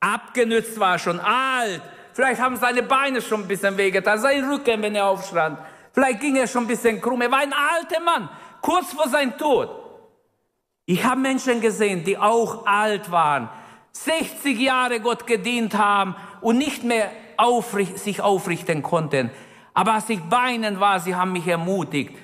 Abgenützt 0.01 0.78
war 0.78 0.99
schon 0.99 1.20
alt. 1.20 1.82
Vielleicht 2.12 2.40
haben 2.40 2.57
seine 2.57 2.82
Beine 2.82 3.20
schon 3.20 3.42
ein 3.42 3.49
bisschen 3.49 3.76
wehgetan, 3.76 4.18
sein 4.18 4.49
Rücken, 4.49 4.80
wenn 4.82 4.94
er 4.94 5.07
aufstand. 5.07 5.59
Vielleicht 5.92 6.20
ging 6.20 6.36
er 6.36 6.47
schon 6.47 6.64
ein 6.64 6.68
bisschen 6.68 7.01
krumm. 7.01 7.22
Er 7.22 7.30
war 7.30 7.38
ein 7.38 7.53
alter 7.53 8.01
Mann, 8.01 8.28
kurz 8.61 8.92
vor 8.92 9.09
seinem 9.09 9.36
Tod. 9.36 9.70
Ich 10.86 11.05
habe 11.05 11.20
Menschen 11.20 11.61
gesehen, 11.61 12.05
die 12.05 12.16
auch 12.16 12.66
alt 12.66 13.11
waren, 13.11 13.49
60 13.92 14.59
Jahre 14.59 15.01
Gott 15.01 15.26
gedient 15.26 15.76
haben 15.76 16.14
und 16.40 16.59
nicht 16.59 16.84
mehr 16.84 17.11
aufricht, 17.36 17.99
sich 17.99 18.20
aufrichten 18.20 18.82
konnten. 18.82 19.30
Aber 19.74 19.94
als 19.94 20.09
ich 20.09 20.20
weinen 20.30 20.80
war, 20.80 21.01
sie 21.01 21.14
haben 21.14 21.32
mich 21.32 21.47
ermutigt. 21.47 22.16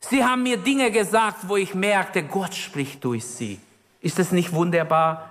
Sie 0.00 0.24
haben 0.24 0.42
mir 0.42 0.56
Dinge 0.56 0.90
gesagt, 0.90 1.48
wo 1.48 1.56
ich 1.56 1.74
merkte, 1.74 2.22
Gott 2.22 2.54
spricht 2.54 3.04
durch 3.04 3.24
sie. 3.24 3.60
Ist 4.00 4.18
das 4.18 4.32
nicht 4.32 4.52
wunderbar? 4.52 5.29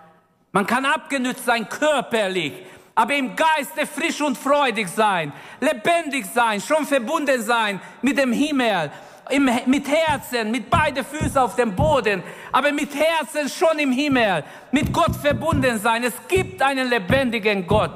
Man 0.52 0.66
kann 0.66 0.86
abgenützt 0.86 1.46
sein 1.46 1.70
körperlich, 1.70 2.54
aber 2.96 3.16
im 3.16 3.36
Geiste 3.36 3.86
frisch 3.86 4.20
und 4.20 4.38
freudig 4.38 4.88
sein, 4.88 5.32
lebendig 5.62 6.26
sein, 6.26 6.60
schon 6.60 6.86
verbunden 6.86 7.42
sein 7.42 7.80
mit 8.02 8.18
dem 8.18 8.32
Himmel, 8.32 8.92
im, 9.30 9.48
mit 9.68 9.88
Herzen, 9.88 10.50
mit 10.50 10.70
beide 10.70 11.04
Füße 11.04 11.40
auf 11.40 11.56
dem 11.56 11.76
Boden, 11.76 12.24
aber 12.52 12.72
mit 12.72 12.90
Herzen 12.96 13.48
schon 13.48 13.78
im 13.78 13.92
Himmel, 13.92 14.44
mit 14.72 14.92
Gott 14.92 15.16
verbunden 15.16 15.78
sein. 15.78 16.04
Es 16.04 16.14
gibt 16.28 16.62
einen 16.64 16.90
lebendigen 16.90 17.68
Gott, 17.68 17.92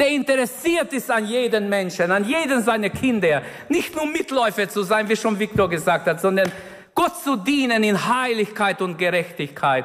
der 0.00 0.08
interessiert 0.08 0.92
ist 0.94 1.10
an 1.10 1.26
jeden 1.26 1.68
Menschen, 1.68 2.10
an 2.10 2.24
jeden 2.24 2.62
seiner 2.62 2.88
Kinder. 2.88 3.42
Nicht 3.68 3.94
nur 3.94 4.06
Mitläufer 4.06 4.66
zu 4.68 4.82
sein, 4.82 5.08
wie 5.10 5.16
schon 5.16 5.38
Viktor 5.38 5.68
gesagt 5.68 6.06
hat, 6.06 6.22
sondern 6.22 6.50
Gott 6.94 7.16
zu 7.22 7.36
dienen 7.36 7.84
in 7.84 8.08
Heiligkeit 8.08 8.80
und 8.80 8.96
Gerechtigkeit. 8.96 9.84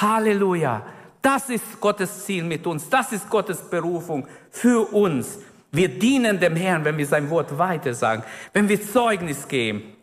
Halleluja. 0.00 0.82
Das 1.22 1.48
ist 1.48 1.80
Gottes 1.80 2.24
Ziel 2.24 2.42
mit 2.42 2.66
uns. 2.66 2.88
Das 2.90 3.12
ist 3.12 3.30
Gottes 3.30 3.58
Berufung 3.58 4.26
für 4.50 4.92
uns. 4.92 5.38
Wir 5.70 5.88
dienen 5.88 6.38
dem 6.38 6.56
Herrn, 6.56 6.84
wenn 6.84 6.98
wir 6.98 7.06
sein 7.06 7.30
Wort 7.30 7.56
weitersagen, 7.56 8.24
wenn 8.52 8.68
wir 8.68 8.82
Zeugnis 8.82 9.46
geben. 9.46 9.94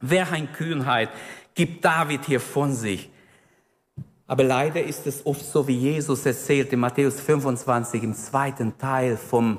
Wer 0.00 0.30
ein 0.32 0.52
Kühnheit 0.52 1.08
gibt 1.54 1.84
David 1.84 2.26
hier 2.26 2.40
von 2.40 2.74
sich. 2.74 3.10
Aber 4.26 4.44
leider 4.44 4.82
ist 4.82 5.06
es 5.06 5.24
oft 5.24 5.44
so, 5.44 5.66
wie 5.66 5.78
Jesus 5.78 6.26
erzählt 6.26 6.72
in 6.72 6.80
Matthäus 6.80 7.20
25 7.20 8.02
im 8.02 8.14
zweiten 8.14 8.76
Teil 8.76 9.16
vom 9.16 9.58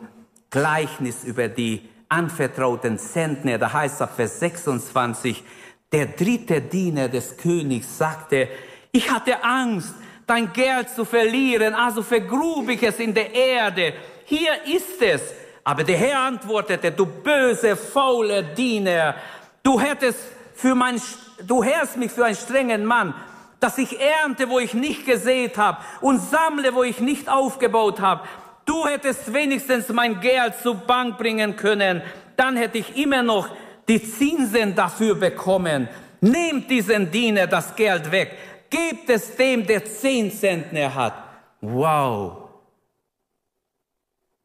Gleichnis 0.51 1.23
über 1.23 1.47
die 1.47 1.89
anvertrauten 2.07 2.99
Zentner. 2.99 3.57
Da 3.57 3.73
heißt 3.73 3.99
es 3.99 4.09
Vers 4.15 4.39
26, 4.39 5.43
der 5.91 6.05
dritte 6.05 6.61
Diener 6.61 7.09
des 7.09 7.35
Königs 7.37 7.97
sagte, 7.97 8.47
ich 8.91 9.11
hatte 9.11 9.43
Angst, 9.43 9.95
dein 10.29 10.53
Geld 10.53 10.89
zu 10.89 11.05
verlieren, 11.05 11.73
also 11.73 12.03
vergrub 12.03 12.69
ich 12.69 12.83
es 12.83 12.99
in 12.99 13.13
der 13.13 13.33
Erde. 13.33 13.93
Hier 14.25 14.51
ist 14.65 15.01
es. 15.01 15.21
Aber 15.63 15.83
der 15.83 15.97
Herr 15.97 16.19
antwortete, 16.19 16.91
du 16.91 17.05
böse, 17.05 17.75
faule 17.75 18.43
Diener, 18.43 19.15
du 19.63 19.79
hättest 19.79 20.19
für 20.55 20.75
mein, 20.75 21.01
du 21.45 21.63
hältst 21.63 21.97
mich 21.97 22.11
für 22.11 22.25
einen 22.25 22.35
strengen 22.35 22.85
Mann, 22.85 23.13
dass 23.59 23.77
ich 23.77 23.99
ernte, 23.99 24.49
wo 24.49 24.59
ich 24.59 24.73
nicht 24.73 25.05
gesät 25.05 25.57
habe 25.57 25.79
und 26.01 26.19
sammle, 26.19 26.73
wo 26.73 26.83
ich 26.83 26.99
nicht 26.99 27.27
aufgebaut 27.27 27.99
habe. 27.99 28.23
Du 28.65 28.85
hättest 28.85 29.33
wenigstens 29.33 29.89
mein 29.89 30.21
Geld 30.21 30.55
zur 30.61 30.75
Bank 30.75 31.17
bringen 31.17 31.55
können, 31.55 32.01
dann 32.37 32.55
hätte 32.55 32.77
ich 32.77 32.95
immer 32.97 33.23
noch 33.23 33.49
die 33.87 34.01
Zinsen 34.01 34.75
dafür 34.75 35.15
bekommen. 35.15 35.89
Nehmt 36.21 36.69
diesen 36.69 37.11
Diener 37.11 37.47
das 37.47 37.75
Geld 37.75 38.11
weg. 38.11 38.37
Gebt 38.69 39.09
es 39.09 39.35
dem, 39.35 39.65
der 39.65 39.85
zehn 39.85 40.31
Zentner 40.31 40.93
hat. 40.93 41.13
Wow. 41.61 42.49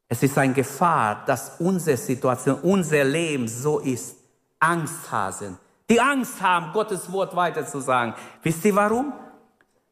Es 0.09 0.22
ist 0.22 0.39
eine 0.39 0.53
Gefahr, 0.53 1.25
dass 1.27 1.61
unsere 1.61 1.97
Situation, 1.97 2.61
unser 2.61 3.05
Leben 3.05 3.49
so 3.49 3.81
ist. 3.81 4.16
Angsthasen. 4.59 5.59
Die 5.91 6.01
Angst 6.01 6.41
haben, 6.41 6.72
Gottes 6.72 7.11
Wort 7.12 7.37
weiterzusagen. 7.37 8.14
Wisst 8.43 8.64
ihr 8.64 8.75
warum? 8.75 9.12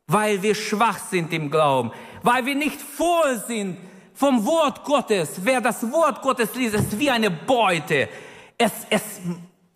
Weil 0.06 0.42
wir 0.42 0.54
schwach 0.54 0.98
sind 0.98 1.32
im 1.32 1.50
Glauben. 1.50 1.92
Weil 2.22 2.46
wir 2.46 2.54
nicht 2.54 2.80
voll 2.80 3.38
sind 3.46 3.78
vom 4.14 4.44
Wort 4.46 4.84
Gottes. 4.84 5.40
Wer 5.42 5.60
das 5.60 5.90
Wort 5.90 6.22
Gottes 6.22 6.54
liest, 6.54 6.74
ist 6.74 6.98
wie 6.98 7.10
eine 7.10 7.30
Beute. 7.30 8.08
Es, 8.56 8.72
es, 8.88 9.02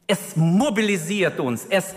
es 0.06 0.36
mobilisiert 0.36 1.38
uns. 1.40 1.66
Es, 1.68 1.94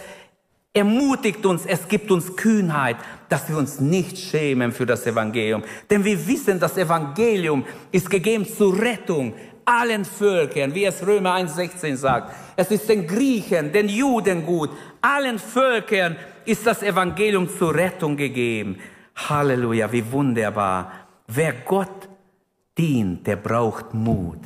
ermutigt 0.73 1.45
uns, 1.45 1.65
es 1.65 1.87
gibt 1.87 2.11
uns 2.11 2.35
Kühnheit, 2.35 2.97
dass 3.27 3.49
wir 3.49 3.57
uns 3.57 3.79
nicht 3.79 4.17
schämen 4.17 4.71
für 4.71 4.85
das 4.85 5.05
Evangelium. 5.05 5.63
Denn 5.89 6.03
wir 6.03 6.27
wissen, 6.27 6.59
das 6.59 6.77
Evangelium 6.77 7.65
ist 7.91 8.09
gegeben 8.09 8.45
zur 8.45 8.79
Rettung 8.79 9.33
allen 9.65 10.05
Völkern, 10.05 10.73
wie 10.73 10.85
es 10.85 11.05
Römer 11.05 11.35
1,16 11.35 11.95
sagt. 11.95 12.35
Es 12.55 12.71
ist 12.71 12.89
den 12.89 13.05
Griechen, 13.05 13.71
den 13.71 13.87
Juden 13.87 14.45
gut. 14.45 14.71
Allen 15.01 15.37
Völkern 15.37 16.15
ist 16.45 16.65
das 16.65 16.81
Evangelium 16.81 17.47
zur 17.47 17.75
Rettung 17.75 18.17
gegeben. 18.17 18.77
Halleluja, 19.15 19.91
wie 19.91 20.11
wunderbar. 20.11 20.91
Wer 21.27 21.53
Gott 21.65 22.09
dient, 22.77 23.27
der 23.27 23.35
braucht 23.35 23.93
Mut. 23.93 24.39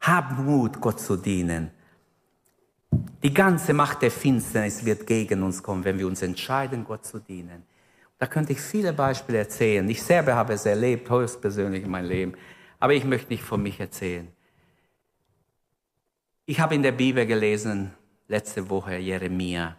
Hab 0.00 0.38
Mut, 0.38 0.80
Gott 0.80 1.00
zu 1.00 1.16
dienen. 1.16 1.70
Die 3.22 3.32
ganze 3.32 3.72
Macht 3.72 4.02
der 4.02 4.10
Finsternis 4.10 4.84
wird 4.84 5.06
gegen 5.06 5.42
uns 5.42 5.62
kommen, 5.62 5.84
wenn 5.84 5.98
wir 5.98 6.06
uns 6.06 6.22
entscheiden, 6.22 6.84
Gott 6.84 7.04
zu 7.04 7.20
dienen. 7.20 7.62
Da 8.18 8.26
könnte 8.26 8.52
ich 8.52 8.60
viele 8.60 8.92
Beispiele 8.92 9.38
erzählen. 9.38 9.88
Ich 9.88 10.02
selber 10.02 10.34
habe 10.34 10.52
es 10.52 10.66
erlebt, 10.66 11.10
höchstpersönlich 11.10 11.84
in 11.84 11.90
meinem 11.90 12.08
Leben. 12.08 12.32
Aber 12.78 12.94
ich 12.94 13.04
möchte 13.04 13.32
nicht 13.32 13.42
von 13.42 13.62
mich 13.62 13.78
erzählen. 13.80 14.28
Ich 16.46 16.60
habe 16.60 16.74
in 16.74 16.82
der 16.82 16.92
Bibel 16.92 17.24
gelesen, 17.26 17.92
letzte 18.28 18.68
Woche 18.68 18.96
Jeremia. 18.96 19.76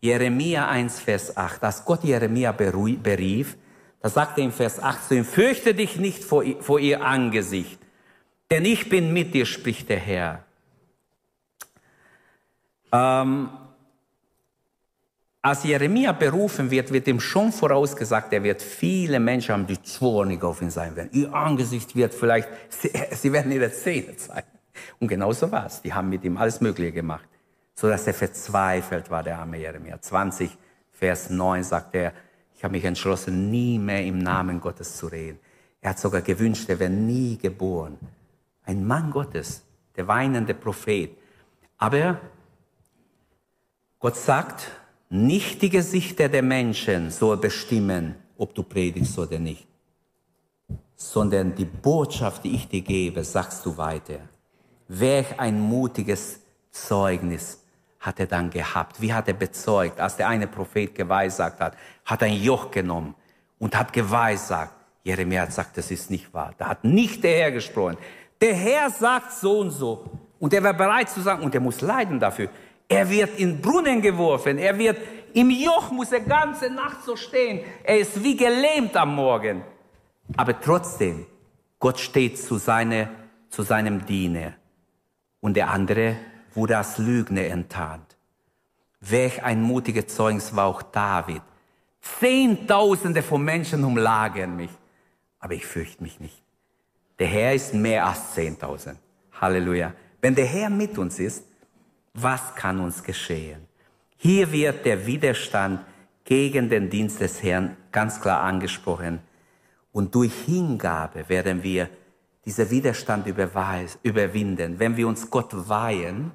Jeremia 0.00 0.68
1, 0.68 1.00
Vers 1.00 1.36
8. 1.36 1.62
Als 1.62 1.84
Gott 1.84 2.02
Jeremia 2.02 2.52
berief, 2.52 3.56
da 4.00 4.08
sagte 4.08 4.40
er 4.40 4.46
in 4.46 4.52
Vers 4.52 4.80
8 4.80 5.08
zu 5.08 5.14
ihm, 5.14 5.24
fürchte 5.24 5.74
dich 5.74 5.96
nicht 5.96 6.24
vor, 6.24 6.44
vor 6.60 6.80
ihr 6.80 7.04
Angesicht, 7.04 7.78
Denn 8.50 8.66
ich 8.66 8.90
bin 8.90 9.14
mit 9.14 9.32
dir, 9.32 9.46
spricht 9.46 9.88
der 9.88 9.98
Herr. 9.98 10.44
Ähm, 12.92 13.48
als 15.44 15.64
Jeremia 15.64 16.12
berufen 16.12 16.70
wird, 16.70 16.92
wird 16.92 17.08
ihm 17.08 17.18
schon 17.18 17.50
vorausgesagt, 17.50 18.32
er 18.32 18.44
wird 18.44 18.62
viele 18.62 19.18
Menschen 19.18 19.52
haben, 19.52 19.66
die 19.66 19.82
zornig 19.82 20.44
auf 20.44 20.62
ihn 20.62 20.70
sein 20.70 20.94
werden. 20.94 21.08
Ihr 21.12 21.34
Angesicht 21.34 21.96
wird 21.96 22.14
vielleicht, 22.14 22.48
sie, 22.70 23.32
werden 23.32 23.50
ihre 23.50 23.72
Zähne 23.72 24.16
zeigen. 24.16 24.46
Und 25.00 25.08
genau 25.08 25.32
so 25.32 25.50
war 25.50 25.66
es. 25.66 25.82
Die 25.82 25.92
haben 25.92 26.08
mit 26.08 26.22
ihm 26.22 26.36
alles 26.36 26.60
Mögliche 26.60 26.92
gemacht, 26.92 27.28
so 27.74 27.88
dass 27.88 28.06
er 28.06 28.14
verzweifelt 28.14 29.10
war, 29.10 29.24
der 29.24 29.38
arme 29.38 29.58
Jeremia. 29.58 30.00
20, 30.00 30.56
Vers 30.92 31.30
9 31.30 31.64
sagt 31.64 31.96
er, 31.96 32.12
ich 32.54 32.62
habe 32.62 32.72
mich 32.72 32.84
entschlossen, 32.84 33.50
nie 33.50 33.80
mehr 33.80 34.04
im 34.04 34.18
Namen 34.18 34.60
Gottes 34.60 34.96
zu 34.96 35.08
reden. 35.08 35.40
Er 35.80 35.90
hat 35.90 35.98
sogar 35.98 36.22
gewünscht, 36.22 36.68
er 36.68 36.78
wäre 36.78 36.90
nie 36.90 37.36
geboren. 37.36 37.98
Ein 38.64 38.86
Mann 38.86 39.10
Gottes, 39.10 39.64
der 39.96 40.06
weinende 40.06 40.54
Prophet. 40.54 41.10
Aber 41.78 42.20
Gott 44.02 44.16
sagt, 44.16 44.68
nicht 45.10 45.62
die 45.62 45.70
Gesichter 45.70 46.28
der 46.28 46.42
Menschen 46.42 47.12
soll 47.12 47.36
bestimmen, 47.36 48.16
ob 48.36 48.52
du 48.52 48.64
predigst 48.64 49.16
oder 49.16 49.38
nicht, 49.38 49.68
sondern 50.96 51.54
die 51.54 51.64
Botschaft, 51.64 52.42
die 52.42 52.56
ich 52.56 52.66
dir 52.66 52.80
gebe, 52.80 53.22
sagst 53.22 53.64
du 53.64 53.76
weiter. 53.76 54.18
Welch 54.88 55.38
ein 55.38 55.60
mutiges 55.60 56.40
Zeugnis 56.72 57.62
hat 58.00 58.18
er 58.18 58.26
dann 58.26 58.50
gehabt? 58.50 59.00
Wie 59.00 59.14
hat 59.14 59.28
er 59.28 59.34
bezeugt, 59.34 60.00
als 60.00 60.16
der 60.16 60.26
eine 60.26 60.48
Prophet 60.48 60.92
geweissagt 60.96 61.60
hat, 61.60 61.76
hat 62.04 62.24
ein 62.24 62.42
Joch 62.42 62.72
genommen 62.72 63.14
und 63.60 63.78
hat 63.78 63.92
geweissagt. 63.92 64.74
Jeremia 65.04 65.42
hat 65.42 65.50
gesagt, 65.50 65.78
das 65.78 65.92
ist 65.92 66.10
nicht 66.10 66.34
wahr. 66.34 66.54
Da 66.58 66.70
hat 66.70 66.82
nicht 66.82 67.22
der 67.22 67.38
Herr 67.38 67.52
gesprochen. 67.52 67.96
Der 68.40 68.54
Herr 68.54 68.90
sagt 68.90 69.30
so 69.30 69.60
und 69.60 69.70
so. 69.70 70.10
Und 70.40 70.52
er 70.52 70.64
war 70.64 70.74
bereit 70.74 71.08
zu 71.08 71.20
sagen, 71.20 71.44
und 71.44 71.54
er 71.54 71.60
muss 71.60 71.80
leiden 71.80 72.18
dafür. 72.18 72.48
Er 72.88 73.08
wird 73.08 73.38
in 73.38 73.60
Brunnen 73.60 74.00
geworfen. 74.00 74.58
Er 74.58 74.78
wird 74.78 74.98
im 75.34 75.50
Joch, 75.50 75.90
muss 75.90 76.12
er 76.12 76.20
ganze 76.20 76.70
Nacht 76.70 77.04
so 77.04 77.16
stehen. 77.16 77.60
Er 77.84 77.98
ist 77.98 78.22
wie 78.22 78.36
gelähmt 78.36 78.96
am 78.96 79.14
Morgen. 79.14 79.62
Aber 80.36 80.60
trotzdem, 80.60 81.26
Gott 81.78 81.98
steht 81.98 82.38
zu, 82.38 82.58
seine, 82.58 83.08
zu 83.48 83.62
seinem 83.62 84.04
Diener. 84.04 84.54
Und 85.40 85.54
der 85.54 85.70
andere 85.70 86.16
wurde 86.54 86.76
als 86.76 86.98
Lügner 86.98 87.44
enttarnt. 87.44 88.16
Welch 89.00 89.42
ein 89.42 89.62
mutiger 89.62 90.06
Zeugnis 90.06 90.54
war 90.54 90.66
auch 90.66 90.82
David. 90.82 91.42
Zehntausende 92.00 93.22
von 93.22 93.42
Menschen 93.42 93.84
umlagern 93.84 94.54
mich. 94.56 94.70
Aber 95.38 95.54
ich 95.54 95.66
fürchte 95.66 96.02
mich 96.02 96.20
nicht. 96.20 96.42
Der 97.18 97.26
Herr 97.26 97.54
ist 97.54 97.74
mehr 97.74 98.06
als 98.06 98.34
zehntausend. 98.34 98.98
Halleluja. 99.40 99.92
Wenn 100.20 100.34
der 100.34 100.46
Herr 100.46 100.70
mit 100.70 100.98
uns 100.98 101.18
ist, 101.18 101.44
was 102.14 102.54
kann 102.54 102.80
uns 102.80 103.02
geschehen? 103.02 103.66
Hier 104.16 104.52
wird 104.52 104.84
der 104.84 105.06
Widerstand 105.06 105.80
gegen 106.24 106.68
den 106.68 106.90
Dienst 106.90 107.20
des 107.20 107.42
Herrn 107.42 107.76
ganz 107.90 108.20
klar 108.20 108.42
angesprochen. 108.42 109.20
Und 109.92 110.14
durch 110.14 110.32
Hingabe 110.46 111.28
werden 111.28 111.62
wir 111.62 111.88
diesen 112.44 112.70
Widerstand 112.70 113.26
überwinden. 113.26 114.78
Wenn 114.78 114.96
wir 114.96 115.08
uns 115.08 115.30
Gott 115.30 115.68
weihen, 115.68 116.32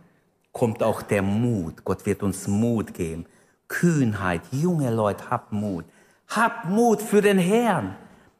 kommt 0.52 0.82
auch 0.84 1.02
der 1.02 1.22
Mut. 1.22 1.84
Gott 1.84 2.06
wird 2.06 2.24
uns 2.24 2.48
Mut 2.48 2.94
geben. 2.94 3.26
Kühnheit. 3.68 4.42
Junge 4.52 4.94
Leute, 4.94 5.30
habt 5.30 5.52
Mut. 5.52 5.86
Habt 6.28 6.66
Mut 6.66 7.02
für 7.02 7.22
den 7.22 7.38
Herrn. 7.38 7.96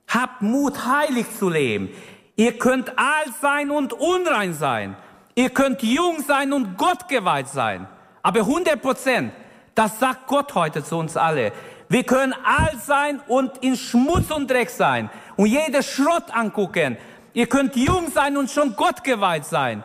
Habt 0.08 0.42
Mut, 0.42 0.86
heilig 0.86 1.26
zu 1.38 1.50
leben. 1.50 1.90
Ihr 2.36 2.58
könnt 2.58 2.98
alt 2.98 3.34
sein 3.42 3.72
und 3.72 3.94
unrein 3.94 4.54
sein. 4.54 4.96
Ihr 5.38 5.52
könnt 5.52 5.84
jung 5.84 6.24
sein 6.28 6.52
und 6.52 6.80
Gott 6.80 7.08
geweiht 7.08 7.48
sein. 7.48 7.88
Aber 8.24 8.40
100 8.40 8.82
Prozent, 8.82 9.32
das 9.76 10.00
sagt 10.00 10.26
Gott 10.26 10.56
heute 10.56 10.84
zu 10.84 10.98
uns 10.98 11.16
alle. 11.16 11.52
Wir 11.90 12.04
können 12.04 12.34
alt 12.34 12.82
sein 12.82 13.22
und 13.28 13.56
in 13.60 13.76
Schmutz 13.76 14.32
und 14.32 14.50
Dreck 14.50 14.72
sein 14.72 15.12
und 15.36 15.46
jede 15.46 15.84
Schrott 15.84 16.24
angucken. 16.34 16.98
Ihr 17.34 17.46
könnt 17.46 17.76
jung 17.76 18.10
sein 18.12 18.36
und 18.36 18.50
schon 18.50 18.76
Gott 18.76 19.04
geweiht 19.04 19.46
sein. 19.46 19.84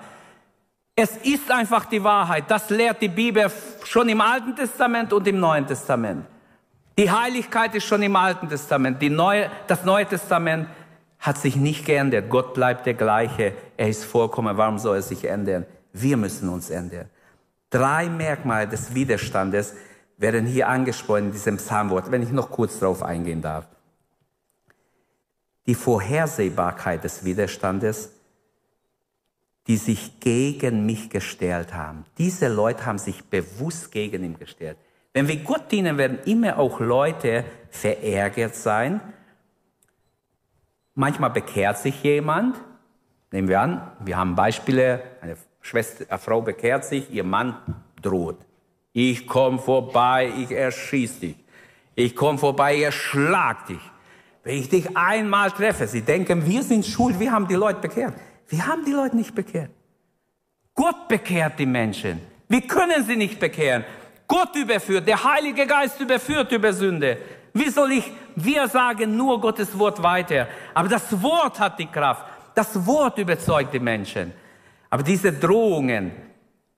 Es 0.96 1.18
ist 1.18 1.50
einfach 1.50 1.84
die 1.84 2.02
Wahrheit. 2.02 2.44
Das 2.48 2.70
lehrt 2.70 3.02
die 3.02 3.08
Bibel 3.08 3.52
schon 3.84 4.08
im 4.08 4.22
Alten 4.22 4.56
Testament 4.56 5.12
und 5.12 5.28
im 5.28 5.38
Neuen 5.38 5.66
Testament. 5.66 6.24
Die 6.98 7.10
Heiligkeit 7.10 7.74
ist 7.74 7.84
schon 7.84 8.02
im 8.02 8.16
Alten 8.16 8.48
Testament. 8.48 9.02
Neue, 9.02 9.50
das 9.66 9.84
Neue 9.84 10.06
Testament 10.06 10.66
hat 11.22 11.38
sich 11.38 11.54
nicht 11.54 11.86
geändert. 11.86 12.28
Gott 12.28 12.52
bleibt 12.52 12.84
der 12.84 12.94
gleiche. 12.94 13.54
Er 13.76 13.88
ist 13.88 14.04
vollkommen. 14.04 14.56
Warum 14.56 14.78
soll 14.78 14.96
er 14.96 15.02
sich 15.02 15.24
ändern? 15.24 15.64
Wir 15.92 16.16
müssen 16.16 16.48
uns 16.48 16.68
ändern. 16.68 17.08
Drei 17.70 18.08
Merkmale 18.08 18.68
des 18.68 18.94
Widerstandes 18.94 19.74
werden 20.18 20.46
hier 20.46 20.68
angesprochen 20.68 21.26
in 21.26 21.32
diesem 21.32 21.56
Psalmwort, 21.56 22.10
wenn 22.10 22.22
ich 22.22 22.32
noch 22.32 22.50
kurz 22.50 22.80
darauf 22.80 23.02
eingehen 23.02 23.40
darf. 23.40 23.68
Die 25.66 25.76
Vorhersehbarkeit 25.76 27.04
des 27.04 27.24
Widerstandes, 27.24 28.10
die 29.68 29.76
sich 29.76 30.18
gegen 30.18 30.84
mich 30.86 31.08
gestellt 31.08 31.72
haben. 31.72 32.04
Diese 32.18 32.48
Leute 32.48 32.84
haben 32.84 32.98
sich 32.98 33.24
bewusst 33.24 33.92
gegen 33.92 34.24
ihn 34.24 34.38
gestellt. 34.38 34.76
Wenn 35.12 35.28
wir 35.28 35.36
Gott 35.36 35.70
dienen, 35.70 35.98
werden 35.98 36.18
immer 36.24 36.58
auch 36.58 36.80
Leute 36.80 37.44
verärgert 37.70 38.56
sein, 38.56 39.00
Manchmal 40.94 41.30
bekehrt 41.30 41.78
sich 41.78 42.02
jemand. 42.02 42.56
Nehmen 43.30 43.48
wir 43.48 43.60
an, 43.60 43.92
wir 44.00 44.16
haben 44.16 44.34
Beispiele, 44.34 45.02
eine, 45.20 45.36
Schwester, 45.62 46.04
eine 46.08 46.18
Frau 46.18 46.42
bekehrt 46.42 46.84
sich, 46.84 47.10
ihr 47.10 47.24
Mann 47.24 47.56
droht. 48.02 48.38
Ich 48.92 49.26
komme 49.26 49.58
vorbei, 49.58 50.30
ich 50.36 50.50
erschieß 50.50 51.20
dich. 51.20 51.36
Ich 51.94 52.14
komme 52.14 52.38
vorbei, 52.38 52.76
ich 52.76 52.82
erschlag 52.82 53.66
dich. 53.66 53.80
Wenn 54.44 54.58
ich 54.58 54.68
dich 54.68 54.96
einmal 54.96 55.50
treffe, 55.50 55.86
sie 55.86 56.02
denken, 56.02 56.44
wir 56.46 56.62
sind 56.62 56.84
schuld, 56.84 57.18
wir 57.18 57.32
haben 57.32 57.48
die 57.48 57.54
Leute 57.54 57.80
bekehrt. 57.80 58.14
Wir 58.48 58.66
haben 58.66 58.84
die 58.84 58.92
Leute 58.92 59.16
nicht 59.16 59.34
bekehrt. 59.34 59.70
Gott 60.74 61.08
bekehrt 61.08 61.58
die 61.58 61.66
Menschen. 61.66 62.20
Wir 62.48 62.62
können 62.62 63.04
sie 63.04 63.16
nicht 63.16 63.38
bekehren. 63.40 63.84
Gott 64.26 64.54
überführt, 64.56 65.06
der 65.06 65.22
Heilige 65.22 65.66
Geist 65.66 66.00
überführt 66.00 66.52
über 66.52 66.72
Sünde. 66.72 67.18
Wie 67.54 67.68
soll 67.68 67.92
ich, 67.92 68.10
wir 68.34 68.66
sagen 68.68 69.16
nur 69.16 69.40
Gottes 69.40 69.78
Wort 69.78 70.02
weiter. 70.02 70.48
Aber 70.74 70.88
das 70.88 71.22
Wort 71.22 71.60
hat 71.60 71.78
die 71.78 71.86
Kraft. 71.86 72.24
Das 72.54 72.86
Wort 72.86 73.18
überzeugt 73.18 73.74
die 73.74 73.80
Menschen. 73.80 74.32
Aber 74.88 75.02
diese 75.02 75.32
Drohungen, 75.32 76.12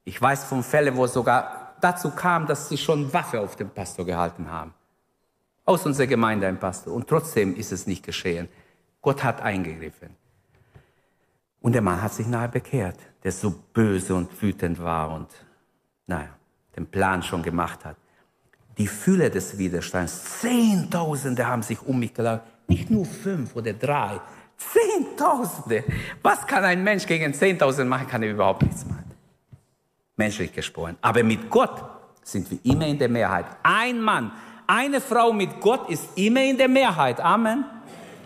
ich 0.05 0.21
weiß 0.21 0.45
von 0.45 0.63
Fällen, 0.63 0.97
wo 0.97 1.05
es 1.05 1.13
sogar 1.13 1.75
dazu 1.81 2.11
kam, 2.11 2.47
dass 2.47 2.69
sie 2.69 2.79
schon 2.79 3.13
Waffe 3.13 3.41
auf 3.41 3.57
den 3.57 3.71
Pastor 3.71 4.05
gehalten 4.05 4.51
haben. 4.51 4.75
Aus 5.65 5.87
unserer 5.87 6.07
Gemeinde 6.07 6.47
ein 6.47 6.59
Pastor. 6.59 6.93
Und 6.93 7.09
trotzdem 7.09 7.57
ist 7.57 7.73
es 7.73 7.87
nicht 7.87 8.05
geschehen. 8.05 8.49
Gott 9.01 9.23
hat 9.23 9.43
eingegriffen. 9.43 10.11
Und 11.61 11.73
der 11.73 11.83
Mann 11.83 12.03
hat 12.03 12.13
sich 12.13 12.27
nahe 12.27 12.49
bekehrt, 12.49 12.99
der 13.23 13.33
so 13.33 13.51
böse 13.73 14.15
und 14.15 14.43
wütend 14.43 14.83
war 14.83 15.11
und, 15.13 15.29
naja, 16.07 16.29
den 16.77 16.87
Plan 16.87 17.23
schon 17.23 17.43
gemacht 17.43 17.85
hat 17.85 17.97
die 18.79 18.87
Fülle 18.87 19.31
des 19.31 19.57
Widerstands. 19.57 20.41
Zehntausende 20.41 21.47
haben 21.47 21.63
sich 21.63 21.81
um 21.83 21.99
mich 21.99 22.13
gelagert. 22.13 22.47
Nicht 22.67 22.91
nur 22.91 23.05
fünf 23.05 23.55
oder 23.55 23.73
drei. 23.73 24.21
Zehntausende. 24.57 25.85
Was 26.23 26.47
kann 26.47 26.65
ein 26.65 26.83
Mensch 26.83 27.07
gegen 27.07 27.33
Zehntausende 27.35 27.89
machen? 27.89 28.07
Kann 28.07 28.23
er 28.23 28.31
überhaupt 28.31 28.63
nichts 28.63 28.85
machen. 28.87 29.05
Menschlich 30.17 30.53
gesprochen. 30.53 30.97
Aber 31.01 31.23
mit 31.23 31.51
Gott 31.51 31.83
sind 32.23 32.51
wir 32.51 32.59
immer 32.65 32.87
in 32.87 32.99
der 32.99 33.09
Mehrheit. 33.09 33.47
Ein 33.63 34.01
Mann, 34.01 34.33
eine 34.67 35.01
Frau 35.01 35.33
mit 35.33 35.61
Gott 35.61 35.91
ist 35.91 36.09
immer 36.17 36.43
in 36.43 36.57
der 36.57 36.69
Mehrheit. 36.69 37.21
Amen. 37.21 37.65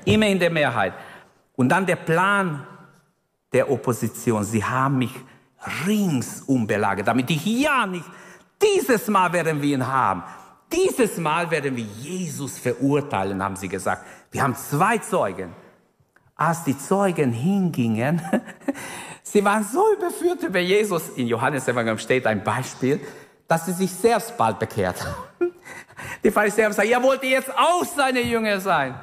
Immer 0.04 0.26
in 0.26 0.38
der 0.38 0.50
Mehrheit. 0.50 0.94
Und 1.56 1.68
dann 1.68 1.84
der 1.84 1.96
Plan 1.96 2.64
der 3.52 3.70
Opposition. 3.70 4.44
Sie 4.44 4.64
haben 4.64 4.98
mich 4.98 5.12
ringsum 5.86 6.66
belagert, 6.66 7.08
damit 7.08 7.28
ich 7.30 7.44
ja 7.44 7.86
nicht 7.86 8.04
dieses 8.62 9.06
Mal 9.08 9.32
werden 9.32 9.62
wir 9.62 9.74
ihn 9.74 9.86
haben. 9.86 10.22
Dieses 10.72 11.16
Mal 11.16 11.50
werden 11.50 11.76
wir 11.76 11.84
Jesus 11.84 12.58
verurteilen, 12.58 13.42
haben 13.42 13.56
sie 13.56 13.68
gesagt. 13.68 14.04
Wir 14.30 14.42
haben 14.42 14.54
zwei 14.54 14.98
Zeugen. 14.98 15.54
Als 16.36 16.64
die 16.64 16.78
Zeugen 16.78 17.32
hingingen, 17.32 18.20
sie 19.22 19.44
waren 19.44 19.64
so 19.64 19.82
überführt 19.96 20.42
über 20.42 20.60
Jesus. 20.60 21.08
In 21.10 21.26
Johannes 21.26 21.66
Evangelium 21.66 21.98
steht 21.98 22.26
ein 22.26 22.44
Beispiel, 22.44 23.00
dass 23.48 23.66
sie 23.66 23.72
sich 23.72 23.92
selbst 23.92 24.36
bald 24.36 24.58
bekehrt 24.58 25.04
haben. 25.04 25.52
Die 26.22 26.30
Pharisäer 26.30 26.66
haben 26.66 26.72
gesagt, 26.72 26.88
ihr 26.88 27.02
wollt 27.02 27.22
jetzt 27.24 27.50
auch 27.50 27.84
seine 27.84 28.20
Jünger 28.20 28.60
sein. 28.60 28.94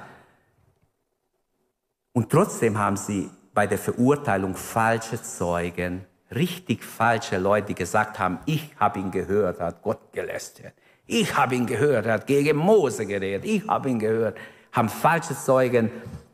Und 2.14 2.30
trotzdem 2.30 2.78
haben 2.78 2.96
sie 2.96 3.30
bei 3.54 3.68
der 3.68 3.78
Verurteilung 3.78 4.56
falsche 4.56 5.22
Zeugen, 5.22 6.06
richtig 6.36 6.84
falsche 6.84 7.38
Leute, 7.38 7.74
gesagt 7.74 8.20
haben, 8.20 8.40
ich 8.46 8.70
habe 8.80 9.00
ihn 9.00 9.12
gehört, 9.12 9.60
hat 9.60 9.82
Gott 9.82 10.12
gelästert. 10.12 10.74
Ich 11.08 11.36
habe 11.36 11.56
ihn 11.56 11.66
gehört, 11.66 12.08
hat 12.08 12.28
gegen 12.28 12.58
Mose 12.58 13.06
geredet. 13.06 13.46
Ich 13.46 13.68
habe 13.68 13.90
ihn 13.90 14.00
gehört. 14.00 14.38
Haben 14.72 14.90
falsche 14.90 15.36
Zeugen 15.36 15.92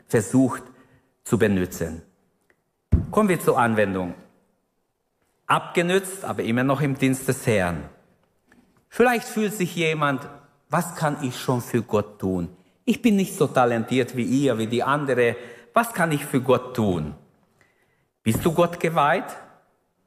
versucht 0.08 0.64
zu 1.24 1.38
benutzen. 1.38 2.02
Kommen 3.12 3.30
wir 3.30 3.40
zur 3.40 3.58
Anwendung. 3.58 4.14
Abgenützt, 5.46 6.24
aber 6.24 6.44
immer 6.44 6.64
noch 6.64 6.82
im 6.82 6.98
Dienst 6.98 7.28
des 7.28 7.46
Herrn. 7.46 7.84
Vielleicht 8.88 9.28
fühlt 9.28 9.54
sich 9.54 9.76
jemand, 9.76 10.28
was 10.70 10.96
kann 10.96 11.18
ich 11.22 11.38
schon 11.38 11.62
für 11.62 11.82
Gott 11.82 12.20
tun? 12.20 12.50
Ich 12.86 13.02
bin 13.02 13.18
nicht 13.18 13.36
so 13.36 13.48
talentiert 13.48 14.16
wie 14.16 14.24
ihr, 14.24 14.58
wie 14.58 14.68
die 14.68 14.84
andere. 14.84 15.36
Was 15.74 15.94
kann 15.94 16.12
ich 16.12 16.26
für 16.26 16.42
Gott 16.42 16.76
tun? 16.76 17.14
Bist 18.24 18.44
du 18.46 18.54
Gott 18.54 18.80
geweiht? 18.80 19.36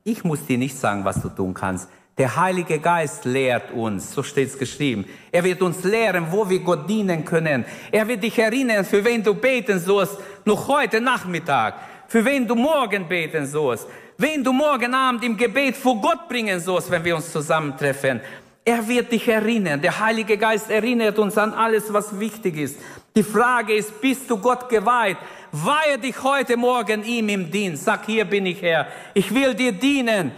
Ich 0.07 0.22
muss 0.22 0.44
dir 0.44 0.59
nicht 0.59 0.78
sagen, 0.78 1.02
was 1.07 1.22
du 1.22 1.30
tun 1.30 1.55
kannst. 1.55 1.88
Der 2.18 2.36
Heilige 2.36 2.78
Geist 2.78 3.24
lehrt 3.24 3.72
uns, 3.72 4.12
so 4.12 4.22
steht 4.22 4.48
es 4.48 4.59
geschrieben. 4.59 5.07
Er 5.32 5.42
wird 5.42 5.62
uns 5.62 5.82
lehren, 5.82 6.26
wo 6.30 6.46
wir 6.46 6.59
Gott 6.59 6.86
dienen 6.86 7.24
können. 7.24 7.64
Er 7.90 8.07
wird 8.07 8.22
dich 8.22 8.38
erinnern, 8.38 8.84
für 8.84 9.02
wen 9.02 9.22
du 9.22 9.32
beten 9.32 9.80
sollst, 9.80 10.18
noch 10.44 10.68
heute 10.68 11.00
Nachmittag. 11.00 11.76
Für 12.07 12.22
wen 12.22 12.46
du 12.46 12.55
morgen 12.55 13.09
beten 13.09 13.46
sollst. 13.46 13.88
Wen 14.18 14.44
du 14.44 14.52
morgen 14.52 14.92
Abend 14.92 15.24
im 15.24 15.38
Gebet 15.38 15.74
vor 15.74 15.98
Gott 15.98 16.28
bringen 16.28 16.61
sollst, 16.61 16.90
wenn 16.90 17.02
wir 17.02 17.16
uns 17.16 17.32
zusammentreffen. 17.32 18.20
Er 18.62 18.86
wird 18.86 19.11
dich 19.11 19.26
erinnern. 19.26 19.80
Der 19.80 20.00
Heilige 20.00 20.36
Geist 20.36 20.70
erinnert 20.70 21.18
uns 21.18 21.38
an 21.38 21.55
alles, 21.55 21.90
was 21.94 22.20
wichtig 22.20 22.59
ist. 22.59 22.78
Die 23.16 23.22
Frage 23.22 23.74
ist, 23.74 24.00
bist 24.02 24.28
du 24.28 24.36
Gott 24.36 24.68
geweiht? 24.68 25.16
Weihe 25.57 26.00
dich 26.00 26.20
heute 26.20 26.57
Morgen 26.57 27.05
ihm 27.05 27.28
im 27.28 27.48
Dienst. 27.48 27.84
Sag, 27.84 28.07
hier 28.07 28.24
bin 28.24 28.44
ich 28.44 28.61
Herr. 28.61 28.88
Ich 29.14 29.32
will 29.32 29.55
dir 29.55 29.70
dienen. 29.70 30.32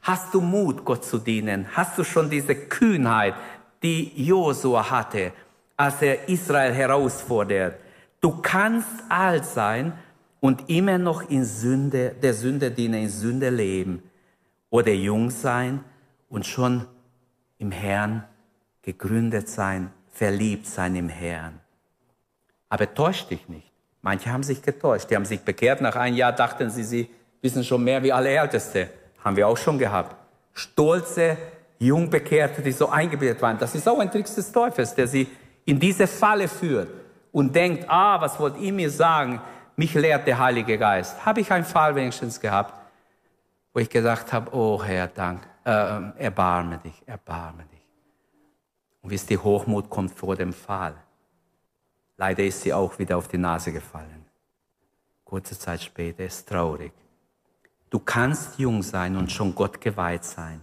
Hast 0.00 0.32
du 0.32 0.40
Mut, 0.40 0.84
Gott 0.84 1.04
zu 1.04 1.18
dienen? 1.18 1.66
Hast 1.72 1.98
du 1.98 2.04
schon 2.04 2.30
diese 2.30 2.54
Kühnheit, 2.54 3.34
die 3.82 4.12
Josua 4.14 4.88
hatte, 4.88 5.32
als 5.76 6.02
er 6.02 6.28
Israel 6.28 6.72
herausfordert? 6.72 7.80
Du 8.20 8.40
kannst 8.40 8.90
alt 9.08 9.44
sein 9.44 9.92
und 10.38 10.70
immer 10.70 10.98
noch 10.98 11.28
in 11.28 11.44
Sünde, 11.44 12.14
der 12.22 12.34
Sünde 12.34 12.70
dienen, 12.70 13.02
in 13.02 13.10
Sünde 13.10 13.50
leben. 13.50 14.04
Oder 14.70 14.92
jung 14.92 15.30
sein 15.30 15.80
und 16.28 16.46
schon 16.46 16.86
im 17.58 17.72
Herrn 17.72 18.22
gegründet 18.82 19.48
sein, 19.48 19.90
verliebt 20.12 20.68
sein 20.68 20.94
im 20.94 21.08
Herrn. 21.08 21.58
Aber 22.68 22.94
täusch 22.94 23.26
dich 23.26 23.48
nicht. 23.48 23.71
Manche 24.02 24.32
haben 24.32 24.42
sich 24.42 24.60
getäuscht. 24.60 25.10
Die 25.10 25.16
haben 25.16 25.24
sich 25.24 25.40
bekehrt. 25.40 25.80
Nach 25.80 25.96
einem 25.96 26.16
Jahr 26.16 26.32
dachten 26.32 26.68
sie, 26.70 26.82
sie 26.82 27.10
wissen 27.40 27.64
schon 27.64 27.82
mehr 27.84 28.02
wie 28.02 28.12
alle 28.12 28.28
Älteste. 28.28 28.90
Haben 29.24 29.36
wir 29.36 29.46
auch 29.46 29.56
schon 29.56 29.78
gehabt. 29.78 30.16
Stolze, 30.52 31.38
Jungbekehrte, 31.78 32.62
die 32.62 32.72
so 32.72 32.88
eingebildet 32.88 33.40
waren. 33.40 33.58
Das 33.58 33.74
ist 33.74 33.88
auch 33.88 33.98
ein 33.98 34.10
Trick 34.10 34.26
des 34.26 34.52
Teufels, 34.52 34.94
der 34.94 35.06
sie 35.06 35.28
in 35.64 35.78
diese 35.78 36.06
Falle 36.06 36.48
führt 36.48 36.88
und 37.30 37.54
denkt, 37.54 37.84
ah, 37.88 38.20
was 38.20 38.38
wollt 38.38 38.58
ihr 38.58 38.72
mir 38.72 38.90
sagen? 38.90 39.40
Mich 39.76 39.94
lehrt 39.94 40.26
der 40.26 40.38
Heilige 40.38 40.76
Geist. 40.78 41.24
Habe 41.24 41.40
ich 41.40 41.50
einen 41.50 41.64
Fall 41.64 41.94
wenigstens 41.94 42.40
gehabt, 42.40 42.74
wo 43.72 43.80
ich 43.80 43.88
gesagt 43.88 44.32
habe, 44.32 44.54
oh 44.54 44.82
Herr, 44.82 45.06
dank, 45.06 45.46
äh, 45.64 46.24
erbarme 46.24 46.78
dich, 46.78 47.02
erbarme 47.06 47.64
dich. 47.72 47.86
Und 49.00 49.10
wisst 49.10 49.30
ihr, 49.30 49.42
Hochmut 49.42 49.88
kommt 49.88 50.12
vor 50.12 50.36
dem 50.36 50.52
Fall. 50.52 50.94
Leider 52.24 52.44
ist 52.44 52.62
sie 52.62 52.72
auch 52.72 52.96
wieder 53.00 53.16
auf 53.16 53.26
die 53.26 53.36
Nase 53.36 53.72
gefallen. 53.72 54.24
Kurze 55.24 55.58
Zeit 55.58 55.82
später 55.82 56.24
ist 56.24 56.48
traurig. 56.48 56.92
Du 57.90 57.98
kannst 57.98 58.60
jung 58.60 58.80
sein 58.84 59.16
und 59.16 59.32
schon 59.32 59.52
Gott 59.56 59.80
geweiht 59.80 60.24
sein. 60.24 60.60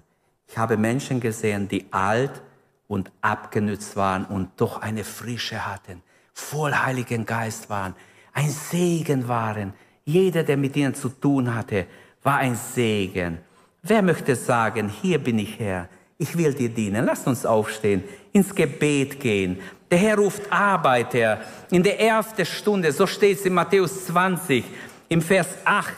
Ich 0.48 0.58
habe 0.58 0.78
Menschen 0.78 1.20
gesehen, 1.20 1.68
die 1.68 1.92
alt 1.92 2.42
und 2.88 3.12
abgenützt 3.20 3.98
waren 3.98 4.24
und 4.24 4.52
doch 4.56 4.80
eine 4.82 5.04
Frische 5.04 5.66
hatten, 5.66 6.02
voll 6.34 6.72
Heiligen 6.72 7.26
Geist 7.26 7.70
waren, 7.70 7.94
ein 8.32 8.50
Segen 8.50 9.28
waren. 9.28 9.74
Jeder, 10.06 10.44
der 10.44 10.56
mit 10.56 10.78
ihnen 10.78 10.96
zu 10.96 11.10
tun 11.10 11.54
hatte, 11.54 11.88
war 12.24 12.38
ein 12.38 12.56
Segen. 12.56 13.40
Wer 13.82 14.02
möchte 14.02 14.34
sagen, 14.38 14.88
hier 14.88 15.20
bin 15.20 15.38
ich 15.40 15.60
Herr, 15.60 15.90
ich 16.18 16.38
will 16.38 16.54
dir 16.54 16.70
dienen. 16.70 17.06
Lass 17.06 17.28
uns 17.28 17.46
aufstehen, 17.46 18.06
ins 18.32 18.56
Gebet 18.56 19.20
gehen. 19.20 19.60
Der 19.90 19.98
Herr 19.98 20.18
ruft 20.18 20.52
Arbeiter 20.52 21.40
in 21.72 21.82
der 21.82 22.00
ersten 22.00 22.46
Stunde, 22.46 22.92
so 22.92 23.08
steht 23.08 23.40
es 23.40 23.46
in 23.46 23.54
Matthäus 23.54 24.06
20, 24.06 24.64
im 25.10 25.22
Vers 25.22 25.48
8. 25.66 25.94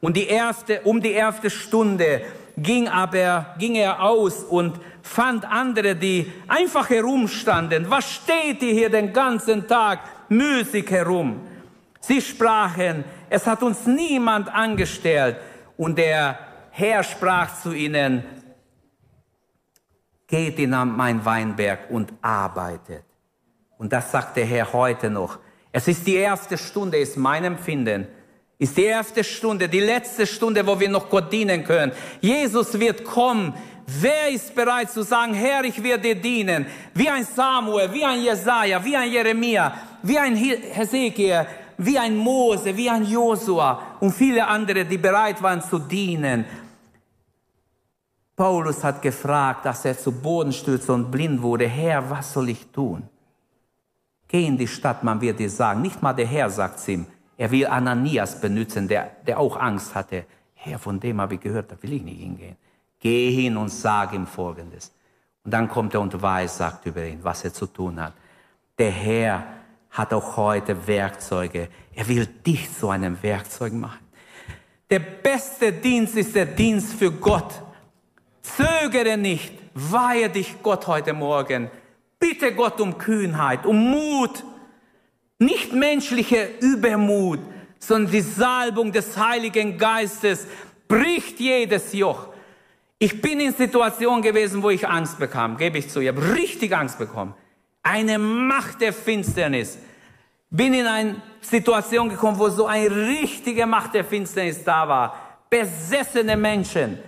Und 0.00 0.16
die 0.16 0.26
erste, 0.26 0.80
um 0.82 1.00
die 1.00 1.12
erste 1.12 1.50
Stunde 1.50 2.22
ging 2.56 2.88
aber, 2.88 3.54
ging 3.58 3.76
er 3.76 4.00
aus 4.00 4.44
und 4.44 4.78
fand 5.02 5.44
andere, 5.44 5.96
die 5.96 6.30
einfach 6.46 6.88
herumstanden. 6.90 7.86
Was 7.88 8.12
steht 8.12 8.62
ihr 8.62 8.72
hier 8.72 8.90
den 8.90 9.12
ganzen 9.12 9.66
Tag 9.66 10.00
müßig 10.28 10.88
herum? 10.90 11.40
Sie 12.00 12.20
sprachen, 12.20 13.04
es 13.30 13.46
hat 13.46 13.62
uns 13.62 13.86
niemand 13.86 14.52
angestellt. 14.52 15.36
Und 15.76 15.98
der 15.98 16.38
Herr 16.70 17.02
sprach 17.02 17.60
zu 17.60 17.72
ihnen, 17.72 18.24
geht 20.26 20.58
in 20.58 20.70
mein 20.70 21.24
Weinberg 21.24 21.90
und 21.90 22.12
arbeitet. 22.22 23.04
Und 23.82 23.92
das 23.92 24.10
sagt 24.10 24.38
der 24.38 24.46
Herr 24.46 24.72
heute 24.72 25.10
noch. 25.10 25.38
Es 25.72 25.88
ist 25.88 26.06
die 26.06 26.14
erste 26.14 26.56
Stunde, 26.56 26.96
ist 26.96 27.18
mein 27.18 27.44
Empfinden 27.44 28.06
ist 28.62 28.76
die 28.76 28.84
erste 28.84 29.24
Stunde, 29.24 29.68
die 29.68 29.80
letzte 29.80 30.24
Stunde, 30.24 30.64
wo 30.64 30.78
wir 30.78 30.88
noch 30.88 31.10
Gott 31.10 31.32
dienen 31.32 31.64
können. 31.64 31.90
Jesus 32.20 32.78
wird 32.78 33.04
kommen. 33.04 33.52
Wer 33.88 34.30
ist 34.30 34.54
bereit 34.54 34.88
zu 34.88 35.02
sagen, 35.02 35.34
Herr, 35.34 35.64
ich 35.64 35.82
werde 35.82 36.04
dir 36.04 36.14
dienen? 36.14 36.66
Wie 36.94 37.08
ein 37.08 37.24
Samuel, 37.24 37.92
wie 37.92 38.04
ein 38.04 38.22
Jesaja, 38.22 38.84
wie 38.84 38.96
ein 38.96 39.10
Jeremia, 39.10 39.74
wie 40.04 40.16
ein 40.16 40.36
Hesekiel, 40.36 41.44
wie 41.76 41.98
ein 41.98 42.16
Mose, 42.16 42.76
wie 42.76 42.88
ein 42.88 43.04
Josua 43.04 43.96
und 43.98 44.12
viele 44.12 44.46
andere, 44.46 44.84
die 44.84 44.98
bereit 44.98 45.42
waren 45.42 45.60
zu 45.60 45.80
dienen. 45.80 46.44
Paulus 48.36 48.84
hat 48.84 49.02
gefragt, 49.02 49.66
dass 49.66 49.84
er 49.84 49.98
zu 49.98 50.12
Boden 50.12 50.52
stürzte 50.52 50.92
und 50.92 51.10
blind 51.10 51.42
wurde, 51.42 51.66
Herr, 51.66 52.08
was 52.08 52.32
soll 52.32 52.50
ich 52.50 52.64
tun? 52.68 53.08
Geh 54.32 54.46
in 54.46 54.56
die 54.56 54.66
Stadt, 54.66 55.04
man 55.04 55.20
wird 55.20 55.38
dir 55.38 55.50
sagen. 55.50 55.82
Nicht 55.82 56.00
mal 56.00 56.14
der 56.14 56.26
Herr 56.26 56.48
sagt 56.48 56.78
es 56.78 56.88
ihm. 56.88 57.06
Er 57.36 57.50
will 57.50 57.66
Ananias 57.66 58.40
benutzen, 58.40 58.88
der, 58.88 59.10
der 59.26 59.38
auch 59.38 59.58
Angst 59.58 59.94
hatte. 59.94 60.24
Herr, 60.54 60.78
von 60.78 60.98
dem 60.98 61.20
habe 61.20 61.34
ich 61.34 61.40
gehört, 61.40 61.70
da 61.70 61.76
will 61.82 61.92
ich 61.92 62.02
nicht 62.02 62.18
hingehen. 62.18 62.56
Geh 62.98 63.30
hin 63.30 63.58
und 63.58 63.68
sag 63.68 64.14
ihm 64.14 64.26
Folgendes. 64.26 64.90
Und 65.44 65.52
dann 65.52 65.68
kommt 65.68 65.92
er 65.92 66.00
und 66.00 66.22
weiß, 66.22 66.56
sagt 66.56 66.86
über 66.86 67.04
ihn, 67.04 67.18
was 67.22 67.44
er 67.44 67.52
zu 67.52 67.66
tun 67.66 68.00
hat. 68.00 68.14
Der 68.78 68.90
Herr 68.90 69.44
hat 69.90 70.14
auch 70.14 70.38
heute 70.38 70.86
Werkzeuge. 70.86 71.68
Er 71.94 72.08
will 72.08 72.24
dich 72.26 72.72
zu 72.74 72.88
einem 72.88 73.22
Werkzeug 73.22 73.74
machen. 73.74 74.06
Der 74.88 75.00
beste 75.00 75.74
Dienst 75.74 76.16
ist 76.16 76.34
der 76.34 76.46
Dienst 76.46 76.94
für 76.94 77.12
Gott. 77.12 77.62
Zögere 78.40 79.18
nicht, 79.18 79.52
weihe 79.74 80.30
dich 80.30 80.62
Gott 80.62 80.86
heute 80.86 81.12
Morgen. 81.12 81.70
Bitte 82.22 82.54
Gott 82.54 82.80
um 82.80 82.98
Kühnheit, 82.98 83.66
um 83.66 83.90
Mut, 83.90 84.44
nicht 85.40 85.72
menschlicher 85.72 86.60
Übermut, 86.60 87.40
sondern 87.80 88.12
die 88.12 88.20
Salbung 88.20 88.92
des 88.92 89.16
Heiligen 89.16 89.76
Geistes 89.76 90.46
bricht 90.86 91.40
jedes 91.40 91.92
Joch. 91.92 92.28
Ich 93.00 93.20
bin 93.20 93.40
in 93.40 93.52
Situationen 93.52 94.22
gewesen, 94.22 94.62
wo 94.62 94.70
ich 94.70 94.86
Angst 94.88 95.18
bekam, 95.18 95.56
gebe 95.56 95.78
ich 95.78 95.90
zu. 95.90 95.98
Ich 95.98 96.06
habe 96.06 96.34
richtig 96.34 96.72
Angst 96.76 96.96
bekommen. 96.96 97.34
Eine 97.82 98.20
Macht 98.20 98.80
der 98.82 98.92
Finsternis. 98.92 99.78
Bin 100.48 100.74
in 100.74 100.86
eine 100.86 101.20
Situation 101.40 102.08
gekommen, 102.08 102.38
wo 102.38 102.48
so 102.50 102.66
eine 102.66 102.88
richtige 102.88 103.66
Macht 103.66 103.94
der 103.94 104.04
Finsternis 104.04 104.62
da 104.62 104.86
war. 104.86 105.16
Besessene 105.50 106.36
Menschen. 106.36 107.00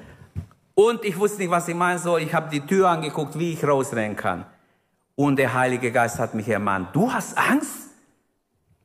Und 0.74 1.04
ich 1.04 1.16
wusste 1.16 1.38
nicht, 1.38 1.52
was 1.52 1.68
ich 1.68 1.76
meinen 1.76 2.00
soll. 2.00 2.22
Ich 2.22 2.34
habe 2.34 2.50
die 2.50 2.66
Tür 2.66 2.88
angeguckt, 2.88 3.38
wie 3.38 3.52
ich 3.52 3.64
rausrennen 3.64 4.16
kann. 4.16 4.44
Und 5.16 5.36
der 5.36 5.54
Heilige 5.54 5.92
Geist 5.92 6.18
hat 6.18 6.34
mich 6.34 6.48
ermahnt. 6.48 6.94
Du 6.94 7.12
hast 7.12 7.36
Angst? 7.38 7.90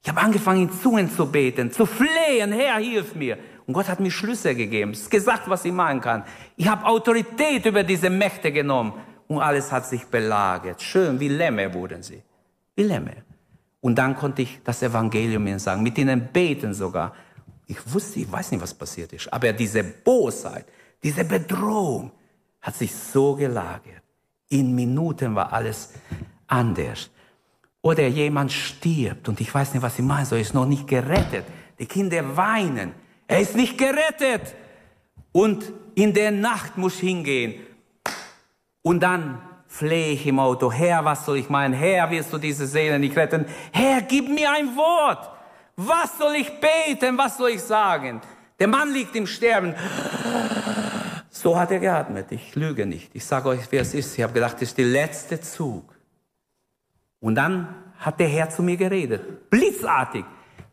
Ich 0.01 0.09
habe 0.09 0.21
angefangen, 0.21 0.63
in 0.63 0.71
Zungen 0.71 1.11
zu 1.11 1.25
beten, 1.25 1.71
zu 1.71 1.85
flehen, 1.85 2.51
Herr, 2.51 2.77
hilf 2.77 3.15
mir. 3.15 3.37
Und 3.65 3.73
Gott 3.73 3.87
hat 3.87 3.99
mir 3.99 4.11
Schlüsse 4.11 4.55
gegeben, 4.55 4.91
es 4.91 5.09
gesagt, 5.09 5.49
was 5.49 5.65
ich 5.65 5.71
machen 5.71 6.01
kann. 6.01 6.23
Ich 6.55 6.67
habe 6.67 6.85
Autorität 6.85 7.65
über 7.65 7.83
diese 7.83 8.09
Mächte 8.09 8.51
genommen 8.51 8.93
und 9.27 9.41
alles 9.41 9.71
hat 9.71 9.85
sich 9.85 10.05
belagert. 10.05 10.81
Schön, 10.81 11.19
wie 11.19 11.27
Lämme 11.27 11.71
wurden 11.73 12.01
sie. 12.01 12.23
Wie 12.75 12.83
Lämme. 12.83 13.17
Und 13.81 13.95
dann 13.95 14.15
konnte 14.15 14.41
ich 14.41 14.59
das 14.63 14.81
Evangelium 14.81 15.45
ihnen 15.45 15.59
sagen, 15.59 15.83
mit 15.83 15.97
ihnen 15.97 16.29
beten 16.33 16.73
sogar. 16.73 17.13
Ich 17.67 17.77
wusste, 17.93 18.19
ich 18.19 18.31
weiß 18.31 18.51
nicht, 18.51 18.61
was 18.61 18.73
passiert 18.73 19.13
ist, 19.13 19.31
aber 19.31 19.53
diese 19.53 19.83
Bosheit, 19.83 20.65
diese 21.03 21.23
Bedrohung 21.23 22.11
hat 22.61 22.75
sich 22.75 22.93
so 22.93 23.35
gelagert. 23.35 24.03
In 24.49 24.75
Minuten 24.75 25.35
war 25.35 25.53
alles 25.53 25.93
anders. 26.47 27.09
Oder 27.81 28.07
jemand 28.07 28.51
stirbt 28.51 29.29
und 29.29 29.39
ich 29.39 29.53
weiß 29.53 29.73
nicht, 29.73 29.83
was 29.83 29.95
sie 29.95 30.01
meinen 30.01 30.25
soll, 30.25 30.39
ist 30.39 30.53
noch 30.53 30.65
nicht 30.65 30.87
gerettet. 30.87 31.45
Die 31.77 31.85
Kinder 31.85 32.35
weinen. 32.35 32.91
Er 33.27 33.39
ist 33.39 33.55
nicht 33.55 33.77
gerettet. 33.77 34.55
Und 35.31 35.71
in 35.95 36.13
der 36.13 36.31
Nacht 36.31 36.77
muss 36.77 36.95
ich 36.95 37.01
hingehen. 37.01 37.61
Und 38.81 39.01
dann 39.01 39.39
flehe 39.67 40.13
ich 40.13 40.25
im 40.25 40.39
Auto, 40.39 40.71
Herr, 40.71 41.05
was 41.05 41.25
soll 41.25 41.37
ich 41.37 41.49
meinen? 41.49 41.73
Herr, 41.73 42.09
wirst 42.09 42.33
du 42.33 42.37
diese 42.37 42.65
Seele 42.65 42.99
nicht 42.99 43.15
retten? 43.15 43.45
Herr, 43.71 44.01
gib 44.01 44.27
mir 44.27 44.51
ein 44.51 44.75
Wort. 44.75 45.29
Was 45.75 46.17
soll 46.17 46.35
ich 46.35 46.51
beten? 46.59 47.17
Was 47.17 47.37
soll 47.37 47.51
ich 47.51 47.61
sagen? 47.61 48.19
Der 48.59 48.67
Mann 48.67 48.91
liegt 48.91 49.15
im 49.15 49.27
Sterben. 49.27 49.73
So 51.41 51.57
hat 51.57 51.71
er 51.71 51.79
geatmet. 51.79 52.33
Ich 52.33 52.53
lüge 52.55 52.85
nicht. 52.85 53.11
Ich 53.13 53.23
sage 53.23 53.47
euch, 53.47 53.61
wer 53.69 53.81
es 53.81 53.93
ist. 53.93 54.17
Ich 54.17 54.21
habe 54.21 54.33
gedacht, 54.33 54.55
das 54.55 54.63
ist 54.63 54.77
der 54.77 54.87
letzte 54.87 55.39
Zug. 55.39 55.85
Und 57.21 57.35
dann 57.35 57.73
hat 57.97 58.19
der 58.19 58.27
Herr 58.27 58.49
zu 58.49 58.61
mir 58.61 58.75
geredet. 58.75 59.49
Blitzartig. 59.49 60.25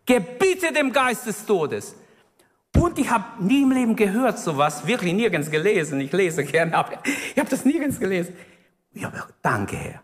Gebiete 0.04 0.72
dem 0.72 0.92
Geist 0.92 1.24
des 1.24 1.46
Todes. 1.46 1.94
Und 2.76 2.98
ich 2.98 3.08
habe 3.08 3.44
nie 3.44 3.62
im 3.62 3.70
Leben 3.70 3.94
gehört 3.94 4.40
sowas, 4.40 4.84
wirklich 4.88 5.12
nirgends 5.12 5.52
gelesen. 5.52 6.00
Ich 6.00 6.10
lese 6.10 6.42
gerne, 6.42 6.74
aber 6.74 6.94
ich 7.04 7.38
habe 7.38 7.48
das 7.48 7.64
nirgends 7.64 8.00
gelesen. 8.00 8.34
Ich 8.92 9.04
habe 9.04 9.14
gedacht, 9.14 9.34
danke 9.42 9.76
Herr. 9.76 10.02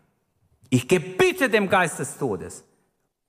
Ich 0.70 0.86
gebiete 0.86 1.50
dem 1.50 1.68
Geist 1.68 1.98
des 1.98 2.16
Todes. 2.16 2.62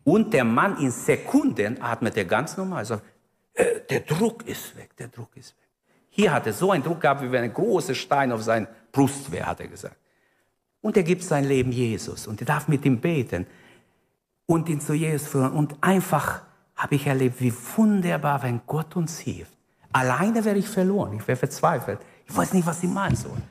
Und 0.03 0.35
der 0.35 0.43
Mann 0.43 0.77
in 0.77 0.91
Sekunden 0.91 1.81
atmete 1.81 2.27
ganz 2.27 2.57
normal. 2.57 2.85
Sagt, 2.85 3.03
äh, 3.55 3.79
der 3.89 4.01
Druck 4.01 4.47
ist 4.47 4.77
weg, 4.77 4.95
der 4.97 5.07
Druck 5.07 5.35
ist 5.35 5.57
weg. 5.57 5.62
Hier 6.15 6.31
hat 6.31 6.45
er 6.45 6.53
so 6.53 6.69
einen 6.69 6.83
Druck 6.83 7.01
gehabt, 7.01 7.23
wie 7.23 7.31
wenn 7.31 7.43
ein 7.43 7.53
großer 7.53 7.95
Stein 7.95 8.31
auf 8.31 8.43
sein 8.43 8.67
Brust 8.91 9.31
wäre, 9.31 9.47
hat 9.47 9.59
er 9.59 9.67
gesagt. 9.67 9.95
Und 10.79 10.95
er 10.95 11.01
gibt 11.01 11.23
sein 11.23 11.43
Leben 11.43 11.71
Jesus 11.71 12.27
und 12.27 12.39
er 12.39 12.45
darf 12.45 12.67
mit 12.67 12.85
ihm 12.85 12.99
beten 12.99 13.47
und 14.45 14.69
ihn 14.69 14.79
zu 14.79 14.93
Jesus 14.93 15.27
führen. 15.27 15.53
Und 15.53 15.75
einfach 15.81 16.43
habe 16.75 16.93
ich 16.93 17.07
erlebt, 17.07 17.41
wie 17.41 17.51
wunderbar, 17.75 18.43
wenn 18.43 18.61
Gott 18.67 18.95
uns 18.95 19.17
hilft. 19.17 19.53
Alleine 19.91 20.45
wäre 20.45 20.57
ich 20.57 20.67
verloren, 20.67 21.17
ich 21.17 21.27
wäre 21.27 21.37
verzweifelt. 21.37 21.99
Ich 22.27 22.37
weiß 22.37 22.53
nicht, 22.53 22.67
was 22.67 22.83
ich 22.83 22.89
meinen 22.89 23.15
soll. 23.15 23.41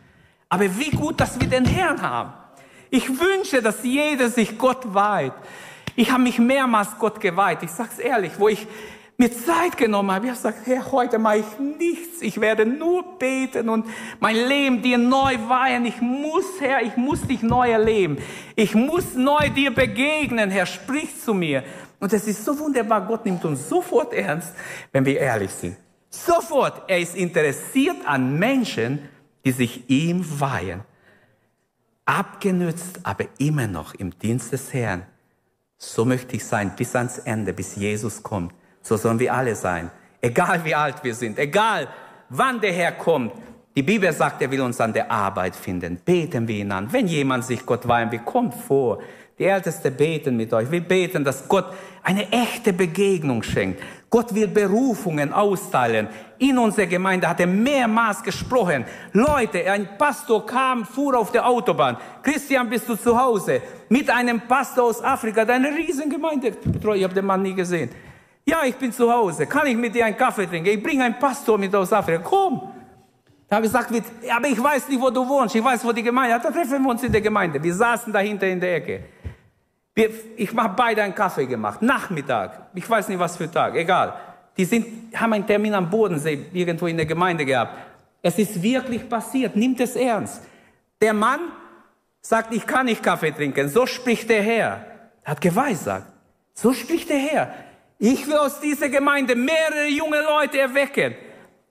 Aber 0.48 0.64
wie 0.78 0.90
gut, 0.90 1.20
dass 1.20 1.40
wir 1.40 1.48
den 1.48 1.64
Herrn 1.64 2.00
haben. 2.00 2.32
Ich 2.90 3.08
wünsche, 3.08 3.60
dass 3.60 3.82
jeder 3.82 4.30
sich 4.30 4.56
Gott 4.56 4.94
weiht. 4.94 5.32
Ich 5.96 6.12
habe 6.12 6.22
mich 6.22 6.38
mehrmals 6.38 6.96
Gott 6.96 7.18
geweiht. 7.20 7.64
Ich 7.64 7.72
sage 7.72 7.90
es 7.92 7.98
ehrlich, 7.98 8.38
wo 8.38 8.48
ich 8.48 8.68
mir 9.22 9.32
Zeit 9.32 9.76
genommen 9.76 10.10
habe. 10.10 10.26
Ich 10.26 10.32
habe 10.32 10.52
gesagt, 10.52 10.66
Herr, 10.66 10.90
heute 10.90 11.18
mache 11.18 11.38
ich 11.38 11.58
nichts. 11.78 12.22
Ich 12.22 12.40
werde 12.40 12.66
nur 12.66 13.18
beten 13.18 13.68
und 13.68 13.86
mein 14.18 14.34
Leben 14.34 14.82
dir 14.82 14.98
neu 14.98 15.36
weihen. 15.48 15.86
Ich 15.86 16.00
muss, 16.00 16.44
Herr, 16.60 16.82
ich 16.82 16.96
muss 16.96 17.22
dich 17.22 17.42
neu 17.42 17.70
erleben. 17.70 18.18
Ich 18.56 18.74
muss 18.74 19.14
neu 19.14 19.48
dir 19.50 19.72
begegnen. 19.72 20.50
Herr, 20.50 20.66
sprich 20.66 21.20
zu 21.20 21.34
mir. 21.34 21.62
Und 22.00 22.12
es 22.12 22.26
ist 22.26 22.44
so 22.44 22.58
wunderbar. 22.58 23.06
Gott 23.06 23.24
nimmt 23.24 23.44
uns 23.44 23.68
sofort 23.68 24.12
ernst, 24.12 24.54
wenn 24.90 25.04
wir 25.04 25.18
ehrlich 25.18 25.52
sind. 25.52 25.76
Sofort. 26.10 26.82
Er 26.88 26.98
ist 26.98 27.14
interessiert 27.14 27.98
an 28.04 28.38
Menschen, 28.38 29.08
die 29.44 29.52
sich 29.52 29.88
ihm 29.88 30.24
weihen. 30.40 30.80
Abgenützt, 32.04 32.98
aber 33.04 33.26
immer 33.38 33.68
noch 33.68 33.94
im 33.94 34.18
Dienst 34.18 34.52
des 34.52 34.72
Herrn. 34.74 35.06
So 35.78 36.04
möchte 36.04 36.34
ich 36.34 36.44
sein 36.44 36.74
bis 36.76 36.96
ans 36.96 37.18
Ende, 37.18 37.52
bis 37.52 37.76
Jesus 37.76 38.20
kommt. 38.22 38.52
So 38.82 38.96
sollen 38.96 39.18
wir 39.18 39.32
alle 39.32 39.54
sein. 39.54 39.90
Egal 40.20 40.64
wie 40.64 40.74
alt 40.74 41.02
wir 41.02 41.14
sind, 41.14 41.38
egal 41.38 41.88
wann 42.28 42.60
der 42.60 42.72
Herr 42.72 42.92
kommt. 42.92 43.32
Die 43.74 43.82
Bibel 43.82 44.12
sagt, 44.12 44.42
er 44.42 44.50
will 44.50 44.60
uns 44.60 44.80
an 44.80 44.92
der 44.92 45.10
Arbeit 45.10 45.56
finden. 45.56 45.98
Beten 46.04 46.46
wir 46.46 46.56
ihn 46.56 46.70
an. 46.72 46.92
Wenn 46.92 47.06
jemand 47.06 47.44
sich 47.44 47.64
Gott 47.64 47.88
weihen 47.88 48.12
will, 48.12 48.18
kommt 48.18 48.54
vor. 48.54 48.98
Die 49.38 49.44
Älteste 49.44 49.90
beten 49.90 50.36
mit 50.36 50.52
euch. 50.52 50.70
Wir 50.70 50.82
beten, 50.82 51.24
dass 51.24 51.48
Gott 51.48 51.64
eine 52.02 52.30
echte 52.30 52.72
Begegnung 52.74 53.42
schenkt. 53.42 53.82
Gott 54.10 54.34
will 54.34 54.46
Berufungen 54.46 55.32
austeilen. 55.32 56.08
In 56.38 56.58
unserer 56.58 56.86
Gemeinde 56.86 57.26
hat 57.26 57.40
er 57.40 57.46
mehrmals 57.46 58.22
gesprochen. 58.22 58.84
Leute, 59.14 59.68
ein 59.70 59.96
Pastor 59.96 60.44
kam, 60.44 60.84
fuhr 60.84 61.18
auf 61.18 61.32
der 61.32 61.46
Autobahn. 61.46 61.96
Christian, 62.22 62.68
bist 62.68 62.86
du 62.88 62.94
zu 62.94 63.18
Hause? 63.18 63.62
Mit 63.88 64.10
einem 64.10 64.42
Pastor 64.42 64.84
aus 64.84 65.02
Afrika, 65.02 65.46
der 65.46 65.60
Riesengemeinde. 65.60 66.52
Ich 66.94 67.04
habe 67.04 67.14
den 67.14 67.24
Mann 67.24 67.40
nie 67.40 67.54
gesehen. 67.54 67.88
Ja, 68.44 68.64
ich 68.64 68.74
bin 68.76 68.92
zu 68.92 69.10
Hause. 69.12 69.46
Kann 69.46 69.66
ich 69.66 69.76
mit 69.76 69.94
dir 69.94 70.06
einen 70.06 70.16
Kaffee 70.16 70.46
trinken? 70.46 70.68
Ich 70.68 70.82
bringe 70.82 71.04
einen 71.04 71.18
Pastor 71.18 71.56
mit 71.58 71.74
aus 71.74 71.92
Afrika. 71.92 72.22
Komm. 72.22 72.72
Da 73.48 73.56
habe 73.56 73.66
ich 73.66 73.72
gesagt, 73.72 73.92
aber 74.34 74.48
ich 74.48 74.62
weiß 74.62 74.88
nicht, 74.88 75.00
wo 75.00 75.10
du 75.10 75.28
wohnst. 75.28 75.54
Ich 75.54 75.62
weiß, 75.62 75.84
wo 75.84 75.92
die 75.92 76.02
Gemeinde 76.02 76.36
ist. 76.36 76.44
Da 76.44 76.50
treffen 76.50 76.82
wir 76.82 76.90
uns 76.90 77.02
in 77.02 77.12
der 77.12 77.20
Gemeinde. 77.20 77.62
Wir 77.62 77.74
saßen 77.74 78.12
dahinter 78.12 78.46
in 78.48 78.58
der 78.58 78.76
Ecke. 78.76 79.04
Wir, 79.94 80.10
ich 80.36 80.56
habe 80.56 80.74
beide 80.74 81.02
einen 81.02 81.14
Kaffee 81.14 81.46
gemacht. 81.46 81.82
Nachmittag. 81.82 82.70
Ich 82.74 82.88
weiß 82.88 83.08
nicht, 83.08 83.18
was 83.18 83.36
für 83.36 83.50
Tag. 83.50 83.76
Egal. 83.76 84.14
Die 84.56 84.64
sind, 84.64 85.14
haben 85.14 85.34
einen 85.34 85.46
Termin 85.46 85.74
am 85.74 85.88
Bodensee 85.88 86.46
irgendwo 86.52 86.86
in 86.86 86.96
der 86.96 87.06
Gemeinde 87.06 87.44
gehabt. 87.44 87.74
Es 88.22 88.38
ist 88.38 88.60
wirklich 88.62 89.08
passiert. 89.08 89.54
Nimmt 89.54 89.80
es 89.80 89.96
ernst. 89.96 90.42
Der 91.00 91.12
Mann 91.12 91.40
sagt, 92.22 92.54
ich 92.54 92.66
kann 92.66 92.86
nicht 92.86 93.02
Kaffee 93.02 93.32
trinken. 93.32 93.68
So 93.68 93.86
spricht 93.86 94.30
der 94.30 94.42
Herr. 94.42 94.86
Er 95.24 95.30
hat 95.32 95.40
geweissagt. 95.40 96.06
So 96.54 96.72
spricht 96.72 97.10
der 97.10 97.18
Herr. 97.18 97.54
Ich 98.04 98.26
will 98.26 98.36
aus 98.36 98.58
dieser 98.58 98.88
Gemeinde 98.88 99.36
mehrere 99.36 99.86
junge 99.86 100.20
Leute 100.22 100.58
erwecken. 100.58 101.14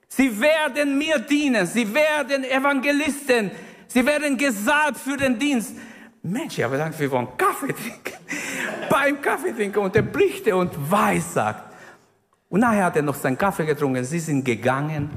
Sie 0.08 0.40
werden 0.40 0.96
mir 0.96 1.18
dienen. 1.18 1.66
Sie 1.66 1.92
werden 1.92 2.44
Evangelisten. 2.44 3.50
Sie 3.86 4.06
werden 4.06 4.38
gesalbt 4.38 4.96
für 4.96 5.18
den 5.18 5.38
Dienst. 5.38 5.76
Mensch, 6.22 6.56
ich 6.56 6.64
habe 6.64 6.78
gedacht, 6.78 6.98
wir 6.98 7.10
wollen 7.10 7.28
Kaffee 7.36 7.74
trinken. 7.74 8.14
Beim 8.88 9.20
Kaffee 9.20 9.52
trinken 9.52 9.80
und 9.80 9.94
er 9.94 10.00
bricht 10.00 10.50
und 10.50 10.72
weissagt. 10.90 11.64
Und 12.48 12.60
nachher 12.60 12.86
hat 12.86 12.96
er 12.96 13.02
noch 13.02 13.16
seinen 13.16 13.36
Kaffee 13.36 13.66
getrunken. 13.66 14.02
Sie 14.02 14.18
sind 14.18 14.42
gegangen. 14.42 15.10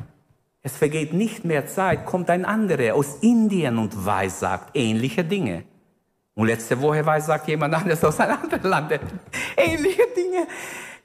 Es 0.63 0.75
vergeht 0.75 1.13
nicht 1.13 1.45
mehr 1.45 1.65
Zeit, 1.65 2.05
kommt 2.05 2.29
ein 2.29 2.43
anderer 2.43 2.93
aus 2.93 3.19
Indien 3.21 3.77
und 3.77 4.05
weissagt 4.05 4.71
ähnliche 4.73 5.23
Dinge. 5.23 5.63
Und 6.33 6.47
letzte 6.47 6.81
Woche 6.81 7.05
weissagt 7.05 7.47
jemand 7.47 7.73
anderes 7.73 8.03
aus 8.03 8.19
einem 8.19 8.37
anderen 8.37 8.69
Land 8.69 8.99
ähnliche 9.55 10.07
Dinge. 10.13 10.47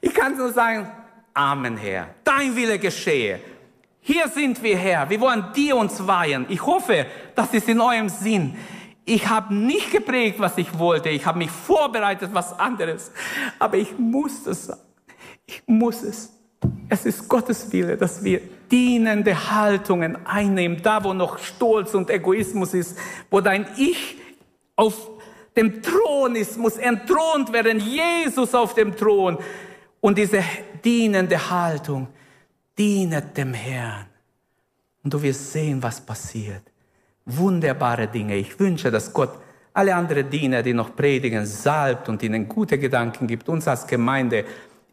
Ich 0.01 0.13
kann 0.13 0.35
nur 0.35 0.51
sagen, 0.51 0.87
Amen, 1.33 1.77
Herr. 1.77 2.09
Dein 2.23 2.55
Wille 2.55 2.77
geschehe. 2.77 3.39
Hier 4.01 4.27
sind 4.27 4.61
wir, 4.61 4.77
Herr. 4.77 5.09
Wir 5.09 5.21
wollen 5.21 5.45
dir 5.55 5.77
uns 5.77 6.05
weihen. 6.05 6.45
Ich 6.49 6.65
hoffe, 6.65 7.05
das 7.35 7.53
ist 7.53 7.69
in 7.69 7.79
eurem 7.79 8.09
Sinn. 8.09 8.57
Ich 9.05 9.29
habe 9.29 9.53
nicht 9.53 9.91
geprägt, 9.91 10.39
was 10.39 10.57
ich 10.57 10.77
wollte. 10.77 11.09
Ich 11.09 11.25
habe 11.25 11.37
mich 11.37 11.51
vorbereitet, 11.51 12.31
was 12.33 12.57
anderes. 12.59 13.11
Aber 13.59 13.77
ich 13.77 13.97
muss 13.97 14.45
es 14.45 14.67
sagen. 14.67 14.81
Ich 15.45 15.63
muss 15.67 16.03
es. 16.03 16.33
Es 16.89 17.05
ist 17.05 17.27
Gottes 17.27 17.71
Wille, 17.71 17.97
dass 17.97 18.23
wir 18.23 18.41
dienende 18.69 19.51
Haltungen 19.51 20.25
einnehmen, 20.25 20.81
da 20.81 21.03
wo 21.03 21.13
noch 21.13 21.39
Stolz 21.39 21.93
und 21.93 22.09
Egoismus 22.09 22.73
ist, 22.73 22.97
wo 23.29 23.41
dein 23.41 23.67
Ich 23.77 24.17
auf 24.75 25.09
dem 25.55 25.81
Thron 25.81 26.35
ist, 26.35 26.57
muss 26.57 26.77
entthront 26.77 27.51
werden, 27.51 27.79
Jesus 27.79 28.53
auf 28.55 28.73
dem 28.73 28.95
Thron. 28.95 29.37
Und 30.01 30.17
diese 30.17 30.43
dienende 30.83 31.49
Haltung 31.49 32.07
dienet 32.77 33.37
dem 33.37 33.53
Herrn. 33.53 34.07
Und 35.03 35.13
du 35.13 35.21
wirst 35.21 35.51
sehen, 35.51 35.81
was 35.81 36.01
passiert. 36.01 36.63
Wunderbare 37.25 38.07
Dinge. 38.07 38.35
Ich 38.35 38.59
wünsche, 38.59 38.91
dass 38.91 39.13
Gott 39.13 39.29
alle 39.73 39.95
anderen 39.95 40.29
Diener, 40.29 40.63
die 40.63 40.73
noch 40.73 40.95
predigen, 40.95 41.45
salbt 41.45 42.09
und 42.09 42.21
ihnen 42.23 42.47
gute 42.47 42.77
Gedanken 42.77 43.27
gibt, 43.27 43.47
uns 43.47 43.67
als 43.67 43.87
Gemeinde 43.87 44.43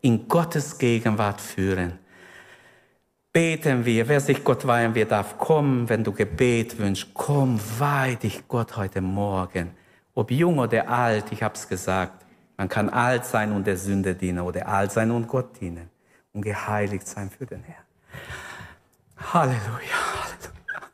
in 0.02 0.28
Gottes 0.28 0.78
Gegenwart 0.78 1.40
führen. 1.40 1.98
Beten 3.32 3.84
wir, 3.84 4.09
wer 4.09 4.20
sich 4.20 4.44
Gott 4.44 4.66
weihen 4.66 4.94
will, 4.94 5.04
darf 5.04 5.38
kommen, 5.38 5.88
wenn 5.88 6.04
du 6.04 6.12
Gebet 6.12 6.78
wünschst. 6.78 7.09
Komm, 7.14 7.59
weih 7.78 8.14
dich 8.14 8.46
Gott 8.46 8.76
heute 8.76 9.00
Morgen. 9.00 9.70
Ob 10.14 10.30
jung 10.30 10.59
oder 10.59 10.88
alt, 10.88 11.26
ich 11.30 11.42
habe 11.42 11.54
es 11.54 11.68
gesagt. 11.68 12.24
Man 12.59 12.68
kann 12.68 12.90
alt 12.90 13.24
sein 13.24 13.52
und 13.52 13.68
der 13.68 13.76
Sünde 13.76 14.16
dienen 14.16 14.40
oder 14.40 14.66
alt 14.66 14.90
sein 14.90 15.12
und 15.12 15.28
Gott 15.28 15.61
dienen 15.61 15.88
und 16.32 16.42
geheiligt 16.42 17.06
sein 17.06 17.30
für 17.30 17.46
den 17.46 17.62
Herrn. 17.62 17.84
Halleluja, 19.32 19.61
Halleluja. 19.70 20.88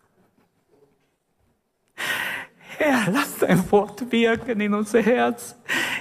Herr, 2.77 3.11
lass 3.11 3.39
dein 3.39 3.71
Wort 3.73 4.13
wirken 4.13 4.61
in 4.61 4.75
unser 4.75 5.01
Herz. 5.01 5.57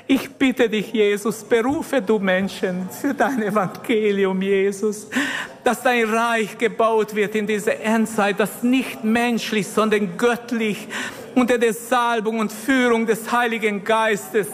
Ich 0.05 0.29
bitte 0.31 0.67
dich, 0.67 0.91
Jesus, 0.91 1.45
berufe 1.45 2.01
du 2.01 2.19
Menschen 2.19 2.89
für 2.89 3.13
dein 3.13 3.41
Evangelium, 3.41 4.41
Jesus, 4.41 5.07
dass 5.63 5.81
dein 5.81 6.09
Reich 6.09 6.57
gebaut 6.57 7.15
wird 7.15 7.35
in 7.35 7.47
dieser 7.47 7.79
Endzeit, 7.79 8.37
das 8.37 8.63
nicht 8.63 9.05
menschlich, 9.05 9.65
sondern 9.65 10.17
göttlich 10.17 10.89
unter 11.35 11.57
der 11.57 11.73
Salbung 11.73 12.39
und 12.39 12.51
Führung 12.51 13.05
des 13.05 13.31
Heiligen 13.31 13.83
Geistes 13.83 14.47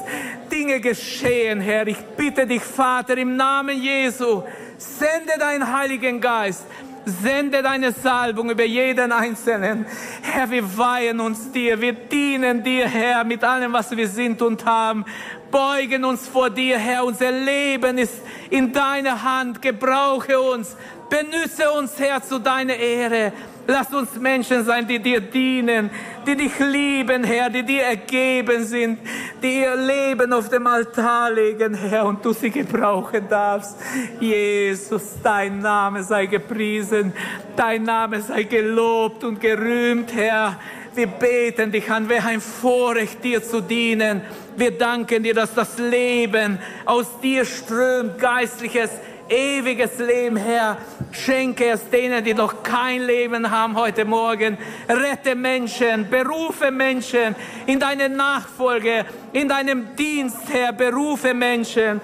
Dinge 0.49 0.79
geschehen, 0.81 1.61
Herr. 1.61 1.87
Ich 1.87 1.99
bitte 2.17 2.45
dich, 2.45 2.63
Vater, 2.63 3.17
im 3.17 3.35
Namen 3.35 3.81
Jesu, 3.81 4.43
sende 4.77 5.37
deinen 5.39 5.71
Heiligen 5.71 6.19
Geist. 6.19 6.65
Sende 7.05 7.63
deine 7.63 7.91
Salbung 7.91 8.51
über 8.51 8.65
jeden 8.65 9.11
Einzelnen. 9.11 9.85
Herr, 10.21 10.51
wir 10.51 10.77
weihen 10.77 11.19
uns 11.19 11.51
dir. 11.51 11.79
Wir 11.81 11.93
dienen 11.93 12.61
dir, 12.61 12.87
Herr, 12.87 13.23
mit 13.23 13.43
allem, 13.43 13.73
was 13.73 13.95
wir 13.95 14.07
sind 14.07 14.41
und 14.41 14.65
haben. 14.65 15.05
Beugen 15.49 16.05
uns 16.05 16.27
vor 16.27 16.49
dir, 16.49 16.77
Herr. 16.77 17.05
Unser 17.05 17.31
Leben 17.31 17.97
ist 17.97 18.13
in 18.49 18.71
deiner 18.71 19.23
Hand. 19.23 19.61
Gebrauche 19.61 20.39
uns. 20.39 20.75
Benütze 21.09 21.71
uns, 21.71 21.97
Herr, 21.97 22.21
zu 22.21 22.37
deiner 22.37 22.75
Ehre. 22.75 23.33
Lass 23.71 23.93
uns 23.93 24.15
Menschen 24.15 24.65
sein, 24.65 24.87
die 24.87 24.97
dir 24.97 25.21
dienen, 25.21 25.91
die 26.25 26.35
dich 26.35 26.57
lieben, 26.57 27.23
Herr, 27.23 27.51
die 27.51 27.61
dir 27.61 27.83
ergeben 27.83 28.65
sind, 28.65 28.97
die 29.43 29.59
ihr 29.59 29.75
Leben 29.75 30.33
auf 30.33 30.49
dem 30.49 30.65
Altar 30.65 31.29
legen, 31.29 31.75
Herr, 31.75 32.07
und 32.07 32.25
du 32.25 32.33
sie 32.33 32.49
gebrauchen 32.49 33.29
darfst. 33.29 33.77
Jesus, 34.19 35.17
dein 35.21 35.59
Name 35.59 36.01
sei 36.01 36.25
gepriesen, 36.25 37.13
dein 37.55 37.83
Name 37.83 38.21
sei 38.21 38.41
gelobt 38.41 39.23
und 39.23 39.39
gerühmt, 39.39 40.15
Herr. 40.15 40.57
Wir 40.95 41.05
beten 41.05 41.71
dich 41.71 41.91
an, 41.91 42.09
wer 42.09 42.25
ein 42.25 42.41
Vorrecht, 42.41 43.23
dir 43.23 43.43
zu 43.43 43.61
dienen. 43.61 44.21
Wir 44.57 44.75
danken 44.75 45.21
dir, 45.21 45.35
dass 45.35 45.53
das 45.53 45.77
Leben 45.77 46.57
aus 46.85 47.19
dir 47.21 47.45
strömt, 47.45 48.17
geistliches, 48.17 48.89
ewiges 49.29 49.97
Leben, 49.99 50.37
Herr. 50.37 50.77
Schenke 51.11 51.69
es 51.69 51.89
denen, 51.89 52.23
die 52.23 52.33
noch 52.33 52.63
kein 52.63 53.01
Leben 53.03 53.49
haben 53.49 53.75
heute 53.75 54.05
Morgen. 54.05 54.57
Rette 54.87 55.35
Menschen, 55.35 56.09
berufe 56.09 56.71
Menschen 56.71 57.35
in 57.65 57.79
deine 57.79 58.09
Nachfolge, 58.09 59.05
in 59.33 59.47
deinem 59.47 59.95
Dienst, 59.95 60.41
Herr. 60.51 60.73
Berufe 60.73 61.33
Menschen. 61.33 62.01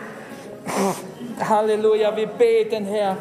Halleluja, 1.39 2.15
wir 2.15 2.27
beten, 2.27 2.85
Herr, 2.85 3.17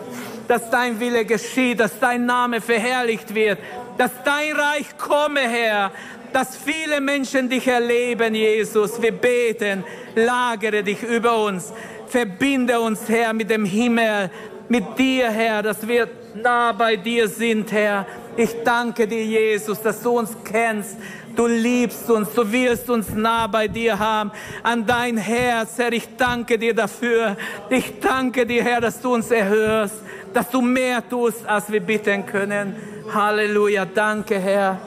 dass 0.46 0.70
dein 0.70 0.98
Wille 1.00 1.24
geschieht, 1.24 1.80
dass 1.80 1.98
dein 1.98 2.26
Name 2.26 2.60
verherrlicht 2.60 3.34
wird, 3.34 3.58
dass 3.98 4.10
dein 4.24 4.52
Reich 4.52 4.96
komme, 4.96 5.40
Herr, 5.40 5.90
dass 6.32 6.56
viele 6.56 7.00
Menschen 7.00 7.48
dich 7.48 7.66
erleben, 7.68 8.34
Jesus. 8.34 9.00
Wir 9.00 9.12
beten, 9.12 9.84
lagere 10.16 10.82
dich 10.82 11.02
über 11.02 11.44
uns, 11.44 11.72
verbinde 12.14 12.78
uns, 12.78 13.08
Herr, 13.08 13.32
mit 13.32 13.50
dem 13.50 13.64
Himmel, 13.64 14.30
mit 14.68 14.96
dir, 14.96 15.28
Herr, 15.32 15.64
dass 15.64 15.86
wir 15.86 16.08
nah 16.36 16.70
bei 16.70 16.94
dir 16.94 17.26
sind, 17.26 17.72
Herr. 17.72 18.06
Ich 18.36 18.54
danke 18.64 19.08
dir, 19.08 19.24
Jesus, 19.24 19.82
dass 19.82 20.00
du 20.00 20.18
uns 20.20 20.30
kennst. 20.44 20.96
Du 21.34 21.48
liebst 21.48 22.08
uns, 22.08 22.32
du 22.32 22.52
willst 22.52 22.88
uns 22.88 23.12
nah 23.12 23.48
bei 23.48 23.66
dir 23.66 23.98
haben, 23.98 24.30
an 24.62 24.86
dein 24.86 25.16
Herz, 25.16 25.76
Herr. 25.76 25.92
Ich 25.92 26.08
danke 26.16 26.56
dir 26.56 26.72
dafür. 26.72 27.36
Ich 27.68 27.98
danke 27.98 28.46
dir, 28.46 28.62
Herr, 28.62 28.80
dass 28.80 29.00
du 29.00 29.12
uns 29.12 29.32
erhörst, 29.32 29.96
dass 30.32 30.48
du 30.50 30.60
mehr 30.60 31.02
tust, 31.08 31.44
als 31.44 31.72
wir 31.72 31.80
bitten 31.80 32.24
können. 32.24 32.76
Halleluja. 33.12 33.86
Danke, 33.86 34.38
Herr. 34.38 34.78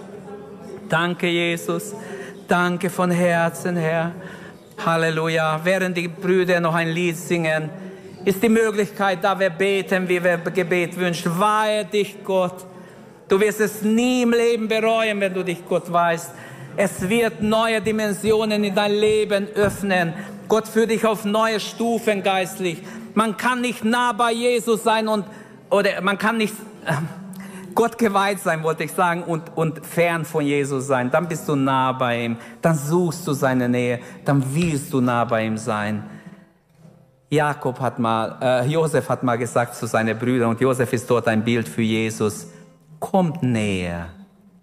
Danke, 0.88 1.28
Jesus. 1.28 1.94
Danke 2.48 2.90
von 2.90 3.12
Herzen, 3.12 3.76
Herr. 3.76 4.14
Halleluja. 4.86 5.60
Während 5.64 5.98
die 5.98 6.08
Brüder 6.08 6.60
noch 6.60 6.76
ein 6.76 6.90
Lied 6.90 7.18
singen, 7.18 7.70
ist 8.26 8.42
die 8.44 8.50
Möglichkeit, 8.50 9.20
da 9.24 9.40
wir 9.40 9.50
beten, 9.50 10.08
wie 10.08 10.24
wir 10.24 10.38
Gebet 10.38 10.98
wünschen. 10.98 11.40
Weihe 11.40 11.86
dich, 11.86 12.24
Gott. 12.24 12.66
Du 13.28 13.40
wirst 13.40 13.60
es 13.60 13.82
nie 13.82 14.24
im 14.24 14.32
Leben 14.32 14.68
bereuen, 14.68 15.20
wenn 15.20 15.34
du 15.34 15.44
dich 15.44 15.66
Gott 15.68 15.92
weißt. 15.92 16.32
Es 16.78 17.10
wird 17.10 17.42
neue 17.42 17.82
Dimensionen 17.82 18.64
in 18.64 18.76
dein 18.76 18.92
Leben 18.92 19.48
öffnen. 19.56 20.14
Gott 20.48 20.68
führt 20.68 20.92
dich 20.92 21.06
auf 21.06 21.26
neue 21.26 21.60
Stufen 21.60 22.24
geistlich. 22.24 22.78
Man 23.16 23.36
kann 23.36 23.62
nicht 23.62 23.84
nah 23.84 24.14
bei 24.14 24.32
Jesus 24.32 24.84
sein 24.84 25.08
und, 25.08 25.26
oder 25.70 26.02
man 26.02 26.18
kann 26.18 26.38
nicht, 26.38 26.54
äh, 26.86 26.94
Gott 27.76 27.98
geweiht 27.98 28.40
sein, 28.40 28.64
wollte 28.64 28.84
ich 28.84 28.92
sagen, 28.92 29.24
und, 29.24 29.56
und 29.56 29.86
fern 29.86 30.26
von 30.26 30.46
Jesus 30.46 30.88
sein. 30.88 31.12
Dann 31.12 31.28
bist 31.28 31.48
du 31.48 31.56
nah 31.56 31.92
bei 31.92 32.26
ihm. 32.26 32.38
Dann 32.62 32.76
suchst 32.76 33.28
du 33.28 33.34
seine 33.34 33.70
Nähe. 33.70 34.00
Dann 34.26 34.44
willst 34.54 34.94
du 34.94 35.02
nah 35.02 35.26
bei 35.26 35.46
ihm 35.46 35.58
sein. 35.58 36.04
Jakob 37.30 37.80
hat 37.82 38.00
mal, 38.00 38.38
äh, 38.42 38.66
Josef 38.68 39.10
hat 39.10 39.22
mal 39.22 39.38
gesagt 39.38 39.76
zu 39.76 39.86
seinen 39.86 40.18
Brüdern, 40.18 40.52
und 40.52 40.62
Josef 40.62 40.94
ist 40.94 41.10
dort 41.10 41.28
ein 41.28 41.44
Bild 41.44 41.68
für 41.68 41.82
Jesus, 41.82 42.48
kommt 43.00 43.44
näher 43.44 44.08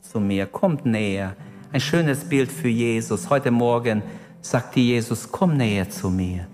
zu 0.01 0.19
mir, 0.19 0.47
kommt 0.47 0.87
näher. 0.87 1.37
Ein 1.73 1.81
schönes 1.81 2.27
Bild 2.27 2.51
für 2.51 2.69
Jesus. 2.69 3.29
Heute 3.29 3.51
Morgen 3.51 4.03
sagte 4.41 4.81
Jesus, 4.81 5.31
komm 5.31 5.57
näher 5.57 5.91
zu 5.91 6.09
mir. 6.09 6.47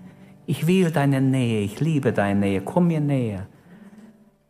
Ich 0.45 0.67
will 0.67 0.91
deine 0.91 1.21
Nähe, 1.21 1.61
ich 1.61 1.79
liebe 1.79 2.11
deine 2.11 2.39
Nähe, 2.39 2.61
komm 2.61 2.87
mir 2.87 2.99
näher. 2.99 3.47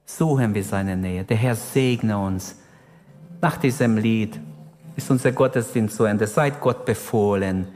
Suchen 0.05 0.53
wir 0.53 0.63
seine 0.63 0.97
Nähe. 0.97 1.23
Der 1.23 1.37
Herr 1.37 1.55
segne 1.55 2.17
uns. 2.17 2.55
Nach 3.41 3.57
diesem 3.57 3.97
Lied 3.97 4.39
ist 4.95 5.09
unser 5.09 5.31
Gottesdienst 5.31 5.95
zu 5.95 6.03
Ende. 6.03 6.27
Seid 6.27 6.59
Gott 6.59 6.85
befohlen 6.85 7.67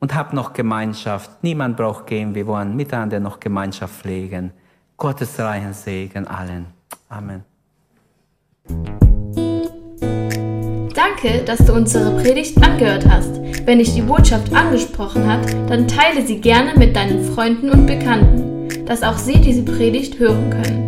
und 0.00 0.14
habt 0.14 0.32
noch 0.32 0.52
Gemeinschaft. 0.52 1.42
Niemand 1.42 1.76
braucht 1.76 2.06
gehen. 2.06 2.34
Wir 2.34 2.46
wollen 2.46 2.76
miteinander 2.76 3.20
noch 3.20 3.40
Gemeinschaft 3.40 3.94
pflegen. 3.94 4.52
Gottes 4.96 5.38
reichen 5.38 5.72
Segen 5.72 6.26
allen. 6.26 6.66
Amen. 7.08 7.44
Danke, 10.94 11.42
dass 11.44 11.58
du 11.64 11.72
unsere 11.72 12.20
Predigt 12.20 12.62
angehört 12.62 13.06
hast. 13.08 13.40
Wenn 13.64 13.78
dich 13.78 13.94
die 13.94 14.02
Botschaft 14.02 14.52
angesprochen 14.52 15.26
hat, 15.26 15.52
dann 15.68 15.88
teile 15.88 16.24
sie 16.24 16.40
gerne 16.40 16.74
mit 16.76 16.94
deinen 16.94 17.24
Freunden 17.32 17.70
und 17.70 17.86
Bekannten, 17.86 18.86
dass 18.86 19.02
auch 19.02 19.18
sie 19.18 19.40
diese 19.40 19.62
Predigt 19.62 20.18
hören 20.18 20.50
können. 20.50 20.87